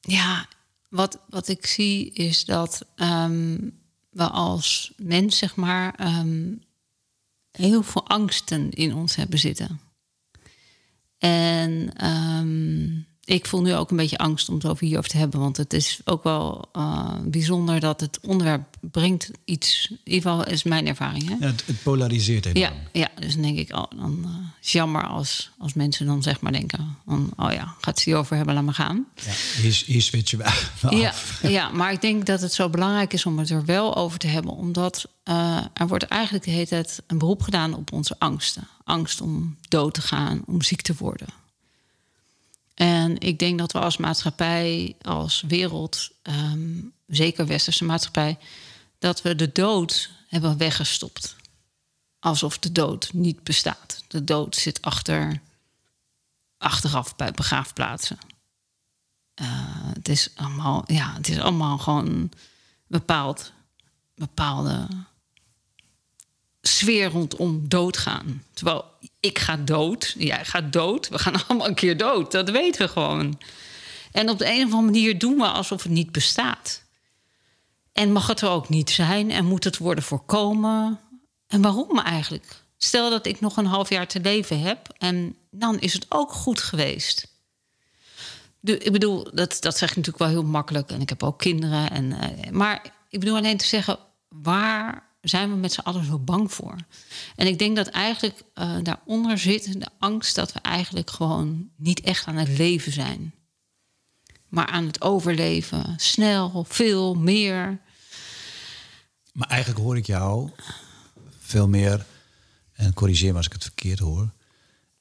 ja, 0.00 0.48
wat, 0.88 1.18
wat 1.28 1.48
ik 1.48 1.66
zie 1.66 2.12
is 2.12 2.44
dat 2.44 2.86
um, 2.96 3.78
we 4.10 4.24
als 4.28 4.92
mens, 4.96 5.38
zeg 5.38 5.56
maar, 5.56 6.18
um, 6.18 6.62
heel 7.50 7.82
veel 7.82 8.08
angsten 8.08 8.70
in 8.70 8.94
ons 8.94 9.16
hebben 9.16 9.38
zitten. 9.38 9.80
En 11.18 11.92
ik 13.32 13.46
voel 13.46 13.62
nu 13.62 13.74
ook 13.74 13.90
een 13.90 13.96
beetje 13.96 14.18
angst 14.18 14.48
om 14.48 14.54
het 14.54 14.66
over 14.66 14.86
hierover 14.86 15.10
te 15.10 15.16
hebben. 15.16 15.40
Want 15.40 15.56
het 15.56 15.72
is 15.72 16.00
ook 16.04 16.22
wel 16.22 16.68
uh, 16.76 17.14
bijzonder 17.24 17.80
dat 17.80 18.00
het 18.00 18.18
onderwerp 18.22 18.76
brengt 18.80 19.30
iets. 19.44 19.86
In 19.90 19.98
ieder 20.04 20.30
geval 20.30 20.46
is 20.46 20.62
mijn 20.62 20.86
ervaring. 20.86 21.28
Hè? 21.28 21.34
Ja, 21.40 21.46
het, 21.46 21.66
het, 21.66 21.82
polariseert 21.82 22.46
enorm. 22.46 22.60
Ja, 22.60 22.72
ja, 22.92 23.08
dus 23.20 23.32
dan 23.32 23.42
denk 23.42 23.58
ik, 23.58 23.76
oh, 23.76 23.84
dan 23.96 24.18
uh, 24.24 24.30
is 24.62 24.72
jammer 24.72 25.06
als, 25.06 25.50
als 25.58 25.72
mensen 25.74 26.06
dan 26.06 26.22
zeg 26.22 26.40
maar 26.40 26.52
denken: 26.52 26.96
van, 27.06 27.30
oh 27.36 27.52
ja, 27.52 27.74
gaat 27.80 27.98
ze 27.98 28.04
hierover 28.04 28.36
hebben, 28.36 28.54
laat 28.54 28.64
maar 28.64 28.74
gaan. 28.74 29.06
Ja, 29.14 29.32
hier, 29.62 29.82
hier 29.86 30.02
switchen 30.02 30.38
we 30.38 30.96
ja, 30.96 31.14
ja, 31.42 31.68
maar 31.68 31.92
ik 31.92 32.00
denk 32.00 32.26
dat 32.26 32.40
het 32.40 32.52
zo 32.52 32.68
belangrijk 32.68 33.12
is 33.12 33.26
om 33.26 33.38
het 33.38 33.50
er 33.50 33.64
wel 33.64 33.96
over 33.96 34.18
te 34.18 34.26
hebben. 34.26 34.52
Omdat 34.52 35.06
uh, 35.24 35.58
er 35.74 35.86
wordt 35.86 36.04
eigenlijk 36.04 36.44
de 36.44 36.50
hele 36.50 36.66
tijd 36.66 37.02
een 37.06 37.18
beroep 37.18 37.42
gedaan 37.42 37.74
op 37.74 37.92
onze 37.92 38.14
angsten. 38.18 38.68
Angst 38.84 39.20
om 39.20 39.56
dood 39.68 39.94
te 39.94 40.02
gaan, 40.02 40.42
om 40.46 40.62
ziek 40.62 40.80
te 40.80 40.94
worden. 40.98 41.41
En 42.82 43.18
ik 43.18 43.38
denk 43.38 43.58
dat 43.58 43.72
we 43.72 43.78
als 43.78 43.96
maatschappij, 43.96 44.96
als 45.02 45.44
wereld, 45.48 46.10
um, 46.22 46.92
zeker 47.06 47.46
westerse 47.46 47.84
maatschappij, 47.84 48.38
dat 48.98 49.22
we 49.22 49.34
de 49.34 49.52
dood 49.52 50.10
hebben 50.28 50.56
weggestopt. 50.56 51.36
Alsof 52.18 52.58
de 52.58 52.72
dood 52.72 53.12
niet 53.12 53.42
bestaat. 53.42 54.04
De 54.08 54.24
dood 54.24 54.56
zit 54.56 54.82
achter, 54.82 55.40
achteraf 56.58 57.16
bij 57.16 57.30
begraafplaatsen. 57.30 58.18
Uh, 59.40 59.48
het, 59.94 60.08
is 60.08 60.30
allemaal, 60.34 60.84
ja, 60.86 61.14
het 61.14 61.28
is 61.28 61.38
allemaal 61.38 61.78
gewoon 61.78 62.32
bepaald, 62.86 63.52
bepaalde 64.14 64.88
sfeer 66.62 67.10
rondom 67.10 67.68
doodgaan. 67.68 68.44
Terwijl 68.52 68.84
ik 69.20 69.38
ga 69.38 69.56
dood, 69.56 70.14
jij 70.18 70.44
gaat 70.44 70.72
dood, 70.72 71.08
we 71.08 71.18
gaan 71.18 71.34
allemaal 71.46 71.68
een 71.68 71.74
keer 71.74 71.96
dood. 71.96 72.32
Dat 72.32 72.50
weten 72.50 72.86
we 72.86 72.92
gewoon. 72.92 73.40
En 74.12 74.30
op 74.30 74.38
de 74.38 74.46
een 74.46 74.56
of 74.66 74.72
andere 74.72 74.82
manier 74.82 75.18
doen 75.18 75.36
we 75.36 75.46
alsof 75.46 75.82
het 75.82 75.92
niet 75.92 76.12
bestaat. 76.12 76.82
En 77.92 78.12
mag 78.12 78.26
het 78.26 78.40
er 78.40 78.48
ook 78.48 78.68
niet 78.68 78.90
zijn 78.90 79.30
en 79.30 79.44
moet 79.44 79.64
het 79.64 79.78
worden 79.78 80.04
voorkomen? 80.04 81.00
En 81.46 81.62
waarom 81.62 81.98
eigenlijk? 81.98 82.62
Stel 82.76 83.10
dat 83.10 83.26
ik 83.26 83.40
nog 83.40 83.56
een 83.56 83.66
half 83.66 83.88
jaar 83.88 84.06
te 84.06 84.20
leven 84.20 84.60
heb 84.60 84.88
en 84.98 85.36
dan 85.50 85.80
is 85.80 85.92
het 85.92 86.06
ook 86.08 86.32
goed 86.32 86.60
geweest. 86.60 87.30
Ik 88.60 88.92
bedoel, 88.92 89.30
dat, 89.34 89.56
dat 89.60 89.78
zeg 89.78 89.90
ik 89.90 89.96
natuurlijk 89.96 90.24
wel 90.24 90.28
heel 90.28 90.50
makkelijk 90.50 90.90
en 90.90 91.00
ik 91.00 91.08
heb 91.08 91.22
ook 91.22 91.38
kinderen. 91.38 91.90
En, 91.90 92.04
uh, 92.04 92.50
maar 92.50 92.92
ik 93.08 93.20
bedoel 93.20 93.36
alleen 93.36 93.56
te 93.56 93.66
zeggen, 93.66 93.98
waar 94.28 95.11
zijn 95.22 95.50
we 95.50 95.56
met 95.56 95.72
z'n 95.72 95.80
allen 95.80 96.04
zo 96.04 96.18
bang 96.18 96.52
voor? 96.52 96.76
En 97.36 97.46
ik 97.46 97.58
denk 97.58 97.76
dat 97.76 97.86
eigenlijk 97.86 98.42
uh, 98.54 98.76
daaronder 98.82 99.38
zit 99.38 99.80
de 99.80 99.88
angst 99.98 100.34
dat 100.34 100.52
we 100.52 100.60
eigenlijk 100.60 101.10
gewoon 101.10 101.70
niet 101.76 102.00
echt 102.00 102.26
aan 102.26 102.36
het 102.36 102.58
leven 102.58 102.92
zijn. 102.92 103.34
Maar 104.48 104.66
aan 104.66 104.86
het 104.86 105.00
overleven. 105.00 105.94
Snel, 105.96 106.64
veel, 106.68 107.14
meer. 107.14 107.80
Maar 109.32 109.48
eigenlijk 109.48 109.80
hoor 109.80 109.96
ik 109.96 110.06
jou 110.06 110.50
veel 111.38 111.68
meer, 111.68 112.06
en 112.72 112.94
corrigeer 112.94 113.30
me 113.30 113.36
als 113.36 113.46
ik 113.46 113.52
het 113.52 113.62
verkeerd 113.62 113.98
hoor. 113.98 114.32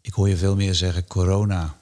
Ik 0.02 0.14
hoor 0.14 0.30
je 0.30 0.38
veel 0.38 0.56
meer 0.56 0.76
zeggen: 0.76 1.08
corona 1.08 1.82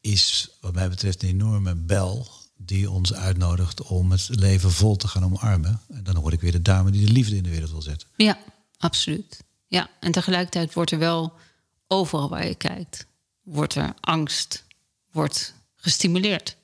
is, 0.00 0.50
wat 0.60 0.74
mij 0.74 0.88
betreft, 0.88 1.22
een 1.22 1.28
enorme 1.28 1.74
bel 1.74 2.28
die 2.70 2.90
ons 2.90 3.14
uitnodigt 3.14 3.82
om 3.82 4.10
het 4.10 4.28
leven 4.30 4.70
vol 4.70 4.96
te 4.96 5.08
gaan 5.08 5.24
omarmen. 5.24 5.80
En 5.88 6.04
dan 6.04 6.16
hoor 6.16 6.32
ik 6.32 6.40
weer 6.40 6.52
de 6.52 6.62
dame 6.62 6.90
die 6.90 7.06
de 7.06 7.12
liefde 7.12 7.36
in 7.36 7.42
de 7.42 7.50
wereld 7.50 7.70
wil 7.70 7.82
zetten. 7.82 8.08
Ja, 8.16 8.38
absoluut. 8.78 9.44
Ja, 9.66 9.90
en 10.00 10.12
tegelijkertijd 10.12 10.74
wordt 10.74 10.90
er 10.90 10.98
wel 10.98 11.32
overal 11.86 12.28
waar 12.28 12.46
je 12.46 12.54
kijkt, 12.54 13.06
wordt 13.42 13.74
er 13.74 13.94
angst, 14.00 14.64
wordt 15.12 15.54
gestimuleerd. 15.76 16.56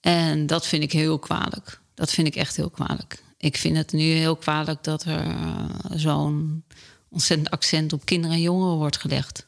En 0.00 0.46
dat 0.46 0.66
vind 0.66 0.82
ik 0.82 0.92
heel 0.92 1.18
kwalijk. 1.18 1.80
Dat 1.94 2.10
vind 2.10 2.26
ik 2.26 2.36
echt 2.36 2.56
heel 2.56 2.70
kwalijk. 2.70 3.22
Ik 3.38 3.56
vind 3.56 3.76
het 3.76 3.92
nu 3.92 4.02
heel 4.02 4.36
kwalijk 4.36 4.84
dat 4.84 5.04
er 5.04 5.26
uh, 5.26 5.64
zo'n 5.90 6.64
ontzettend 7.08 7.50
accent 7.50 7.92
op 7.92 8.04
kinderen 8.04 8.36
en 8.36 8.42
jongeren 8.42 8.76
wordt 8.76 8.96
gelegd. 8.96 9.46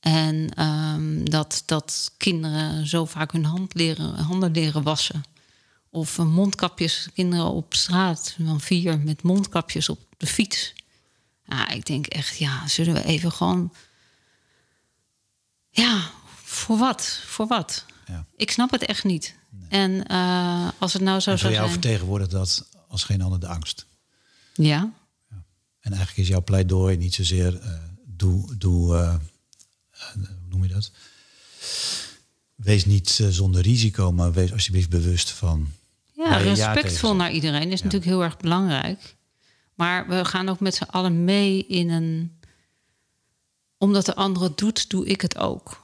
En 0.00 0.64
um, 0.64 1.30
dat, 1.30 1.62
dat 1.66 2.12
kinderen 2.16 2.86
zo 2.86 3.04
vaak 3.04 3.32
hun 3.32 3.44
hand 3.44 3.74
leren, 3.74 4.14
handen 4.14 4.50
leren 4.50 4.82
wassen. 4.82 5.22
Of 5.90 6.18
mondkapjes, 6.18 7.08
kinderen 7.14 7.50
op 7.50 7.74
straat 7.74 8.36
van 8.44 8.60
vier 8.60 8.98
met 8.98 9.22
mondkapjes 9.22 9.88
op 9.88 9.98
de 10.16 10.26
fiets. 10.26 10.74
Ja, 11.44 11.68
ik 11.68 11.86
denk 11.86 12.06
echt, 12.06 12.36
ja, 12.36 12.68
zullen 12.68 12.94
we 12.94 13.04
even 13.04 13.32
gewoon. 13.32 13.72
Ja, 15.70 16.10
voor 16.42 16.78
wat? 16.78 17.20
Voor 17.24 17.46
wat? 17.46 17.84
Ja. 18.06 18.24
Ik 18.36 18.50
snap 18.50 18.70
het 18.70 18.84
echt 18.84 19.04
niet. 19.04 19.36
Nee. 19.50 19.68
En 19.68 20.12
uh, 20.12 20.68
als 20.78 20.92
het 20.92 21.02
nou 21.02 21.20
zo 21.20 21.36
zou 21.36 21.52
jou 21.52 21.68
zijn. 21.68 21.80
vertegenwoordigt 21.80 22.30
dat 22.30 22.68
als 22.88 23.04
geen 23.04 23.22
ander 23.22 23.40
de 23.40 23.46
angst. 23.48 23.86
Ja. 24.54 24.92
ja. 25.30 25.44
En 25.80 25.92
eigenlijk 25.92 26.16
is 26.16 26.28
jouw 26.28 26.42
pleidooi 26.42 26.96
niet 26.96 27.14
zozeer 27.14 27.54
uh, 27.62 27.72
doe, 28.04 28.56
doe 28.56 28.94
uh, 28.94 29.14
hoe 30.14 30.28
noem 30.48 30.62
je 30.62 30.68
dat? 30.68 30.90
Wees 32.54 32.84
niet 32.84 33.18
uh, 33.20 33.28
zonder 33.28 33.62
risico, 33.62 34.12
maar 34.12 34.32
wees 34.32 34.52
alsjeblieft 34.52 34.90
bewust 34.90 35.30
van. 35.30 35.68
Ja, 36.12 36.36
respectvol 36.36 37.14
naar 37.14 37.32
iedereen 37.32 37.72
is 37.72 37.78
ja. 37.78 37.84
natuurlijk 37.84 38.10
heel 38.10 38.22
erg 38.22 38.36
belangrijk. 38.36 39.16
Maar 39.74 40.08
we 40.08 40.24
gaan 40.24 40.48
ook 40.48 40.60
met 40.60 40.74
z'n 40.74 40.82
allen 40.82 41.24
mee 41.24 41.66
in 41.66 41.90
een. 41.90 42.38
Omdat 43.76 44.06
de 44.06 44.14
ander 44.14 44.42
het 44.42 44.58
doet, 44.58 44.90
doe 44.90 45.06
ik 45.06 45.20
het 45.20 45.36
ook. 45.36 45.82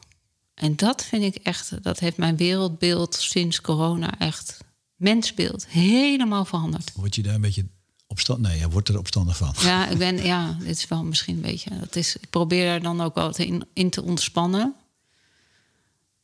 En 0.54 0.76
dat 0.76 1.04
vind 1.04 1.22
ik 1.22 1.42
echt, 1.42 1.82
dat 1.82 1.98
heeft 1.98 2.16
mijn 2.16 2.36
wereldbeeld 2.36 3.14
sinds 3.14 3.60
corona 3.60 4.18
echt, 4.18 4.58
mensbeeld, 4.96 5.66
helemaal 5.68 6.44
veranderd. 6.44 6.92
Word 6.94 7.14
je 7.14 7.22
daar 7.22 7.34
een 7.34 7.40
beetje 7.40 7.66
opstand? 8.14 8.40
Nee, 8.40 8.58
je 8.58 8.68
wordt 8.68 8.88
er 8.88 8.98
opstandig 8.98 9.36
van. 9.36 9.54
Ja, 9.60 9.88
ik 9.88 9.98
ben, 9.98 10.24
ja, 10.24 10.56
dit 10.58 10.76
is 10.76 10.88
wel 10.88 11.04
misschien 11.04 11.34
een 11.34 11.40
beetje. 11.40 11.78
Dat 11.78 11.96
is, 11.96 12.16
ik 12.16 12.30
probeer 12.30 12.66
er 12.66 12.82
dan 12.82 13.00
ook 13.00 13.14
wel 13.14 13.36
in, 13.36 13.66
in 13.72 13.90
te 13.90 14.02
ontspannen. 14.02 14.74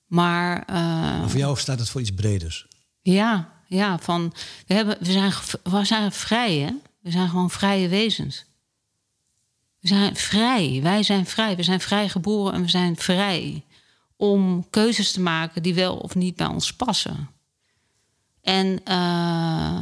Maar, 0.06 0.60
uh, 0.70 0.76
maar 0.76 1.30
voor 1.30 1.38
jou 1.38 1.58
staat 1.58 1.78
het 1.78 1.88
voor 1.88 2.00
iets 2.00 2.14
breders. 2.14 2.66
Ja, 3.00 3.52
ja, 3.66 3.98
van 3.98 4.32
we, 4.66 4.74
hebben, 4.74 4.96
we, 5.00 5.12
zijn, 5.12 5.32
we 5.62 5.84
zijn 5.84 6.12
vrij, 6.12 6.58
hè? 6.58 6.72
We 7.00 7.10
zijn 7.10 7.28
gewoon 7.28 7.50
vrije 7.50 7.88
wezens. 7.88 8.44
We 9.80 9.88
zijn 9.88 10.16
vrij. 10.16 10.80
Wij 10.82 11.02
zijn 11.02 11.26
vrij. 11.26 11.56
We 11.56 11.62
zijn 11.62 11.80
vrij 11.80 12.08
geboren 12.08 12.52
en 12.52 12.62
we 12.62 12.68
zijn 12.68 12.96
vrij 12.96 13.64
om 14.16 14.70
keuzes 14.70 15.12
te 15.12 15.20
maken 15.20 15.62
die 15.62 15.74
wel 15.74 15.96
of 15.96 16.14
niet 16.14 16.36
bij 16.36 16.46
ons 16.46 16.72
passen. 16.72 17.30
En 18.42 18.80
uh, 18.88 19.80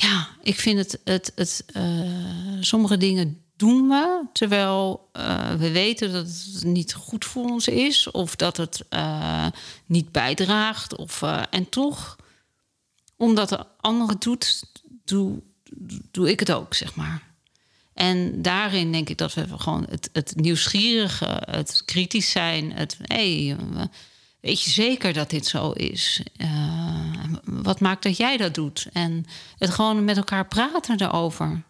ja, 0.00 0.28
ik 0.42 0.60
vind 0.60 0.78
het, 0.78 1.00
het, 1.04 1.32
het 1.34 1.64
uh, 1.76 2.56
sommige 2.60 2.96
dingen 2.96 3.42
doen 3.56 3.88
we 3.88 4.24
terwijl 4.32 5.08
uh, 5.12 5.50
we 5.54 5.70
weten 5.70 6.12
dat 6.12 6.26
het 6.26 6.64
niet 6.64 6.94
goed 6.94 7.24
voor 7.24 7.44
ons 7.44 7.68
is 7.68 8.10
of 8.10 8.36
dat 8.36 8.56
het 8.56 8.84
niet 9.86 10.12
bijdraagt. 10.12 10.96
Of, 10.96 11.22
en 11.50 11.68
toch, 11.68 12.16
omdat 13.16 13.48
de 13.48 13.66
andere 13.80 14.12
het 14.12 14.22
doet, 14.22 14.62
doe, 15.04 15.42
doe 16.10 16.30
ik 16.30 16.40
het 16.40 16.52
ook, 16.52 16.74
zeg 16.74 16.94
maar. 16.94 17.22
En 17.94 18.42
daarin 18.42 18.92
denk 18.92 19.08
ik 19.08 19.18
dat 19.18 19.34
we 19.34 19.46
gewoon 19.58 19.86
het, 19.90 20.10
het 20.12 20.32
nieuwsgierige, 20.36 21.42
het 21.50 21.82
kritisch 21.84 22.30
zijn, 22.30 22.72
het 22.72 22.96
hey, 23.02 23.56
weet 24.40 24.62
je 24.62 24.70
zeker 24.70 25.12
dat 25.12 25.30
dit 25.30 25.46
zo 25.46 25.70
is? 25.70 26.22
Uh, 26.36 27.24
wat 27.44 27.80
maakt 27.80 28.02
dat 28.02 28.16
jij 28.16 28.36
dat 28.36 28.54
doet? 28.54 28.88
En 28.92 29.26
het 29.58 29.70
gewoon 29.70 30.04
met 30.04 30.16
elkaar 30.16 30.46
praten 30.46 31.00
erover. 31.00 31.62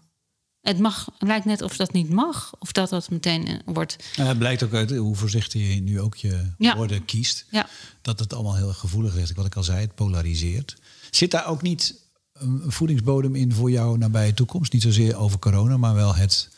Het 0.61 0.79
mag, 0.79 1.09
lijkt 1.19 1.45
net 1.45 1.63
of 1.63 1.77
dat 1.77 1.93
niet 1.93 2.11
mag, 2.11 2.53
of 2.59 2.73
dat 2.73 2.91
dat 2.91 3.11
meteen 3.11 3.63
wordt. 3.65 3.97
het 4.15 4.39
blijkt 4.39 4.63
ook 4.63 4.75
uit 4.75 4.91
hoe 4.91 5.17
voorzichtig 5.17 5.75
je 5.75 5.81
nu 5.81 6.01
ook 6.01 6.17
je 6.17 6.51
ja. 6.59 6.77
woorden 6.77 7.05
kiest. 7.05 7.47
Ja. 7.51 7.69
Dat 8.03 8.19
het 8.19 8.33
allemaal 8.33 8.57
heel 8.57 8.73
gevoelig 8.73 9.17
is. 9.17 9.33
Wat 9.33 9.47
ik 9.47 9.57
al 9.57 9.63
zei, 9.63 9.81
het 9.81 9.95
polariseert. 9.95 10.77
Zit 11.11 11.31
daar 11.31 11.47
ook 11.47 11.63
niet 11.63 11.95
een 12.33 12.63
voedingsbodem 12.67 13.35
in 13.35 13.53
voor 13.53 13.71
jouw 13.71 13.97
nabije 13.97 14.35
toekomst? 14.35 14.73
Niet 14.73 14.83
zozeer 14.83 15.17
over 15.17 15.39
corona, 15.39 15.77
maar 15.77 15.95
wel 15.95 16.15
het, 16.15 16.49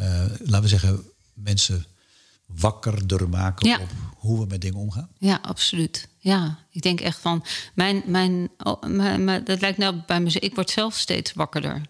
uh, 0.00 0.06
laten 0.38 0.62
we 0.62 0.68
zeggen, 0.68 1.02
mensen 1.34 1.86
wakkerder 2.46 3.28
maken 3.28 3.68
ja. 3.68 3.78
op 3.80 3.90
hoe 4.24 4.40
we 4.40 4.46
met 4.46 4.60
dingen 4.60 4.78
omgaan? 4.78 5.08
Ja, 5.18 5.38
absoluut. 5.42 6.08
Ja, 6.18 6.58
ik 6.70 6.82
denk 6.82 7.00
echt 7.00 7.18
van 7.18 7.44
mijn, 7.74 8.02
mijn, 8.06 8.50
oh, 8.58 8.82
mijn, 8.82 9.44
dat 9.44 9.60
lijkt 9.60 9.78
nou 9.78 10.00
bij 10.06 10.20
mezelf. 10.20 10.44
Ik 10.44 10.54
word 10.54 10.70
zelf 10.70 10.96
steeds 10.96 11.32
wakkerder. 11.32 11.82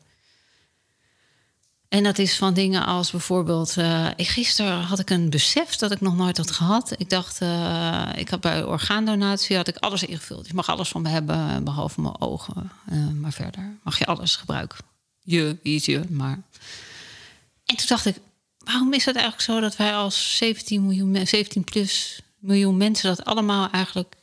En 1.88 2.02
dat 2.02 2.18
is 2.18 2.36
van 2.36 2.54
dingen 2.54 2.86
als 2.86 3.10
bijvoorbeeld. 3.10 3.76
Uh, 3.76 4.08
gisteren 4.16 4.80
had 4.80 4.98
ik 4.98 5.10
een 5.10 5.30
besef 5.30 5.76
dat 5.76 5.90
ik 5.90 6.00
nog 6.00 6.16
nooit 6.16 6.36
had 6.36 6.50
gehad. 6.50 6.94
Ik 6.96 7.10
dacht, 7.10 7.40
uh, 7.42 8.08
ik 8.16 8.28
had 8.28 8.40
bij 8.40 8.64
orgaandonatie 8.64 9.56
had 9.56 9.68
ik 9.68 9.76
alles 9.76 10.04
ingevuld. 10.04 10.46
Je 10.46 10.54
mag 10.54 10.68
alles 10.68 10.88
van 10.88 11.02
me 11.02 11.08
hebben, 11.08 11.64
behalve 11.64 12.00
mijn 12.00 12.20
ogen. 12.20 12.70
Maar 13.20 13.32
verder 13.32 13.76
mag 13.82 13.98
je 13.98 14.06
alles 14.06 14.36
gebruiken. 14.36 14.78
Je, 15.20 15.58
wie 15.62 15.74
is 15.74 15.84
je, 15.84 16.02
maar. 16.08 16.42
En 17.64 17.76
toen 17.76 17.86
dacht 17.86 18.06
ik, 18.06 18.16
waarom 18.58 18.92
is 18.92 19.04
het 19.04 19.16
eigenlijk 19.16 19.44
zo 19.44 19.60
dat 19.60 19.76
wij 19.76 19.94
als 19.94 20.36
17 20.36 20.82
miljoen, 20.82 21.26
17 21.26 21.64
plus 21.64 22.22
miljoen 22.44 22.76
mensen 22.76 23.16
dat 23.16 23.24
allemaal 23.24 23.70
eigenlijk 23.70 24.16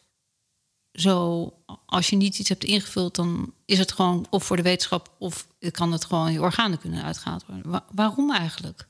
zo, 0.93 1.53
als 1.85 2.09
je 2.09 2.15
niet 2.15 2.39
iets 2.39 2.49
hebt 2.49 2.63
ingevuld, 2.63 3.15
dan 3.15 3.53
is 3.65 3.77
het 3.77 3.91
gewoon 3.91 4.27
of 4.29 4.43
voor 4.43 4.55
de 4.55 4.61
wetenschap 4.61 5.15
of 5.17 5.47
kan 5.71 5.91
het 5.91 6.05
gewoon 6.05 6.31
je 6.31 6.41
organen 6.41 6.79
kunnen 6.79 7.03
uitgehaald 7.03 7.45
worden. 7.45 7.83
waarom 7.91 8.31
eigenlijk? 8.31 8.87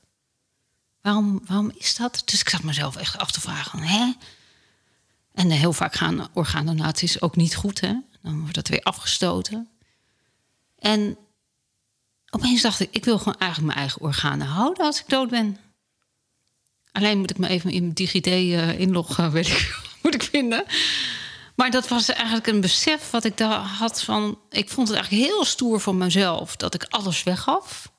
Waarom, 1.00 1.40
waarom 1.46 1.72
is 1.74 1.96
dat? 1.96 2.22
Dus 2.24 2.40
ik 2.40 2.48
zat 2.48 2.62
mezelf 2.62 2.96
echt 2.96 3.18
af 3.18 3.30
te 3.30 3.40
vragen. 3.40 3.78
Hè? 3.78 4.12
En 5.32 5.50
heel 5.50 5.72
vaak 5.72 5.94
gaan 5.94 6.28
orgaandonaties 6.32 7.20
ook 7.20 7.36
niet 7.36 7.56
goed. 7.56 7.80
Hè? 7.80 7.94
Dan 8.22 8.40
wordt 8.40 8.54
dat 8.54 8.68
weer 8.68 8.82
afgestoten. 8.82 9.68
En 10.78 11.16
opeens 12.30 12.62
dacht 12.62 12.80
ik, 12.80 12.88
ik 12.90 13.04
wil 13.04 13.18
gewoon 13.18 13.38
eigenlijk 13.38 13.72
mijn 13.72 13.86
eigen 13.86 14.02
organen 14.02 14.46
houden 14.46 14.84
als 14.84 15.00
ik 15.00 15.08
dood 15.08 15.30
ben. 15.30 15.56
Alleen 16.92 17.18
moet 17.18 17.30
ik 17.30 17.38
me 17.38 17.48
even 17.48 17.70
in 17.70 17.92
DigiD 17.92 18.26
uh, 18.26 18.78
inloggen, 18.78 19.32
weet 19.32 19.48
ik, 19.48 19.80
moet 20.02 20.14
ik 20.14 20.22
vinden. 20.22 20.64
Maar 21.56 21.70
dat 21.70 21.88
was 21.88 22.08
eigenlijk 22.08 22.46
een 22.46 22.60
besef 22.60 23.10
wat 23.10 23.24
ik 23.24 23.36
daar 23.36 23.60
had 23.60 24.02
van... 24.02 24.38
Ik 24.50 24.68
vond 24.68 24.88
het 24.88 24.96
eigenlijk 24.96 25.26
heel 25.26 25.44
stoer 25.44 25.80
van 25.80 25.98
mezelf 25.98 26.56
dat 26.56 26.74
ik 26.74 26.84
alles 26.84 27.22
weggaf. 27.22 27.92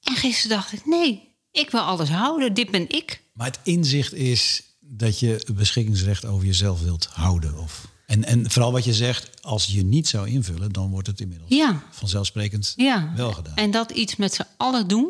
En 0.00 0.16
gisteren 0.16 0.56
dacht 0.56 0.72
ik, 0.72 0.86
nee, 0.86 1.34
ik 1.50 1.70
wil 1.70 1.80
alles 1.80 2.08
houden. 2.08 2.54
Dit 2.54 2.70
ben 2.70 2.88
ik. 2.88 3.22
Maar 3.32 3.46
het 3.46 3.58
inzicht 3.62 4.12
is 4.12 4.62
dat 4.80 5.20
je 5.20 5.46
beschikkingsrecht 5.54 6.24
over 6.24 6.46
jezelf 6.46 6.82
wilt 6.82 7.08
houden. 7.12 7.58
Of... 7.58 7.88
En, 8.06 8.24
en 8.24 8.50
vooral 8.50 8.72
wat 8.72 8.84
je 8.84 8.94
zegt, 8.94 9.42
als 9.42 9.66
je 9.66 9.84
niet 9.84 10.08
zou 10.08 10.28
invullen... 10.28 10.72
dan 10.72 10.90
wordt 10.90 11.06
het 11.06 11.20
inmiddels 11.20 11.50
ja. 11.50 11.82
vanzelfsprekend 11.90 12.72
ja. 12.76 13.12
wel 13.16 13.32
gedaan. 13.32 13.56
En 13.56 13.70
dat 13.70 13.90
iets 13.90 14.16
met 14.16 14.34
z'n 14.34 14.46
allen 14.56 14.88
doen... 14.88 15.08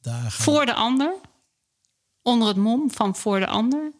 Daar 0.00 0.32
voor 0.32 0.66
de 0.66 0.74
ander 0.74 1.14
onder 2.24 2.48
het 2.48 2.56
mom 2.56 2.90
van 2.90 3.16
voor 3.16 3.40
de 3.40 3.46
ander, 3.46 3.92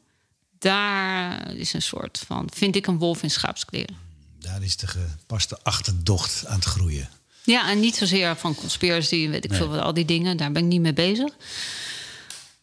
daar 0.59 1.55
is 1.55 1.73
een 1.73 1.83
soort 1.83 2.23
van, 2.27 2.49
vind 2.53 2.77
ik 2.77 2.87
een 2.87 2.99
wolf 2.99 3.23
in 3.23 3.31
schaapskleren. 3.31 3.97
Daar 4.39 4.63
is 4.63 4.77
de 4.77 4.87
gepaste 4.87 5.59
achterdocht 5.63 6.47
aan 6.47 6.57
het 6.57 6.65
groeien. 6.65 7.09
Ja, 7.43 7.71
en 7.71 7.81
niet 7.81 7.97
zozeer 7.97 8.37
van 8.37 8.55
conspiracy, 8.55 9.29
weet 9.29 9.45
ik 9.45 9.55
veel 9.55 9.69
wat, 9.69 9.81
al 9.81 9.95
die 9.95 10.05
dingen, 10.05 10.37
daar 10.37 10.53
ben 10.53 10.63
ik 10.63 10.69
niet 10.69 10.81
mee 10.81 10.93
bezig. 10.93 11.33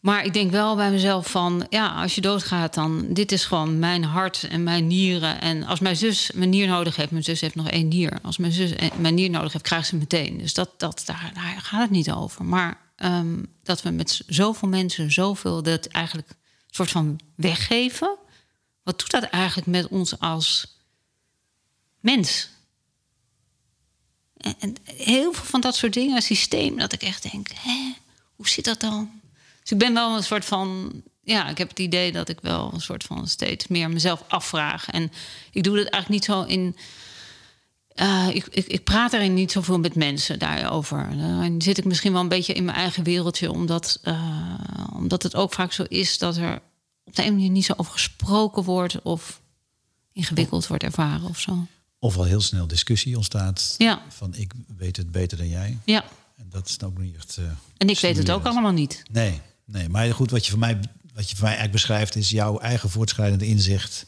Maar 0.00 0.24
ik 0.24 0.32
denk 0.32 0.50
wel 0.50 0.76
bij 0.76 0.90
mezelf 0.90 1.30
van, 1.30 1.66
ja, 1.70 1.88
als 1.88 2.14
je 2.14 2.20
doodgaat, 2.20 2.74
dan 2.74 3.06
dit 3.08 3.32
is 3.32 3.44
gewoon 3.44 3.78
mijn 3.78 4.04
hart 4.04 4.46
en 4.50 4.62
mijn 4.62 4.86
nieren. 4.86 5.40
En 5.40 5.64
als 5.64 5.80
mijn 5.80 5.96
zus 5.96 6.30
mijn 6.34 6.50
nier 6.50 6.66
nodig 6.66 6.96
heeft, 6.96 7.10
mijn 7.10 7.24
zus 7.24 7.40
heeft 7.40 7.54
nog 7.54 7.68
één 7.68 7.88
nier. 7.88 8.18
Als 8.22 8.36
mijn 8.36 8.52
zus 8.52 8.72
mijn 8.96 9.14
nier 9.14 9.30
nodig 9.30 9.52
heeft, 9.52 9.64
krijgt 9.64 9.86
ze 9.88 9.96
meteen. 9.96 10.38
Dus 10.38 10.54
dat, 10.54 10.70
dat, 10.76 11.02
daar, 11.04 11.30
daar 11.34 11.60
gaat 11.60 11.80
het 11.80 11.90
niet 11.90 12.12
over. 12.12 12.44
Maar 12.44 12.78
um, 13.04 13.46
dat 13.62 13.82
we 13.82 13.90
met 13.90 14.22
zoveel 14.26 14.68
mensen 14.68 15.12
zoveel 15.12 15.62
dat 15.62 15.86
eigenlijk 15.86 16.34
soort 16.70 16.90
van 16.90 17.20
weggeven. 17.34 18.16
Wat 18.82 18.98
doet 18.98 19.10
dat 19.10 19.22
eigenlijk 19.22 19.66
met 19.66 19.88
ons 19.88 20.18
als 20.18 20.76
mens? 22.00 22.48
En, 24.36 24.54
en 24.58 24.76
heel 24.84 25.32
veel 25.32 25.44
van 25.44 25.60
dat 25.60 25.76
soort 25.76 25.92
dingen, 25.92 26.22
systeem, 26.22 26.78
dat 26.78 26.92
ik 26.92 27.02
echt 27.02 27.30
denk, 27.30 27.48
hè, 27.54 27.94
hoe 28.36 28.48
zit 28.48 28.64
dat 28.64 28.80
dan? 28.80 29.20
Dus 29.60 29.70
ik 29.70 29.78
ben 29.78 29.94
wel 29.94 30.16
een 30.16 30.22
soort 30.22 30.44
van, 30.44 30.92
ja, 31.22 31.48
ik 31.48 31.58
heb 31.58 31.68
het 31.68 31.78
idee 31.78 32.12
dat 32.12 32.28
ik 32.28 32.40
wel 32.40 32.70
een 32.72 32.80
soort 32.80 33.04
van 33.04 33.28
steeds 33.28 33.66
meer 33.66 33.90
mezelf 33.90 34.24
afvraag. 34.28 34.90
En 34.90 35.12
ik 35.50 35.64
doe 35.64 35.76
dat 35.76 35.86
eigenlijk 35.86 36.08
niet 36.08 36.24
zo 36.24 36.42
in 36.42 36.76
uh, 37.96 38.28
ik, 38.32 38.46
ik, 38.50 38.66
ik, 38.66 38.84
praat 38.84 39.12
erin 39.12 39.34
niet 39.34 39.52
zoveel 39.52 39.78
met 39.78 39.94
mensen 39.94 40.38
daarover. 40.38 41.16
Dan 41.16 41.62
zit 41.62 41.78
ik 41.78 41.84
misschien 41.84 42.12
wel 42.12 42.20
een 42.20 42.28
beetje 42.28 42.52
in 42.52 42.64
mijn 42.64 42.76
eigen 42.76 43.04
wereldje, 43.04 43.52
omdat, 43.52 44.00
uh, 44.04 44.48
omdat 44.94 45.22
het 45.22 45.34
ook 45.34 45.52
vaak 45.52 45.72
zo 45.72 45.84
is 45.88 46.18
dat 46.18 46.36
er 46.36 46.62
op 47.04 47.16
de 47.16 47.24
een 47.24 47.34
manier 47.34 47.50
niet 47.50 47.64
zo 47.64 47.74
over 47.76 47.92
gesproken 47.92 48.62
wordt 48.62 49.02
of 49.02 49.40
ingewikkeld 50.12 50.66
wordt 50.66 50.82
ervaren 50.82 51.28
of 51.28 51.40
zo. 51.40 51.66
Of 51.98 52.16
al 52.16 52.24
heel 52.24 52.40
snel 52.40 52.66
discussie 52.66 53.16
ontstaat 53.16 53.74
ja. 53.78 54.02
van 54.08 54.34
ik 54.34 54.52
weet 54.76 54.96
het 54.96 55.12
beter 55.12 55.38
dan 55.38 55.48
jij. 55.48 55.78
Ja. 55.84 56.04
En 56.36 56.46
dat 56.50 56.68
is 56.68 56.82
ook 56.82 56.98
niet 56.98 57.16
echt. 57.16 57.36
Uh, 57.40 57.44
en 57.76 57.88
ik 57.88 57.98
weet 57.98 58.16
het 58.16 58.30
ook 58.30 58.44
allemaal 58.44 58.72
niet. 58.72 59.02
Nee, 59.10 59.40
nee, 59.64 59.88
maar 59.88 60.14
goed, 60.14 60.30
wat 60.30 60.44
je 60.44 60.50
voor 60.50 60.60
mij, 60.60 60.80
wat 61.14 61.30
je 61.30 61.36
voor 61.36 61.44
mij 61.44 61.56
eigenlijk 61.56 61.72
beschrijft, 61.72 62.16
is 62.16 62.30
jouw 62.30 62.58
eigen 62.58 62.90
voortschrijdende 62.90 63.46
inzicht 63.46 64.06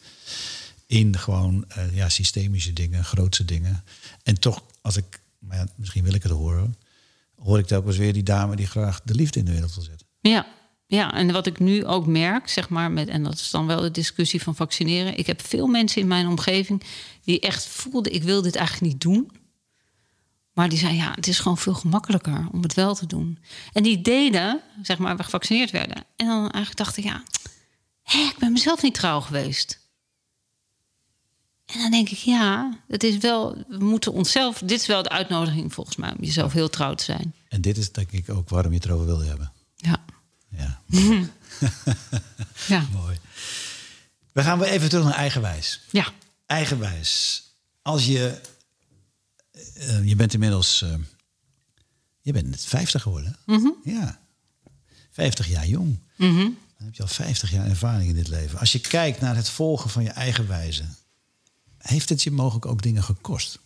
in 0.86 1.18
gewoon 1.18 1.64
uh, 1.78 1.96
ja, 1.96 2.08
systemische 2.08 2.72
dingen, 2.72 3.04
grootse 3.04 3.44
dingen. 3.44 3.84
En 4.22 4.40
toch, 4.40 4.62
als 4.80 4.96
ik, 4.96 5.20
maar 5.38 5.56
ja, 5.56 5.66
misschien 5.76 6.04
wil 6.04 6.14
ik 6.14 6.22
het 6.22 6.32
horen, 6.32 6.76
hoor 7.36 7.58
ik 7.58 7.66
telkens 7.66 7.96
weer 7.96 8.12
die 8.12 8.22
dame 8.22 8.56
die 8.56 8.66
graag 8.66 9.00
de 9.04 9.14
liefde 9.14 9.38
in 9.38 9.44
de 9.44 9.52
wereld 9.52 9.74
wil 9.74 9.84
zetten. 9.84 10.06
Ja, 10.20 10.46
ja, 10.86 11.14
en 11.14 11.32
wat 11.32 11.46
ik 11.46 11.58
nu 11.58 11.84
ook 11.84 12.06
merk, 12.06 12.48
zeg 12.48 12.68
maar, 12.68 12.90
met, 12.90 13.08
en 13.08 13.22
dat 13.22 13.34
is 13.34 13.50
dan 13.50 13.66
wel 13.66 13.80
de 13.80 13.90
discussie 13.90 14.42
van 14.42 14.56
vaccineren. 14.56 15.18
Ik 15.18 15.26
heb 15.26 15.46
veel 15.46 15.66
mensen 15.66 16.00
in 16.00 16.06
mijn 16.06 16.26
omgeving 16.26 16.82
die 17.24 17.40
echt 17.40 17.66
voelden, 17.66 18.14
ik 18.14 18.22
wil 18.22 18.42
dit 18.42 18.56
eigenlijk 18.56 18.92
niet 18.92 19.00
doen. 19.00 19.30
Maar 20.52 20.68
die 20.68 20.78
zeiden, 20.78 21.00
ja, 21.00 21.12
het 21.14 21.26
is 21.26 21.38
gewoon 21.38 21.58
veel 21.58 21.74
gemakkelijker 21.74 22.48
om 22.52 22.62
het 22.62 22.74
wel 22.74 22.94
te 22.94 23.06
doen. 23.06 23.38
En 23.72 23.82
die 23.82 24.00
deden, 24.00 24.60
zeg 24.82 24.98
maar, 24.98 25.16
we 25.16 25.22
gevaccineerd 25.22 25.70
werden. 25.70 26.04
En 26.16 26.26
dan 26.26 26.40
eigenlijk 26.40 26.76
dachten, 26.76 27.02
ja, 27.02 27.22
ik 28.04 28.34
ben 28.38 28.52
mezelf 28.52 28.82
niet 28.82 28.94
trouw 28.94 29.20
geweest. 29.20 29.83
En 31.66 31.78
dan 31.80 31.90
denk 31.90 32.08
ik, 32.08 32.18
ja, 32.18 32.78
het 32.88 33.02
is 33.02 33.16
wel, 33.18 33.64
we 33.68 33.84
moeten 33.84 34.12
onszelf, 34.12 34.58
dit 34.58 34.80
is 34.80 34.86
wel 34.86 35.02
de 35.02 35.08
uitnodiging 35.08 35.72
volgens 35.74 35.96
mij, 35.96 36.10
om 36.10 36.24
jezelf 36.24 36.52
heel 36.52 36.70
trouw 36.70 36.94
te 36.94 37.04
zijn. 37.04 37.34
En 37.48 37.60
dit 37.60 37.76
is 37.76 37.92
denk 37.92 38.10
ik 38.12 38.30
ook 38.30 38.48
waarom 38.48 38.70
je 38.72 38.76
het 38.76 38.86
erover 38.86 39.06
wilde 39.06 39.24
hebben. 39.24 39.52
Ja. 39.76 40.04
Ja, 40.48 40.80
ja. 42.66 42.86
Mooi. 42.92 43.18
We 44.32 44.42
gaan 44.42 44.58
weer 44.58 44.68
even 44.68 44.88
terug 44.88 45.04
naar 45.04 45.14
eigenwijs. 45.14 45.80
Ja. 45.90 46.12
Eigenwijs. 46.46 47.42
Als 47.82 48.06
je... 48.06 48.40
eh, 49.74 50.04
je 50.08 50.16
bent 50.16 50.32
inmiddels... 50.32 50.82
eh, 50.82 50.94
je 52.20 52.32
bent 52.32 52.48
net 52.50 52.64
50 52.64 53.02
geworden. 53.02 53.36
hè? 53.46 53.70
Ja. 53.84 54.20
50 55.10 55.48
jaar 55.48 55.66
jong. 55.66 55.98
Dan 56.16 56.56
heb 56.86 56.94
je 56.94 57.02
al 57.02 57.08
50 57.08 57.50
jaar 57.50 57.66
ervaring 57.66 58.08
in 58.08 58.14
dit 58.14 58.28
leven. 58.28 58.58
Als 58.58 58.72
je 58.72 58.80
kijkt 58.80 59.20
naar 59.20 59.36
het 59.36 59.48
volgen 59.48 59.90
van 59.90 60.02
je 60.02 60.10
eigen 60.10 60.48
wijze... 60.48 60.84
heeft 61.84 62.08
het 62.08 62.22
je 62.22 62.30
mogelijk 62.30 62.66
ook 62.66 62.82
dingen 62.82 63.02
gekost? 63.02 63.58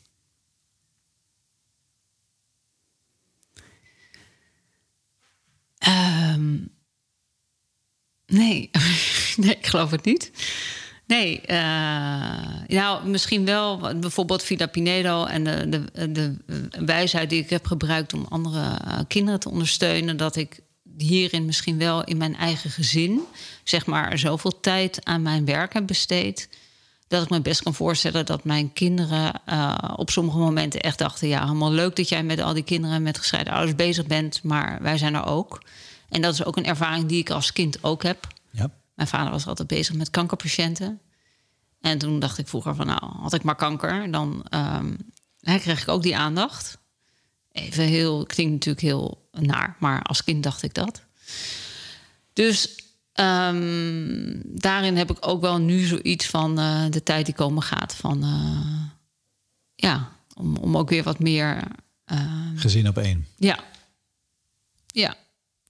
Ehm, 5.79 6.57
nee. 8.27 8.71
nee, 9.37 9.57
ik 9.57 9.67
geloof 9.67 9.91
het 9.91 10.05
niet. 10.05 10.31
Nee, 11.07 11.41
eh, 11.41 11.57
nou 12.67 13.09
misschien 13.09 13.45
wel 13.45 13.99
bijvoorbeeld 14.01 14.43
Villa 14.43 14.67
Pinedo 14.67 15.25
en 15.25 15.45
de, 15.45 15.69
de, 15.69 16.13
de 16.13 16.37
wijsheid 16.85 17.31
die 17.31 17.43
ik 17.43 17.51
heb 17.51 17.67
gebruikt 17.67 18.15
om 18.15 18.27
andere 18.29 18.79
eh, 18.85 18.99
kinderen 19.09 19.41
te 19.41 19.51
ondersteunen, 19.51 20.17
dat 20.17 20.37
ik 20.37 20.61
hierin 20.99 21.45
misschien 21.45 21.79
wel 21.79 22.05
in 22.05 22.17
mijn 22.17 22.37
eigen 22.37 22.71
gezin, 22.71 23.21
zeg 23.65 23.87
maar, 23.87 24.19
zoveel 24.19 24.61
tijd 24.61 25.05
aan 25.05 25.23
mijn 25.23 25.45
werk 25.45 25.73
heb 25.73 25.87
besteed. 25.87 26.49
Dat 27.09 27.23
ik 27.23 27.31
me 27.31 27.41
best 27.41 27.63
kan 27.63 27.75
voorstellen 27.75 28.27
dat 28.27 28.45
mijn 28.45 28.73
kinderen 28.73 29.41
eh, 29.45 29.75
op 29.97 30.11
sommige 30.11 30.39
momenten 30.39 30.81
echt 30.81 30.99
dachten: 30.99 31.29
ja, 31.29 31.43
helemaal 31.43 31.73
leuk 31.73 31.97
dat 31.97 32.09
jij 32.09 32.23
met 32.23 32.41
al 32.41 32.55
die 32.55 32.63
kinderen 32.63 33.03
met 33.03 33.19
gescheiden 33.19 33.53
ouders 33.53 33.77
bezig 33.77 34.07
bent, 34.07 34.43
maar 34.43 34.79
wij 34.83 34.99
zijn 34.99 35.15
er 35.15 35.25
ook. 35.25 35.63
En 36.09 36.23
dat 36.23 36.33
is 36.33 36.45
ook 36.45 36.57
een 36.57 36.65
ervaring 36.65 37.07
die 37.07 37.19
ik 37.19 37.31
als 37.31 37.53
kind 37.53 37.85
ook 37.85 38.03
heb. 38.03 38.27
Ja. 38.51 38.71
Mijn 38.95 39.09
vader 39.09 39.31
was 39.31 39.47
altijd 39.47 39.69
bezig 39.69 39.95
met 39.95 40.11
kankerpatiënten. 40.11 41.01
En 41.81 41.99
toen 41.99 42.19
dacht 42.19 42.39
ik 42.39 42.49
vroeger 42.49 42.75
van, 42.75 42.87
nou, 42.87 43.01
had 43.05 43.35
ik 43.35 43.43
maar 43.43 43.57
kanker, 43.57 44.11
dan 44.11 44.45
ehm, 44.49 44.95
hè, 45.41 45.59
kreeg 45.59 45.83
ik 45.83 45.89
ook 45.89 46.03
die 46.03 46.17
aandacht. 46.17 46.79
Even 47.53 47.85
heel, 47.85 48.27
klinkt 48.27 48.53
natuurlijk 48.53 48.85
heel 48.85 49.29
naar, 49.31 49.77
maar 49.79 50.03
als 50.03 50.25
kind 50.25 50.43
dacht 50.43 50.63
ik 50.63 50.75
dat. 50.75 51.03
Dus 52.33 52.88
ehm, 53.19 54.35
daarin 54.45 54.97
heb 54.97 55.11
ik 55.11 55.17
ook 55.27 55.41
wel 55.41 55.59
nu 55.59 55.87
zoiets 55.87 56.27
van 56.27 56.59
eh, 56.59 56.85
de 56.91 57.03
tijd 57.03 57.25
die 57.27 57.35
komen 57.35 57.63
gaat. 57.63 57.95
Van 57.95 58.23
eh, 58.23 58.83
ja, 59.75 60.13
om, 60.35 60.57
om 60.57 60.77
ook 60.77 60.89
weer 60.89 61.03
wat 61.03 61.19
meer. 61.19 61.63
ehm, 62.05 62.57
Gezin 62.57 62.89
op 62.89 62.97
één. 62.99 63.27
ja. 63.37 63.59
Ja. 64.93 65.17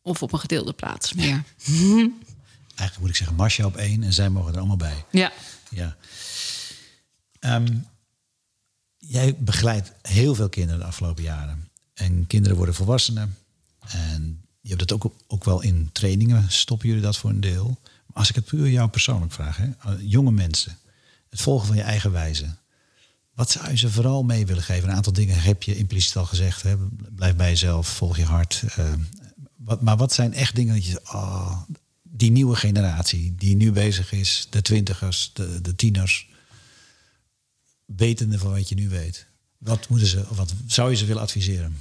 Of 0.03 0.23
op 0.23 0.33
een 0.33 0.39
gedeelde 0.39 0.73
plaats 0.73 1.13
meer. 1.13 1.43
Eigenlijk 2.75 2.99
moet 3.01 3.09
ik 3.09 3.17
zeggen 3.17 3.37
Masja 3.37 3.67
op 3.67 3.77
één 3.77 4.03
en 4.03 4.13
zij 4.13 4.29
mogen 4.29 4.53
er 4.53 4.59
allemaal 4.59 4.77
bij. 4.77 5.05
Ja. 5.11 5.33
Ja. 5.71 5.97
Ehm, 7.39 7.77
jij 8.99 9.37
begeleidt 9.39 9.93
heel 10.03 10.35
veel 10.35 10.49
kinderen 10.49 10.81
de 10.81 10.87
afgelopen 10.87 11.23
jaren. 11.23 11.69
En 11.95 12.27
kinderen 12.27 12.57
worden 12.57 12.75
volwassenen. 12.75 13.37
En 13.89 14.45
je 14.61 14.69
hebt 14.69 14.81
het 14.81 14.93
ook, 14.93 15.15
ook 15.27 15.45
wel 15.45 15.63
in 15.63 15.91
trainingen, 15.93 16.51
stoppen 16.51 16.89
jullie 16.89 17.03
dat 17.03 17.17
voor 17.17 17.31
een 17.31 17.41
deel. 17.41 17.79
Maar 17.83 18.17
als 18.17 18.29
ik 18.29 18.35
het 18.35 18.45
puur 18.45 18.71
jou 18.71 18.89
persoonlijk 18.89 19.33
vraag, 19.33 19.57
hè, 19.57 19.71
eh, 19.81 19.93
jonge 20.01 20.31
mensen, 20.31 20.79
het 21.29 21.41
volgen 21.41 21.67
van 21.67 21.77
je 21.77 21.83
eigen 21.83 22.13
wijze. 22.13 22.57
Wat 23.35 23.51
zou 23.51 23.69
je 23.71 23.77
ze 23.77 23.91
vooral 23.91 24.23
mee 24.23 24.47
willen 24.47 24.63
geven? 24.63 24.89
Een 24.89 24.95
aantal 24.95 25.13
dingen 25.13 25.41
heb 25.41 25.63
je 25.63 25.77
impliciet 25.77 26.17
al 26.17 26.27
gezegd. 26.27 26.63
Hè? 26.63 26.77
Blijf 27.15 27.37
bij 27.37 27.49
jezelf, 27.49 27.89
volg 27.89 28.17
je 28.17 28.25
hart. 28.25 28.63
eh, 28.77 28.93
wat, 29.57 29.81
maar 29.83 29.97
wat 29.97 30.13
zijn 30.13 30.35
echt 30.35 30.55
dingen 30.55 30.75
dat 30.75 30.85
je 30.85 31.01
oh, 31.05 31.63
die 32.03 32.31
nieuwe 32.31 32.57
generatie 32.57 33.35
die 33.35 33.57
nu 33.57 33.73
bezig 33.73 34.13
is, 34.13 34.47
de 34.51 34.63
twintigers, 34.63 35.31
de, 35.35 35.61
de 35.61 35.75
tieners, 35.75 36.29
wetende 37.85 38.39
van 38.39 38.51
wat 38.51 38.69
je 38.69 38.75
nu 38.75 38.89
weet. 38.89 39.27
Wat 39.59 39.89
moeten 39.89 40.09
ze, 40.09 40.25
wat 40.35 40.55
zou 40.67 40.91
je 40.91 40.97
ze 40.97 41.05
willen 41.05 41.23
adviseren? 41.23 41.79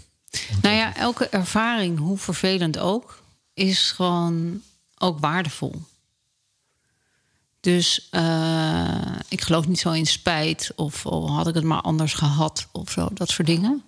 Nou 0.61 0.75
ja, 0.75 0.95
elke 0.95 1.29
ervaring, 1.29 1.99
hoe 1.99 2.17
vervelend 2.17 2.77
ook, 2.77 3.21
is 3.53 3.91
gewoon 3.91 4.61
ook 4.97 5.19
waardevol. 5.19 5.81
Dus 7.59 8.07
eh, 8.11 9.15
ik 9.27 9.41
geloof 9.41 9.67
niet 9.67 9.79
zo 9.79 9.91
in 9.91 10.05
spijt 10.05 10.71
of, 10.75 11.05
of 11.05 11.29
had 11.29 11.47
ik 11.47 11.53
het 11.55 11.63
maar 11.63 11.81
anders 11.81 12.13
gehad 12.13 12.67
of 12.71 12.91
zo, 12.91 13.09
dat 13.13 13.29
soort 13.29 13.47
dingen. 13.47 13.83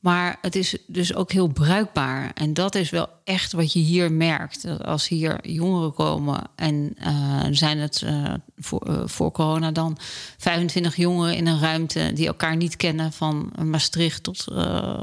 Maar 0.00 0.38
het 0.40 0.56
is 0.56 0.76
dus 0.86 1.14
ook 1.14 1.32
heel 1.32 1.46
bruikbaar. 1.46 2.30
En 2.34 2.54
dat 2.54 2.74
is 2.74 2.90
wel 2.90 3.08
echt 3.24 3.52
wat 3.52 3.72
je 3.72 3.78
hier 3.78 4.12
merkt. 4.12 4.62
Dat 4.62 4.84
als 4.84 5.08
hier 5.08 5.48
jongeren 5.48 5.92
komen 5.92 6.42
en 6.56 6.94
eh, 6.98 7.44
zijn 7.50 7.78
het 7.78 8.02
eh, 8.02 8.34
voor, 8.56 8.80
eh, 8.80 9.02
voor 9.04 9.32
corona 9.32 9.70
dan 9.70 9.98
25 10.38 10.96
jongeren 10.96 11.36
in 11.36 11.46
een 11.46 11.60
ruimte 11.60 12.12
die 12.14 12.26
elkaar 12.26 12.56
niet 12.56 12.76
kennen, 12.76 13.12
van 13.12 13.52
Maastricht 13.62 14.22
tot 14.22 14.44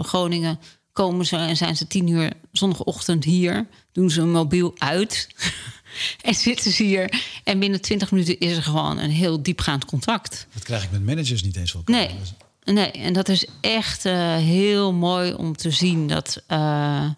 Groningen, 0.01 0.59
komen 0.93 1.25
ze 1.25 1.35
en 1.35 1.57
zijn 1.57 1.77
ze 1.77 1.87
tien 1.87 2.07
uur 2.07 2.31
zondagochtend 2.51 3.23
hier, 3.23 3.67
doen 3.91 4.09
ze 4.09 4.21
een 4.21 4.31
mobiel 4.31 4.73
uit 4.77 5.29
en 6.21 6.33
zitten 6.33 6.71
ze 6.71 6.83
hier. 6.83 7.21
En 7.43 7.59
binnen 7.59 7.81
20 7.81 8.11
minuten 8.11 8.39
is 8.39 8.55
er 8.55 8.63
gewoon 8.63 8.97
een 8.97 9.09
heel 9.09 9.43
diepgaand 9.43 9.85
contact. 9.85 10.47
Dat 10.53 10.63
krijg 10.63 10.83
ik 10.83 10.91
met 10.91 11.05
managers 11.05 11.43
niet 11.43 11.55
eens 11.55 11.73
wel. 11.73 11.81
Nee, 11.85 12.09
nee, 12.74 12.91
en 12.91 13.13
dat 13.13 13.30
is 13.30 13.47
echt 13.61 14.05
eh, 14.05 14.36
heel 14.36 14.93
mooi 14.93 15.34
om 15.34 15.55
te 15.55 15.72
zien. 15.72 16.07
Dat, 16.07 16.43
eh, 16.47 17.09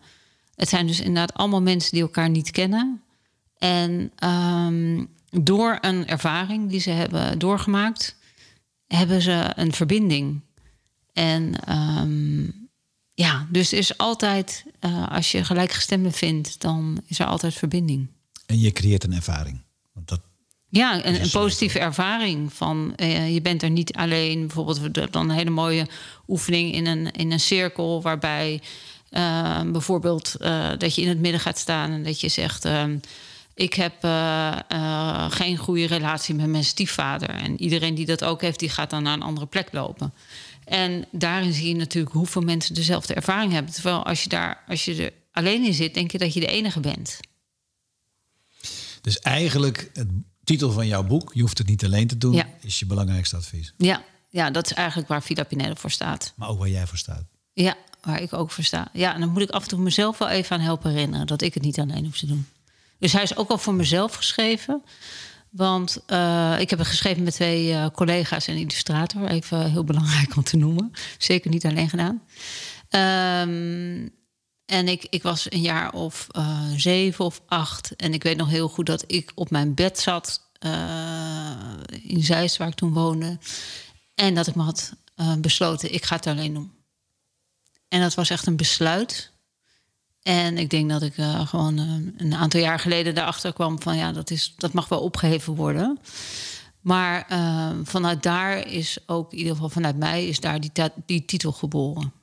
het 0.55 0.69
zijn 0.69 0.87
dus 0.87 0.99
inderdaad 0.99 1.33
allemaal 1.33 1.61
mensen 1.61 1.91
die 1.91 2.01
elkaar 2.01 2.29
niet 2.29 2.51
kennen. 2.51 3.01
En 3.57 4.11
ehm, 4.15 5.05
door 5.29 5.77
een 5.81 6.07
ervaring 6.07 6.69
die 6.69 6.79
ze 6.79 6.89
hebben 6.89 7.39
doorgemaakt, 7.39 8.15
hebben 8.87 9.21
ze 9.21 9.51
een 9.55 9.73
verbinding. 9.73 10.41
En 11.13 11.65
ehm, 11.65 12.43
ja, 13.13 13.47
dus 13.49 13.73
is 13.73 13.97
altijd, 13.97 14.65
eh, 14.79 15.07
als 15.07 15.31
je 15.31 15.45
gelijkgestemden 15.45 16.11
vindt, 16.11 16.61
dan 16.61 17.01
is 17.05 17.19
er 17.19 17.25
altijd 17.25 17.53
verbinding. 17.53 18.07
En 18.45 18.59
je 18.59 18.71
creëert 18.71 19.03
een 19.03 19.13
ervaring. 19.13 19.61
Ja, 20.69 21.05
een, 21.05 21.29
positieve 21.29 21.79
ervaring 21.79 22.53
van 22.53 22.93
eh, 22.95 23.33
je 23.33 23.41
bent 23.41 23.63
er 23.63 23.69
niet 23.69 23.93
alleen. 23.93 24.39
Bijvoorbeeld 24.39 24.77
we 24.77 24.83
hebben 24.83 25.11
dan 25.11 25.29
een 25.29 25.35
hele 25.35 25.49
mooie 25.49 25.87
oefening 26.27 26.73
in 26.73 26.85
een, 26.85 27.11
in 27.11 27.31
een 27.31 27.39
cirkel 27.39 28.01
waarbij 28.01 28.61
eh, 29.09 29.61
bijvoorbeeld 29.61 30.35
eh, 30.35 30.69
dat 30.77 30.95
je 30.95 31.01
in 31.01 31.07
het 31.07 31.19
midden 31.19 31.39
gaat 31.39 31.57
staan 31.57 31.91
en 31.91 32.03
dat 32.03 32.21
je 32.21 32.29
zegt. 32.29 32.65
ehm, 32.65 32.97
ik 33.53 33.73
heb 33.73 33.93
geen 35.29 35.57
goede 35.57 35.87
relatie 35.87 36.35
met 36.35 36.47
mijn 36.47 36.63
stiefvader. 36.63 37.29
En 37.29 37.61
iedereen 37.61 37.95
die 37.95 38.05
dat 38.05 38.23
ook 38.23 38.41
heeft, 38.41 38.59
die 38.59 38.69
gaat 38.69 38.89
dan 38.89 39.03
naar 39.03 39.13
een 39.13 39.21
andere 39.21 39.45
plek 39.45 39.67
lopen. 39.71 40.13
En 40.65 41.05
daarin 41.11 41.53
zie 41.53 41.67
je 41.67 41.75
natuurlijk 41.75 42.13
hoeveel 42.13 42.41
mensen 42.41 42.75
dezelfde 42.75 43.13
ervaring 43.13 43.51
hebben. 43.51 43.73
Terwijl 43.73 44.05
als 44.05 44.23
je, 44.23 44.29
daar, 44.29 44.63
als 44.67 44.85
je 44.85 45.03
er 45.03 45.13
alleen 45.31 45.65
in 45.65 45.73
zit, 45.73 45.93
denk 45.93 46.11
je 46.11 46.17
dat 46.17 46.33
je 46.33 46.39
de 46.39 46.47
enige 46.47 46.79
bent. 46.79 47.19
dus 49.01 49.19
eigenlijk, 49.19 49.89
het 49.93 50.07
titel 50.49 50.71
van 50.71 50.87
jouw 50.87 51.03
boek, 51.03 51.31
je 51.33 51.41
hoeft 51.41 51.57
het 51.57 51.67
niet 51.67 51.85
alleen 51.85 52.07
te 52.07 52.17
doen, 52.17 52.33
Ja. 52.33 52.45
is 52.61 52.79
je 52.79 52.85
belangrijkste 52.85 53.35
advies. 53.35 53.73
Ja, 53.77 54.03
ja, 54.29 54.51
dat 54.51 54.65
is 54.65 54.73
eigenlijk 54.73 55.07
waar 55.07 55.23
Vida 55.23 55.43
Pineda 55.43 55.75
voor 55.75 55.91
staat. 55.91 56.33
Maar 56.35 56.49
ook 56.49 56.59
waar 56.59 56.69
jij 56.69 56.87
voor 56.87 56.97
staat. 56.97 57.23
Ja, 57.53 57.75
waar 58.01 58.21
ik 58.21 58.33
ook 58.33 58.51
voor 58.51 58.63
sta. 58.63 58.87
Ja, 58.93 59.13
en 59.13 59.19
dan 59.19 59.29
moet 59.29 59.41
ik 59.41 59.49
af 59.49 59.63
en 59.63 59.69
toe 59.69 59.79
mezelf 59.79 60.17
wel 60.17 60.29
even 60.29 60.55
aan 60.55 60.61
helpen 60.61 60.91
herinneren 60.91 61.27
dat 61.27 61.41
ik 61.41 61.53
het 61.53 61.63
niet 61.63 61.79
alleen 61.79 62.03
hoef 62.05 62.17
te 62.17 62.25
doen. 62.25 62.47
Dus 62.99 63.13
hij 63.13 63.23
is 63.23 63.35
ook 63.37 63.49
al 63.49 63.57
voor 63.57 63.73
mezelf 63.73 64.15
geschreven. 64.15 64.83
Want 65.49 66.01
eh, 66.05 66.55
ik 66.59 66.69
heb 66.69 66.79
het 66.79 66.87
geschreven 66.87 67.23
met 67.23 67.33
twee 67.33 67.71
eh, 67.73 67.85
collega's 67.93 68.47
en 68.47 68.55
illustrator. 68.57 69.27
Even 69.27 69.71
heel 69.71 69.83
belangrijk 69.83 70.35
om 70.35 70.43
te 70.43 70.57
noemen. 70.57 70.91
Zeker 71.17 71.49
niet 71.49 71.65
alleen 71.65 71.89
gedaan. 71.89 72.21
Ehm, 72.89 74.07
en 74.69 74.87
ik, 74.87 75.07
ik 75.09 75.23
was 75.23 75.51
een 75.51 75.61
jaar 75.61 75.93
of 75.93 76.27
eh, 76.31 76.71
zeven 76.75 77.25
of 77.25 77.41
acht. 77.47 77.95
En 77.95 78.13
ik 78.13 78.23
weet 78.23 78.37
nog 78.37 78.49
heel 78.49 78.69
goed 78.69 78.85
dat 78.85 79.03
ik 79.07 79.31
op 79.35 79.49
mijn 79.49 79.73
bed 79.73 79.99
zat. 79.99 80.47
eh, 80.59 81.51
in 82.01 82.23
Zeist, 82.23 82.57
waar 82.57 82.67
ik 82.67 82.73
toen 82.73 82.93
woonde. 82.93 83.37
En 84.15 84.35
dat 84.35 84.47
ik 84.47 84.55
me 84.55 84.63
had 84.63 84.93
eh, 85.15 85.35
besloten, 85.35 85.93
ik 85.93 86.05
ga 86.05 86.15
het 86.15 86.27
alleen 86.27 86.53
doen. 86.53 86.71
En 87.87 88.01
dat 88.01 88.13
was 88.13 88.29
echt 88.29 88.47
een 88.47 88.55
besluit. 88.55 89.31
En 90.21 90.57
ik 90.57 90.69
denk 90.69 90.89
dat 90.89 91.01
ik 91.01 91.13
gewoon 91.45 91.77
een 92.17 92.35
aantal 92.35 92.59
jaar 92.59 92.79
geleden 92.79 93.15
daarachter 93.15 93.53
kwam 93.53 93.81
van 93.81 93.97
ja, 93.97 94.11
dat, 94.11 94.29
is, 94.31 94.53
dat 94.57 94.73
mag 94.73 94.87
wel 94.87 95.01
opgeheven 95.01 95.55
worden. 95.55 95.99
Maar 96.81 97.25
vanuit 97.83 98.23
daar 98.23 98.67
is 98.67 98.97
ook, 99.05 99.31
in 99.31 99.37
ieder 99.37 99.53
geval 99.53 99.69
vanuit 99.69 99.97
mij, 99.97 100.27
is 100.27 100.39
daar 100.39 100.59
die, 100.59 100.71
die 101.05 101.25
titel 101.25 101.51
geboren. 101.51 102.18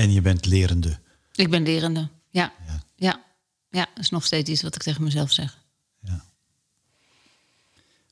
Ja, 0.00 0.06
En 0.06 0.12
je 0.12 0.20
bent 0.20 0.46
lerende. 0.46 0.98
ik 1.34 1.50
ben 1.50 1.62
lerende. 1.62 2.08
Ja, 2.30 2.52
Ja. 2.66 2.82
ja, 2.96 3.24
ja. 3.70 3.88
dat 3.94 4.04
is 4.04 4.10
nog 4.10 4.24
steeds 4.24 4.50
iets 4.50 4.62
wat 4.62 4.74
ik 4.74 4.82
tegen 4.82 5.02
mezelf 5.02 5.32
zeg. 5.32 5.58
Ja. 6.02 6.24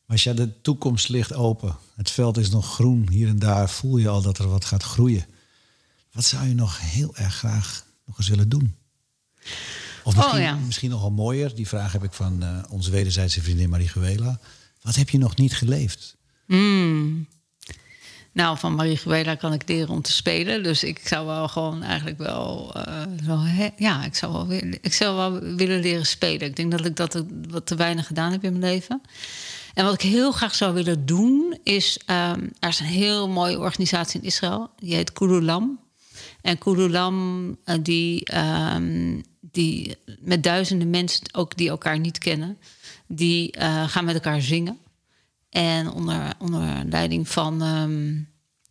Maar 0.06 0.16
als 0.16 0.22
je 0.22 0.34
de 0.34 0.60
toekomst 0.60 1.08
ligt 1.08 1.34
open, 1.34 1.76
het 1.96 2.10
veld 2.10 2.36
is 2.36 2.50
nog 2.50 2.74
groen, 2.74 3.08
hier 3.10 3.28
en 3.28 3.38
daar 3.38 3.70
voel 3.70 3.96
je 3.96 4.08
al 4.08 4.22
dat 4.22 4.38
er 4.38 4.48
wat 4.48 4.64
gaat 4.64 4.82
groeien. 4.82 5.26
Wat 6.12 6.24
zou 6.24 6.48
je 6.48 6.54
nog 6.54 6.80
heel 6.80 7.16
erg 7.16 7.34
graag 7.34 7.84
nog 8.04 8.18
eens 8.18 8.28
willen 8.28 8.48
doen? 8.48 8.76
Of 10.04 10.16
misschien, 10.16 10.38
Oh, 10.38 10.44
ja. 10.44 10.54
misschien 10.54 10.90
nogal 10.90 11.10
mooier, 11.10 11.54
die 11.54 11.68
vraag 11.68 11.92
heb 11.92 12.04
ik 12.04 12.12
van 12.12 12.42
eh, 12.42 12.62
onze 12.68 12.90
wederzijdse 12.90 13.42
vriendin 13.42 13.68
Marie 13.68 13.90
Wat 14.82 14.94
heb 14.94 15.10
je 15.10 15.18
nog 15.18 15.36
niet 15.36 15.54
geleefd? 15.54 16.16
Nou, 18.32 18.58
van 18.58 18.74
Marie 18.74 18.96
Gewela 18.96 19.34
kan 19.34 19.52
ik 19.52 19.68
leren 19.68 19.88
om 19.88 20.02
te 20.02 20.12
spelen. 20.12 20.62
Dus 20.62 20.84
ik 20.84 21.08
zou 21.08 21.26
wel 21.26 21.48
gewoon 21.48 21.82
eigenlijk 21.82 22.18
wel... 22.18 22.74
eh, 22.74 23.02
wel 23.24 23.40
hè, 23.40 23.68
ja, 23.76 24.04
ik 24.04 24.14
zou, 24.14 24.32
wel 24.32 24.58
ik 24.80 24.92
zou 24.92 25.16
wel 25.16 25.54
willen 25.56 25.80
leren 25.80 26.06
spelen. 26.06 26.48
Ik 26.48 26.56
denk 26.56 26.70
dat 26.70 26.84
ik 26.84 26.96
dat 26.96 27.24
wat 27.48 27.66
te 27.66 27.74
weinig 27.74 28.06
gedaan 28.06 28.32
heb 28.32 28.44
in 28.44 28.58
mijn 28.58 28.72
leven. 28.72 29.00
En 29.74 29.84
wat 29.84 29.94
ik 29.94 30.00
heel 30.00 30.32
graag 30.32 30.54
zou 30.54 30.74
willen 30.74 31.06
doen 31.06 31.58
is... 31.62 32.00
ehm, 32.06 32.46
er 32.58 32.68
is 32.68 32.80
een 32.80 32.86
heel 32.86 33.28
mooie 33.28 33.58
organisatie 33.58 34.20
in 34.20 34.26
Israël. 34.26 34.70
Die 34.78 34.94
heet 34.94 35.12
Kululam. 35.12 35.80
En 36.40 36.58
Kululam, 36.58 37.56
eh, 37.64 37.76
die, 37.82 38.24
ehm, 38.24 39.20
die 39.40 39.96
met 40.20 40.42
duizenden 40.42 40.90
mensen, 40.90 41.22
ook 41.32 41.56
die 41.56 41.68
elkaar 41.68 41.98
niet 41.98 42.18
kennen... 42.18 42.58
die 43.06 43.52
eh, 43.52 43.88
gaan 43.88 44.04
met 44.04 44.14
elkaar 44.14 44.40
zingen. 44.40 44.78
En 45.58 45.90
onder, 45.90 46.32
onder 46.38 46.84
leiding 46.88 47.28
van, 47.28 47.62
ehm, 47.62 48.16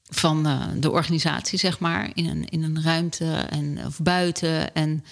van 0.10 0.46
eh, 0.46 0.66
de 0.78 0.92
organisatie, 0.92 1.60
zeg 1.60 1.80
maar, 1.80 2.12
in 2.14 2.30
een, 2.30 2.50
in 2.50 2.64
een 2.64 2.84
ruimte 2.84 3.32
en, 3.32 3.80
of 3.86 4.00
buiten. 4.02 4.74
En, 4.74 5.04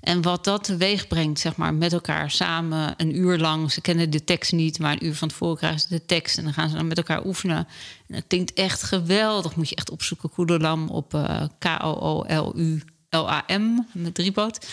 en 0.00 0.22
wat 0.22 0.44
dat 0.44 0.64
teweeg 0.64 1.06
brengt, 1.06 1.40
zeg 1.40 1.56
maar, 1.56 1.74
met 1.74 1.92
elkaar 1.92 2.30
samen 2.30 2.94
een 2.96 3.16
uur 3.16 3.38
lang. 3.38 3.72
Ze 3.72 3.80
kennen 3.80 4.10
de 4.10 4.24
tekst 4.24 4.52
niet, 4.52 4.78
maar 4.78 4.92
een 4.92 5.06
uur 5.06 5.14
van 5.14 5.28
tevoren 5.28 5.56
krijgen 5.56 5.80
ze 5.80 5.88
de 5.88 6.06
tekst. 6.06 6.38
En 6.38 6.44
dan 6.44 6.52
gaan 6.52 6.68
ze 6.68 6.76
dan 6.76 6.86
met 6.86 6.96
elkaar 6.96 7.26
oefenen. 7.26 7.66
En 8.06 8.14
dat 8.14 8.24
klinkt 8.26 8.52
echt 8.52 8.82
geweldig. 8.82 9.56
Moet 9.56 9.68
je 9.68 9.76
echt 9.76 9.90
opzoeken, 9.90 10.30
Koedelam 10.30 10.88
op 10.88 11.14
eh, 11.14 11.42
K-O-O-L-U-L-A-M, 11.58 12.78
met 13.92 14.14
driepoot. 14.14 14.66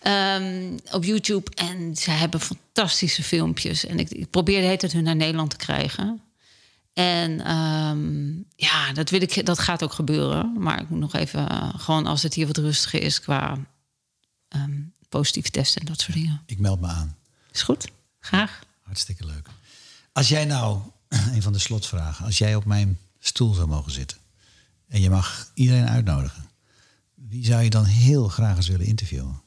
Ehm, 0.00 0.78
op 0.90 1.04
YouTube. 1.04 1.50
En 1.54 1.96
ze 1.96 2.10
hebben 2.10 2.40
fantastische 2.40 3.22
filmpjes. 3.22 3.86
En 3.86 3.98
ik, 3.98 4.10
ik 4.10 4.30
probeer 4.30 4.60
de 4.60 4.66
hele 4.66 4.76
tijd 4.76 4.92
hun 4.92 5.04
naar 5.04 5.16
Nederland 5.16 5.50
te 5.50 5.56
krijgen. 5.56 6.20
En 6.92 7.40
ehm, 7.40 8.36
ja, 8.56 8.92
dat, 8.92 9.10
wil 9.10 9.22
ik, 9.22 9.46
dat 9.46 9.58
gaat 9.58 9.82
ook 9.82 9.92
gebeuren. 9.92 10.52
Maar 10.58 10.80
ik 10.80 10.88
moet 10.88 11.00
nog 11.00 11.14
even, 11.14 11.48
eh, 11.48 11.74
gewoon 11.76 12.06
als 12.06 12.22
het 12.22 12.34
hier 12.34 12.46
wat 12.46 12.56
rustiger 12.56 13.02
is 13.02 13.20
qua 13.20 13.58
ehm, 14.48 14.80
positieve 15.08 15.50
testen 15.50 15.80
en 15.80 15.86
dat 15.86 16.00
soort 16.00 16.16
dingen. 16.16 16.42
Ik 16.46 16.58
meld 16.58 16.80
me 16.80 16.86
aan. 16.86 17.16
Is 17.52 17.62
goed? 17.62 17.90
Graag. 18.20 18.60
Hartstikke 18.82 19.26
leuk. 19.26 19.48
Als 20.12 20.28
jij 20.28 20.44
nou, 20.44 20.80
een 21.34 21.42
van 21.42 21.52
de 21.52 21.58
slotvragen, 21.58 22.24
als 22.24 22.38
jij 22.38 22.54
op 22.54 22.64
mijn 22.64 22.98
stoel 23.18 23.54
zou 23.54 23.68
mogen 23.68 23.92
zitten 23.92 24.18
en 24.88 25.00
je 25.00 25.10
mag 25.10 25.50
iedereen 25.54 25.88
uitnodigen, 25.88 26.50
wie 27.14 27.44
zou 27.44 27.62
je 27.62 27.70
dan 27.70 27.84
heel 27.84 28.28
graag 28.28 28.56
eens 28.56 28.68
willen 28.68 28.86
interviewen? 28.86 29.42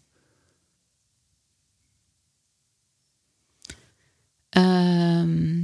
Ehm, 4.53 5.63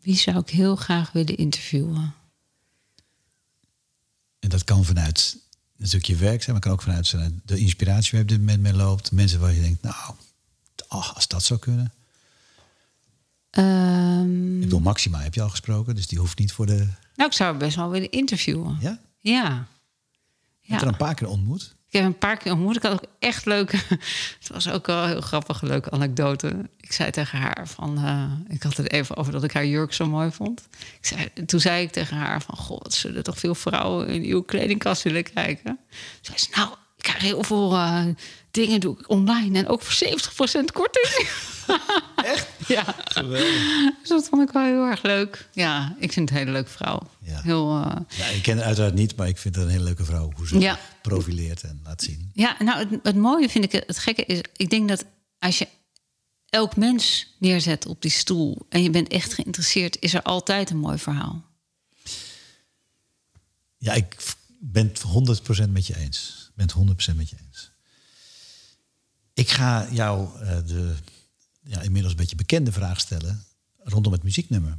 wie 0.00 0.16
zou 0.16 0.38
ik 0.38 0.48
heel 0.50 0.76
graag 0.76 1.12
willen 1.12 1.36
interviewen? 1.36 2.14
En 4.38 4.48
dat 4.48 4.64
kan 4.64 4.84
vanuit 4.84 5.36
natuurlijk 5.76 6.06
je 6.06 6.16
werk 6.16 6.40
zijn, 6.42 6.52
maar 6.52 6.60
kan 6.64 6.72
ook 6.72 6.82
vanuit 6.82 7.14
de 7.44 7.58
inspiratie 7.58 8.10
waar 8.10 8.20
je 8.20 8.24
op 8.24 8.28
dit 8.28 8.38
moment 8.38 8.60
mee 8.62 8.72
loopt. 8.72 9.12
Mensen 9.12 9.40
waar 9.40 9.52
je 9.52 9.60
denkt, 9.60 9.82
nou, 9.82 10.14
als 10.88 11.28
dat 11.28 11.42
zou 11.42 11.60
kunnen. 11.60 11.92
Ehm, 13.50 14.54
Ik 14.54 14.60
bedoel, 14.60 14.80
Maxima 14.80 15.20
heb 15.20 15.34
je 15.34 15.42
al 15.42 15.48
gesproken, 15.50 15.94
dus 15.94 16.06
die 16.06 16.18
hoeft 16.18 16.38
niet 16.38 16.52
voor 16.52 16.66
de... 16.66 16.76
nou, 17.14 17.30
ik 17.30 17.32
zou 17.36 17.56
best 17.56 17.76
wel 17.76 17.90
willen 17.90 18.10
interviewen. 18.10 18.76
Ja? 18.80 19.00
Ja. 19.18 19.66
Je 20.60 20.74
hebt 20.74 20.80
Ja. 20.82 20.86
er 20.86 20.86
een 20.92 20.96
paar 20.96 21.14
keer 21.14 21.28
ontmoet. 21.28 21.76
Ik 21.90 21.94
heb 21.94 22.04
een 22.04 22.18
paar 22.18 22.36
keer 22.36 22.52
ontmoet. 22.52 22.76
Ik 22.76 22.82
had 22.82 22.92
ook 22.92 23.04
echt 23.18 23.44
leuke. 23.46 23.76
Het 24.38 24.48
was 24.52 24.70
ook 24.70 24.86
wel 24.86 25.06
heel 25.06 25.20
grappige, 25.20 25.66
leuke 25.66 25.90
anekdote. 25.90 26.68
Ik 26.80 26.92
zei 26.92 27.10
tegen 27.10 27.38
haar 27.38 27.68
van. 27.68 27.98
eh, 27.98 28.54
ik 28.54 28.62
had 28.62 28.76
het 28.76 28.92
even 28.92 29.16
over 29.16 29.32
dat 29.32 29.44
ik 29.44 29.52
haar 29.52 29.66
jurk 29.66 29.92
zo 29.92 30.06
mooi 30.06 30.30
vond. 30.30 30.68
Ik 31.00 31.06
zei, 31.06 31.28
toen 31.46 31.60
zei 31.60 31.82
ik 31.82 31.90
tegen 31.92 32.16
haar 32.16 32.42
van. 32.42 32.56
God, 32.56 32.94
zullen 32.94 33.22
toch 33.22 33.38
veel 33.38 33.54
vrouwen 33.54 34.08
in 34.08 34.22
uw 34.22 34.42
kledingkast 34.42 35.02
willen 35.02 35.32
kijken? 35.32 35.78
Zei 36.20 36.38
ze, 36.38 36.48
nou, 36.54 36.68
krijg 37.08 37.22
heel 37.22 37.42
veel 37.42 37.72
eh, 37.74 38.04
dingen 38.50 38.80
doe 38.80 38.98
ik 38.98 39.08
online 39.10 39.58
en 39.58 39.68
ook 39.68 39.82
voor 39.82 40.08
70% 40.08 40.64
korting. 40.72 41.28
Echt? 42.24 42.46
ja. 42.66 42.84
Geweldig. 43.04 43.92
Dus 44.00 44.08
dat 44.08 44.28
vond 44.28 44.48
ik 44.48 44.52
wel 44.54 44.64
heel 44.64 44.84
erg 44.86 45.02
leuk. 45.02 45.48
Ja, 45.52 45.96
ik 45.98 46.12
vind 46.12 46.28
het 46.28 46.38
een 46.38 46.44
hele 46.44 46.56
leuke 46.56 46.70
vrouw. 46.70 47.00
Ja. 47.22 47.40
Heel. 47.42 47.84
eh, 47.84 47.96
Ja, 48.18 48.26
ik 48.26 48.42
ken 48.42 48.56
haar 48.56 48.66
uiteraard 48.66 48.94
niet, 48.94 49.16
maar 49.16 49.28
ik 49.28 49.38
vind 49.38 49.54
het 49.54 49.64
een 49.64 49.70
hele 49.70 49.84
leuke 49.84 50.04
vrouw. 50.04 50.32
Hoe 50.36 50.46
ze 50.46 50.58
Ja. 50.58 50.78
profileert 51.02 51.62
en 51.62 51.80
laat 51.84 52.02
zien. 52.02 52.30
Ja, 52.34 52.56
nou, 52.58 52.78
het, 52.78 53.00
het 53.02 53.16
mooie 53.16 53.48
vind 53.48 53.64
ik, 53.64 53.72
het 53.86 53.98
gekke 53.98 54.24
is, 54.24 54.40
ik 54.56 54.70
denk 54.70 54.88
dat 54.88 55.04
als 55.38 55.58
je 55.58 55.68
elk 56.48 56.76
mens 56.76 57.34
neerzet 57.38 57.86
op 57.86 58.02
die 58.02 58.10
stoel 58.10 58.66
en 58.68 58.82
je 58.82 58.90
bent 58.90 59.08
echt 59.08 59.32
geïnteresseerd, 59.34 59.96
is 60.00 60.14
er 60.14 60.22
altijd 60.22 60.70
een 60.70 60.78
mooi 60.78 60.98
verhaal. 60.98 61.42
Ja, 63.78 63.92
ik 63.92 64.16
ben 64.58 64.86
het 64.86 65.02
100% 65.66 65.68
met 65.70 65.86
je 65.86 65.96
eens. 65.96 66.50
Ben 66.54 66.66
het 66.66 67.12
100% 67.12 67.16
met 67.16 67.30
je 67.30 67.36
eens. 67.46 67.70
Ik 69.32 69.50
ga 69.50 69.88
jou 69.90 70.40
eh, 70.40 70.58
de 70.66 70.94
ja, 71.62 71.80
inmiddels 71.80 72.12
een 72.12 72.18
beetje 72.20 72.36
bekende 72.36 72.72
vraag 72.72 73.00
stellen 73.00 73.44
rondom 73.78 74.12
het 74.12 74.22
muzieknummer. 74.22 74.78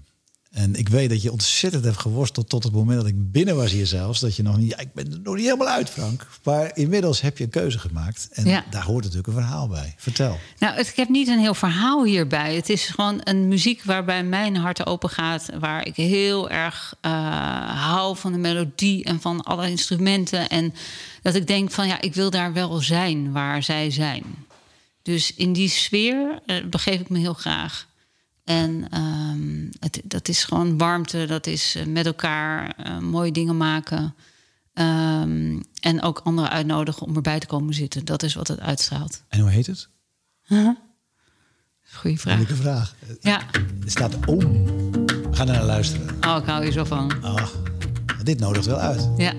En 0.50 0.76
ik 0.76 0.90
weet 0.90 1.10
dat 1.10 1.22
je 1.22 1.32
ontzettend 1.32 1.84
hebt 1.84 1.98
geworsteld 2.00 2.50
tot 2.50 2.64
het 2.64 2.74
moment 2.74 3.00
dat 3.00 3.08
ik 3.10 3.32
binnen 3.32 3.56
was 3.56 3.72
hier 3.72 3.88
zelfs. 3.88 4.20
Dat 4.20 4.36
je 4.36 4.44
nog 4.44 4.58
niet, 4.58 4.70
ja, 4.70 4.78
ik 4.80 4.94
ben 4.94 5.12
er 5.12 5.20
nog 5.24 5.36
niet 5.36 5.44
helemaal 5.46 5.68
uit, 5.68 5.90
Frank. 5.90 6.28
Maar 6.44 6.72
inmiddels 6.78 7.22
heb 7.22 7.38
je 7.38 7.44
een 7.44 7.50
keuze 7.50 7.80
gemaakt. 7.80 8.30
En 8.32 8.46
Ja. 8.46 8.64
daar 8.70 8.84
hoort 8.84 9.02
natuurlijk 9.04 9.28
een 9.28 9.34
verhaal 9.34 9.68
bij. 9.68 9.94
Vertel. 9.98 10.38
Nou, 10.60 10.76
het, 10.76 10.88
ik 10.88 10.96
heb 10.96 11.10
niet 11.10 11.28
een 11.28 11.40
heel 11.40 11.54
verhaal 11.54 12.04
hierbij. 12.04 12.56
Het 12.56 12.70
is 12.70 12.86
gewoon 12.88 13.22
een 13.24 13.48
muziek 13.48 13.84
waarbij 13.84 14.24
mijn 14.24 14.56
hart 14.56 14.86
open 14.86 15.10
gaat. 15.10 15.50
Waar 15.60 15.86
ik 15.86 15.96
heel 15.96 16.50
erg 16.50 16.94
eh, 17.02 17.12
hou 17.86 18.18
van 18.18 18.32
de 18.32 18.38
melodie 18.38 19.04
en 19.04 19.22
van 19.22 19.44
alle 19.44 19.70
instrumenten. 19.70 20.50
En 20.50 20.74
dat 21.22 21.36
ik 21.36 21.48
denk 21.48 21.72
van 21.72 21.88
ja, 21.88 22.02
ik 22.02 22.14
wil 22.14 22.30
daar 22.30 22.54
wel 22.54 22.78
zijn 22.78 23.32
waar 23.32 23.64
zij 23.64 23.92
zijn. 23.92 24.24
Dus 25.02 25.34
in 25.36 25.54
die 25.54 25.70
sfeer 25.70 26.40
eh, 26.46 26.56
begeef 26.70 27.00
ik 27.00 27.10
me 27.10 27.20
heel 27.20 27.34
graag. 27.34 27.88
En 28.50 28.88
ehm, 28.90 29.68
het, 29.80 30.02
dat 30.04 30.28
is 30.28 30.44
gewoon 30.44 30.78
warmte, 30.78 31.26
dat 31.26 31.48
is 31.48 31.76
eh, 31.76 31.86
met 31.86 32.06
elkaar 32.06 32.74
eh, 32.78 32.98
mooie 32.98 33.32
dingen 33.32 33.58
maken. 33.58 34.16
Ehm, 34.74 35.60
en 35.80 36.02
ook 36.02 36.20
anderen 36.20 36.50
uitnodigen 36.50 37.08
om 37.08 37.16
erbij 37.16 37.40
te 37.40 37.48
komen 37.48 37.74
zitten. 37.74 38.06
Dat 38.06 38.24
is 38.24 38.34
wat 38.34 38.48
het 38.48 38.60
uitstraalt. 38.60 39.24
En 39.28 39.40
hoe 39.40 39.50
heet 39.50 39.68
het? 39.68 39.90
Goeie 41.94 42.20
vraag. 42.20 42.36
Moeilijke 42.36 42.62
vraag. 42.62 42.96
Ja. 43.20 43.42
Er 43.84 43.92
staat 43.92 44.26
om. 44.26 44.40
We 45.06 45.30
gaan 45.32 45.48
er 45.48 45.54
naar 45.54 45.64
luisteren. 45.64 46.08
Oh, 46.28 46.38
ik 46.38 46.46
hou 46.46 46.64
hier 46.64 46.72
zo 46.72 46.84
van. 46.84 47.24
Ah, 47.24 47.48
dit 48.24 48.40
nodigt 48.40 48.66
wel 48.66 48.80
uit. 48.80 49.10
Ja. 49.18 49.34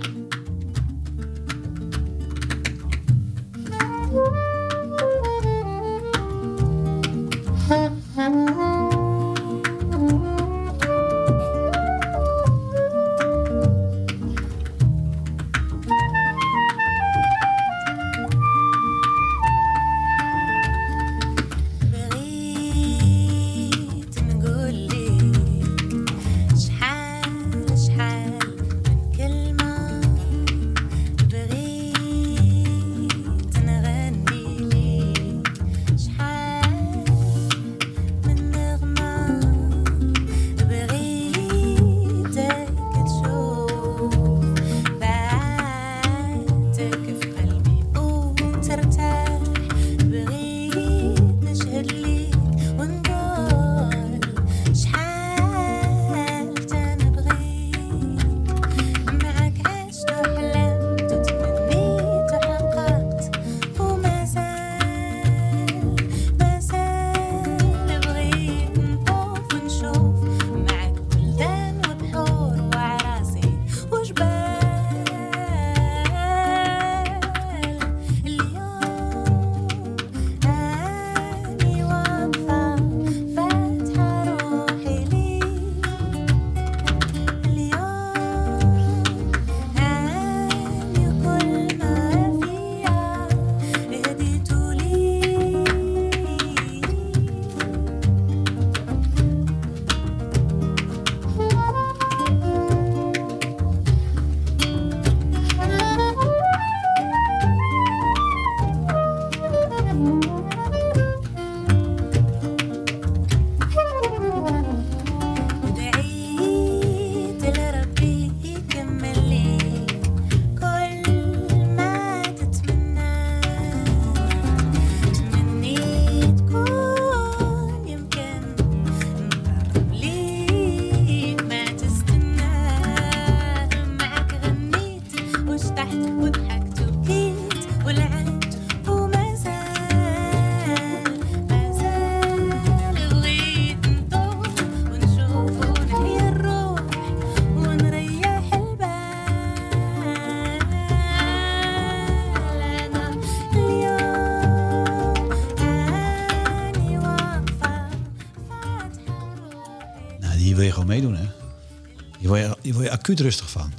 Acuut 163.01 163.21
rustig 163.21 163.51
van. 163.51 163.73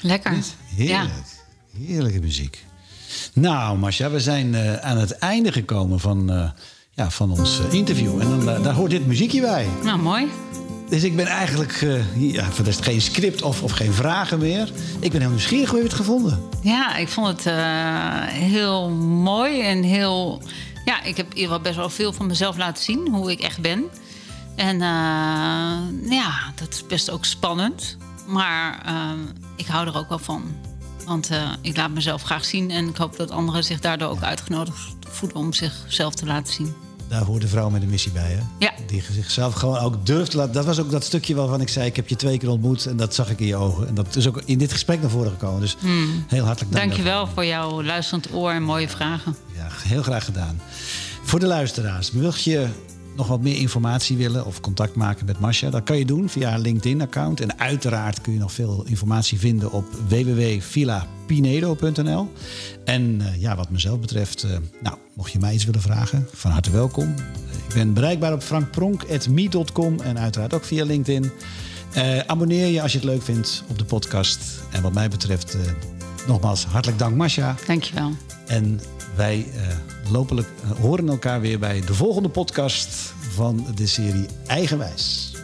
Lekker. 0.00 0.36
Heerlijk. 0.74 1.12
Heerlijke 1.86 2.20
muziek. 2.20 2.64
Nou, 3.32 3.78
Masha, 3.78 4.10
we 4.10 4.20
zijn 4.20 4.54
eh, 4.54 4.76
aan 4.76 4.96
het 4.96 5.18
einde 5.18 5.52
gekomen 5.52 6.00
van, 6.00 6.30
eh, 6.32 6.50
ja, 6.94 7.10
van 7.10 7.30
ons 7.30 7.60
eh, 7.60 7.72
interview. 7.72 8.20
En 8.20 8.28
dan, 8.28 8.62
daar 8.62 8.74
hoort 8.74 8.90
dit 8.90 9.06
muziekje 9.06 9.40
bij. 9.40 9.64
Ja. 9.64 9.84
Nou, 9.84 9.98
mooi. 9.98 10.26
Dus 10.88 11.02
ik 11.02 11.16
ben 11.16 11.26
eigenlijk... 11.26 11.86
hier- 12.14 12.32
ja, 12.32 12.48
de 12.56 12.62
rest 12.62 12.82
geen 12.82 13.00
script 13.00 13.42
of, 13.42 13.62
of 13.62 13.72
geen 13.72 13.92
vragen 13.92 14.38
meer. 14.38 14.72
Ik 15.00 15.10
ben 15.10 15.20
heel 15.20 15.30
nieuwsgierig 15.30 15.68
hoe 15.70 15.78
je 15.78 15.84
het 15.84 15.94
gevonden. 15.94 16.42
Ja, 16.62 16.96
ik 16.96 17.08
vond 17.08 17.26
het 17.26 17.54
heel 18.28 18.90
mooi 18.90 19.60
en 19.62 19.82
heel. 19.82 20.42
Ja, 20.84 21.02
ik 21.02 21.16
heb 21.16 21.28
ieder 21.28 21.44
geval 21.44 21.60
best 21.60 21.76
wel 21.76 21.90
veel 21.90 22.12
van 22.12 22.26
mezelf 22.26 22.56
laten 22.56 22.82
zien, 22.84 23.08
hoe 23.08 23.30
ik 23.30 23.40
echt 23.40 23.60
ben. 23.60 23.84
En 24.56 24.78
ja, 26.08 26.52
dat 26.54 26.68
is 26.72 26.86
best 26.86 27.10
ook 27.10 27.24
spannend. 27.24 27.96
Maar 28.30 28.82
eh, 28.86 29.10
ik 29.56 29.66
hou 29.66 29.86
er 29.86 29.96
ook 29.96 30.08
wel 30.08 30.18
van. 30.18 30.42
Want 31.06 31.30
eh, 31.30 31.50
ik 31.60 31.76
laat 31.76 31.90
mezelf 31.90 32.22
graag 32.22 32.44
zien 32.44 32.70
en 32.70 32.88
ik 32.88 32.96
hoop 32.96 33.16
dat 33.16 33.30
anderen 33.30 33.64
zich 33.64 33.80
daardoor 33.80 34.08
ook 34.08 34.22
uitgenodigd 34.22 34.78
voelen 35.08 35.38
om 35.38 35.52
zichzelf 35.52 36.14
te 36.14 36.26
laten 36.26 36.52
zien. 36.52 36.74
Daar 37.08 37.22
hoort 37.22 37.40
de 37.40 37.48
vrouw 37.48 37.70
met 37.70 37.82
een 37.82 37.90
missie 37.90 38.12
bij, 38.12 38.30
hè? 38.30 38.40
Ja. 38.58 38.72
Die 38.86 39.02
zichzelf 39.12 39.54
gewoon 39.54 39.78
ook 39.78 40.06
durft 40.06 40.30
te 40.30 40.36
laten... 40.36 40.52
Dat 40.52 40.64
was 40.64 40.78
ook 40.80 40.90
dat 40.90 41.04
stukje 41.04 41.34
waarvan 41.34 41.60
ik 41.60 41.68
zei... 41.68 41.86
ik 41.86 41.96
heb 41.96 42.08
je 42.08 42.16
twee 42.16 42.38
keer 42.38 42.48
ontmoet 42.48 42.86
en 42.86 42.96
dat 42.96 43.14
zag 43.14 43.30
ik 43.30 43.40
in 43.40 43.46
je 43.46 43.56
ogen. 43.56 43.88
En 43.88 43.94
dat 43.94 44.16
is 44.16 44.28
ook 44.28 44.42
in 44.44 44.58
dit 44.58 44.72
gesprek 44.72 45.00
naar 45.00 45.10
voren 45.10 45.30
gekomen. 45.30 45.60
Dus 45.60 45.76
heel 46.26 46.44
hartelijk 46.44 46.72
dank. 46.72 46.84
Dank 46.84 46.96
je 46.96 47.02
wel 47.02 47.26
voor 47.26 47.44
jouw 47.44 47.82
luisterend 47.82 48.32
oor 48.32 48.50
en 48.50 48.62
mooie 48.62 48.88
vragen. 48.88 49.36
Ja, 49.56 49.68
heel 49.70 50.02
graag 50.02 50.24
gedaan. 50.24 50.60
Voor 51.22 51.40
de 51.40 51.46
luisteraars, 51.46 52.12
mocht 52.12 52.42
je 52.42 52.68
nog 53.16 53.28
wat 53.28 53.40
meer 53.40 53.56
informatie 53.56 54.16
willen 54.16 54.46
of 54.46 54.60
contact 54.60 54.94
maken 54.94 55.26
met 55.26 55.40
Masha, 55.40 55.70
dat 55.70 55.82
kan 55.82 55.98
je 55.98 56.04
doen 56.04 56.28
via 56.28 56.48
haar 56.48 56.58
LinkedIn-account. 56.58 57.40
En 57.40 57.58
uiteraard 57.58 58.20
kun 58.20 58.32
je 58.32 58.38
nog 58.38 58.52
veel 58.52 58.84
informatie 58.86 59.38
vinden 59.38 59.72
op 59.72 59.84
www.villapinedo.nl. 60.08 62.32
En 62.84 63.20
eh, 63.20 63.40
ja, 63.40 63.56
wat 63.56 63.70
mezelf 63.70 64.00
betreft, 64.00 64.42
eh, 64.42 64.50
nou, 64.82 64.96
mocht 65.14 65.32
je 65.32 65.38
mij 65.38 65.54
iets 65.54 65.64
willen 65.64 65.80
vragen, 65.80 66.28
van 66.32 66.50
harte 66.50 66.70
welkom. 66.70 67.14
Ik 67.68 67.74
ben 67.74 67.94
bereikbaar 67.94 68.32
op 68.32 68.42
frankpronk.me.com 68.42 70.00
en 70.00 70.18
uiteraard 70.18 70.54
ook 70.54 70.64
via 70.64 70.84
LinkedIn. 70.84 71.30
Eh, 71.92 72.18
abonneer 72.18 72.66
je 72.66 72.82
als 72.82 72.92
je 72.92 72.98
het 72.98 73.06
leuk 73.06 73.22
vindt 73.22 73.64
op 73.68 73.78
de 73.78 73.84
podcast. 73.84 74.40
En 74.70 74.82
wat 74.82 74.92
mij 74.92 75.08
betreft, 75.08 75.56
nogmaals, 76.26 76.64
hartelijk 76.64 76.98
dank 76.98 77.16
Masha. 77.16 77.54
Dank 77.66 77.82
je 77.82 77.94
wel. 77.94 78.12
En 78.46 78.80
wij 79.16 79.46
lopelijk, 80.10 80.48
eh, 80.62 80.70
horen 80.70 81.08
elkaar 81.08 81.40
weer 81.40 81.58
bij 81.58 81.80
de 81.80 81.94
volgende 81.94 82.28
podcast 82.28 83.14
van 83.30 83.66
de 83.74 83.86
serie 83.86 84.26
Eigenwijs. 84.46 85.39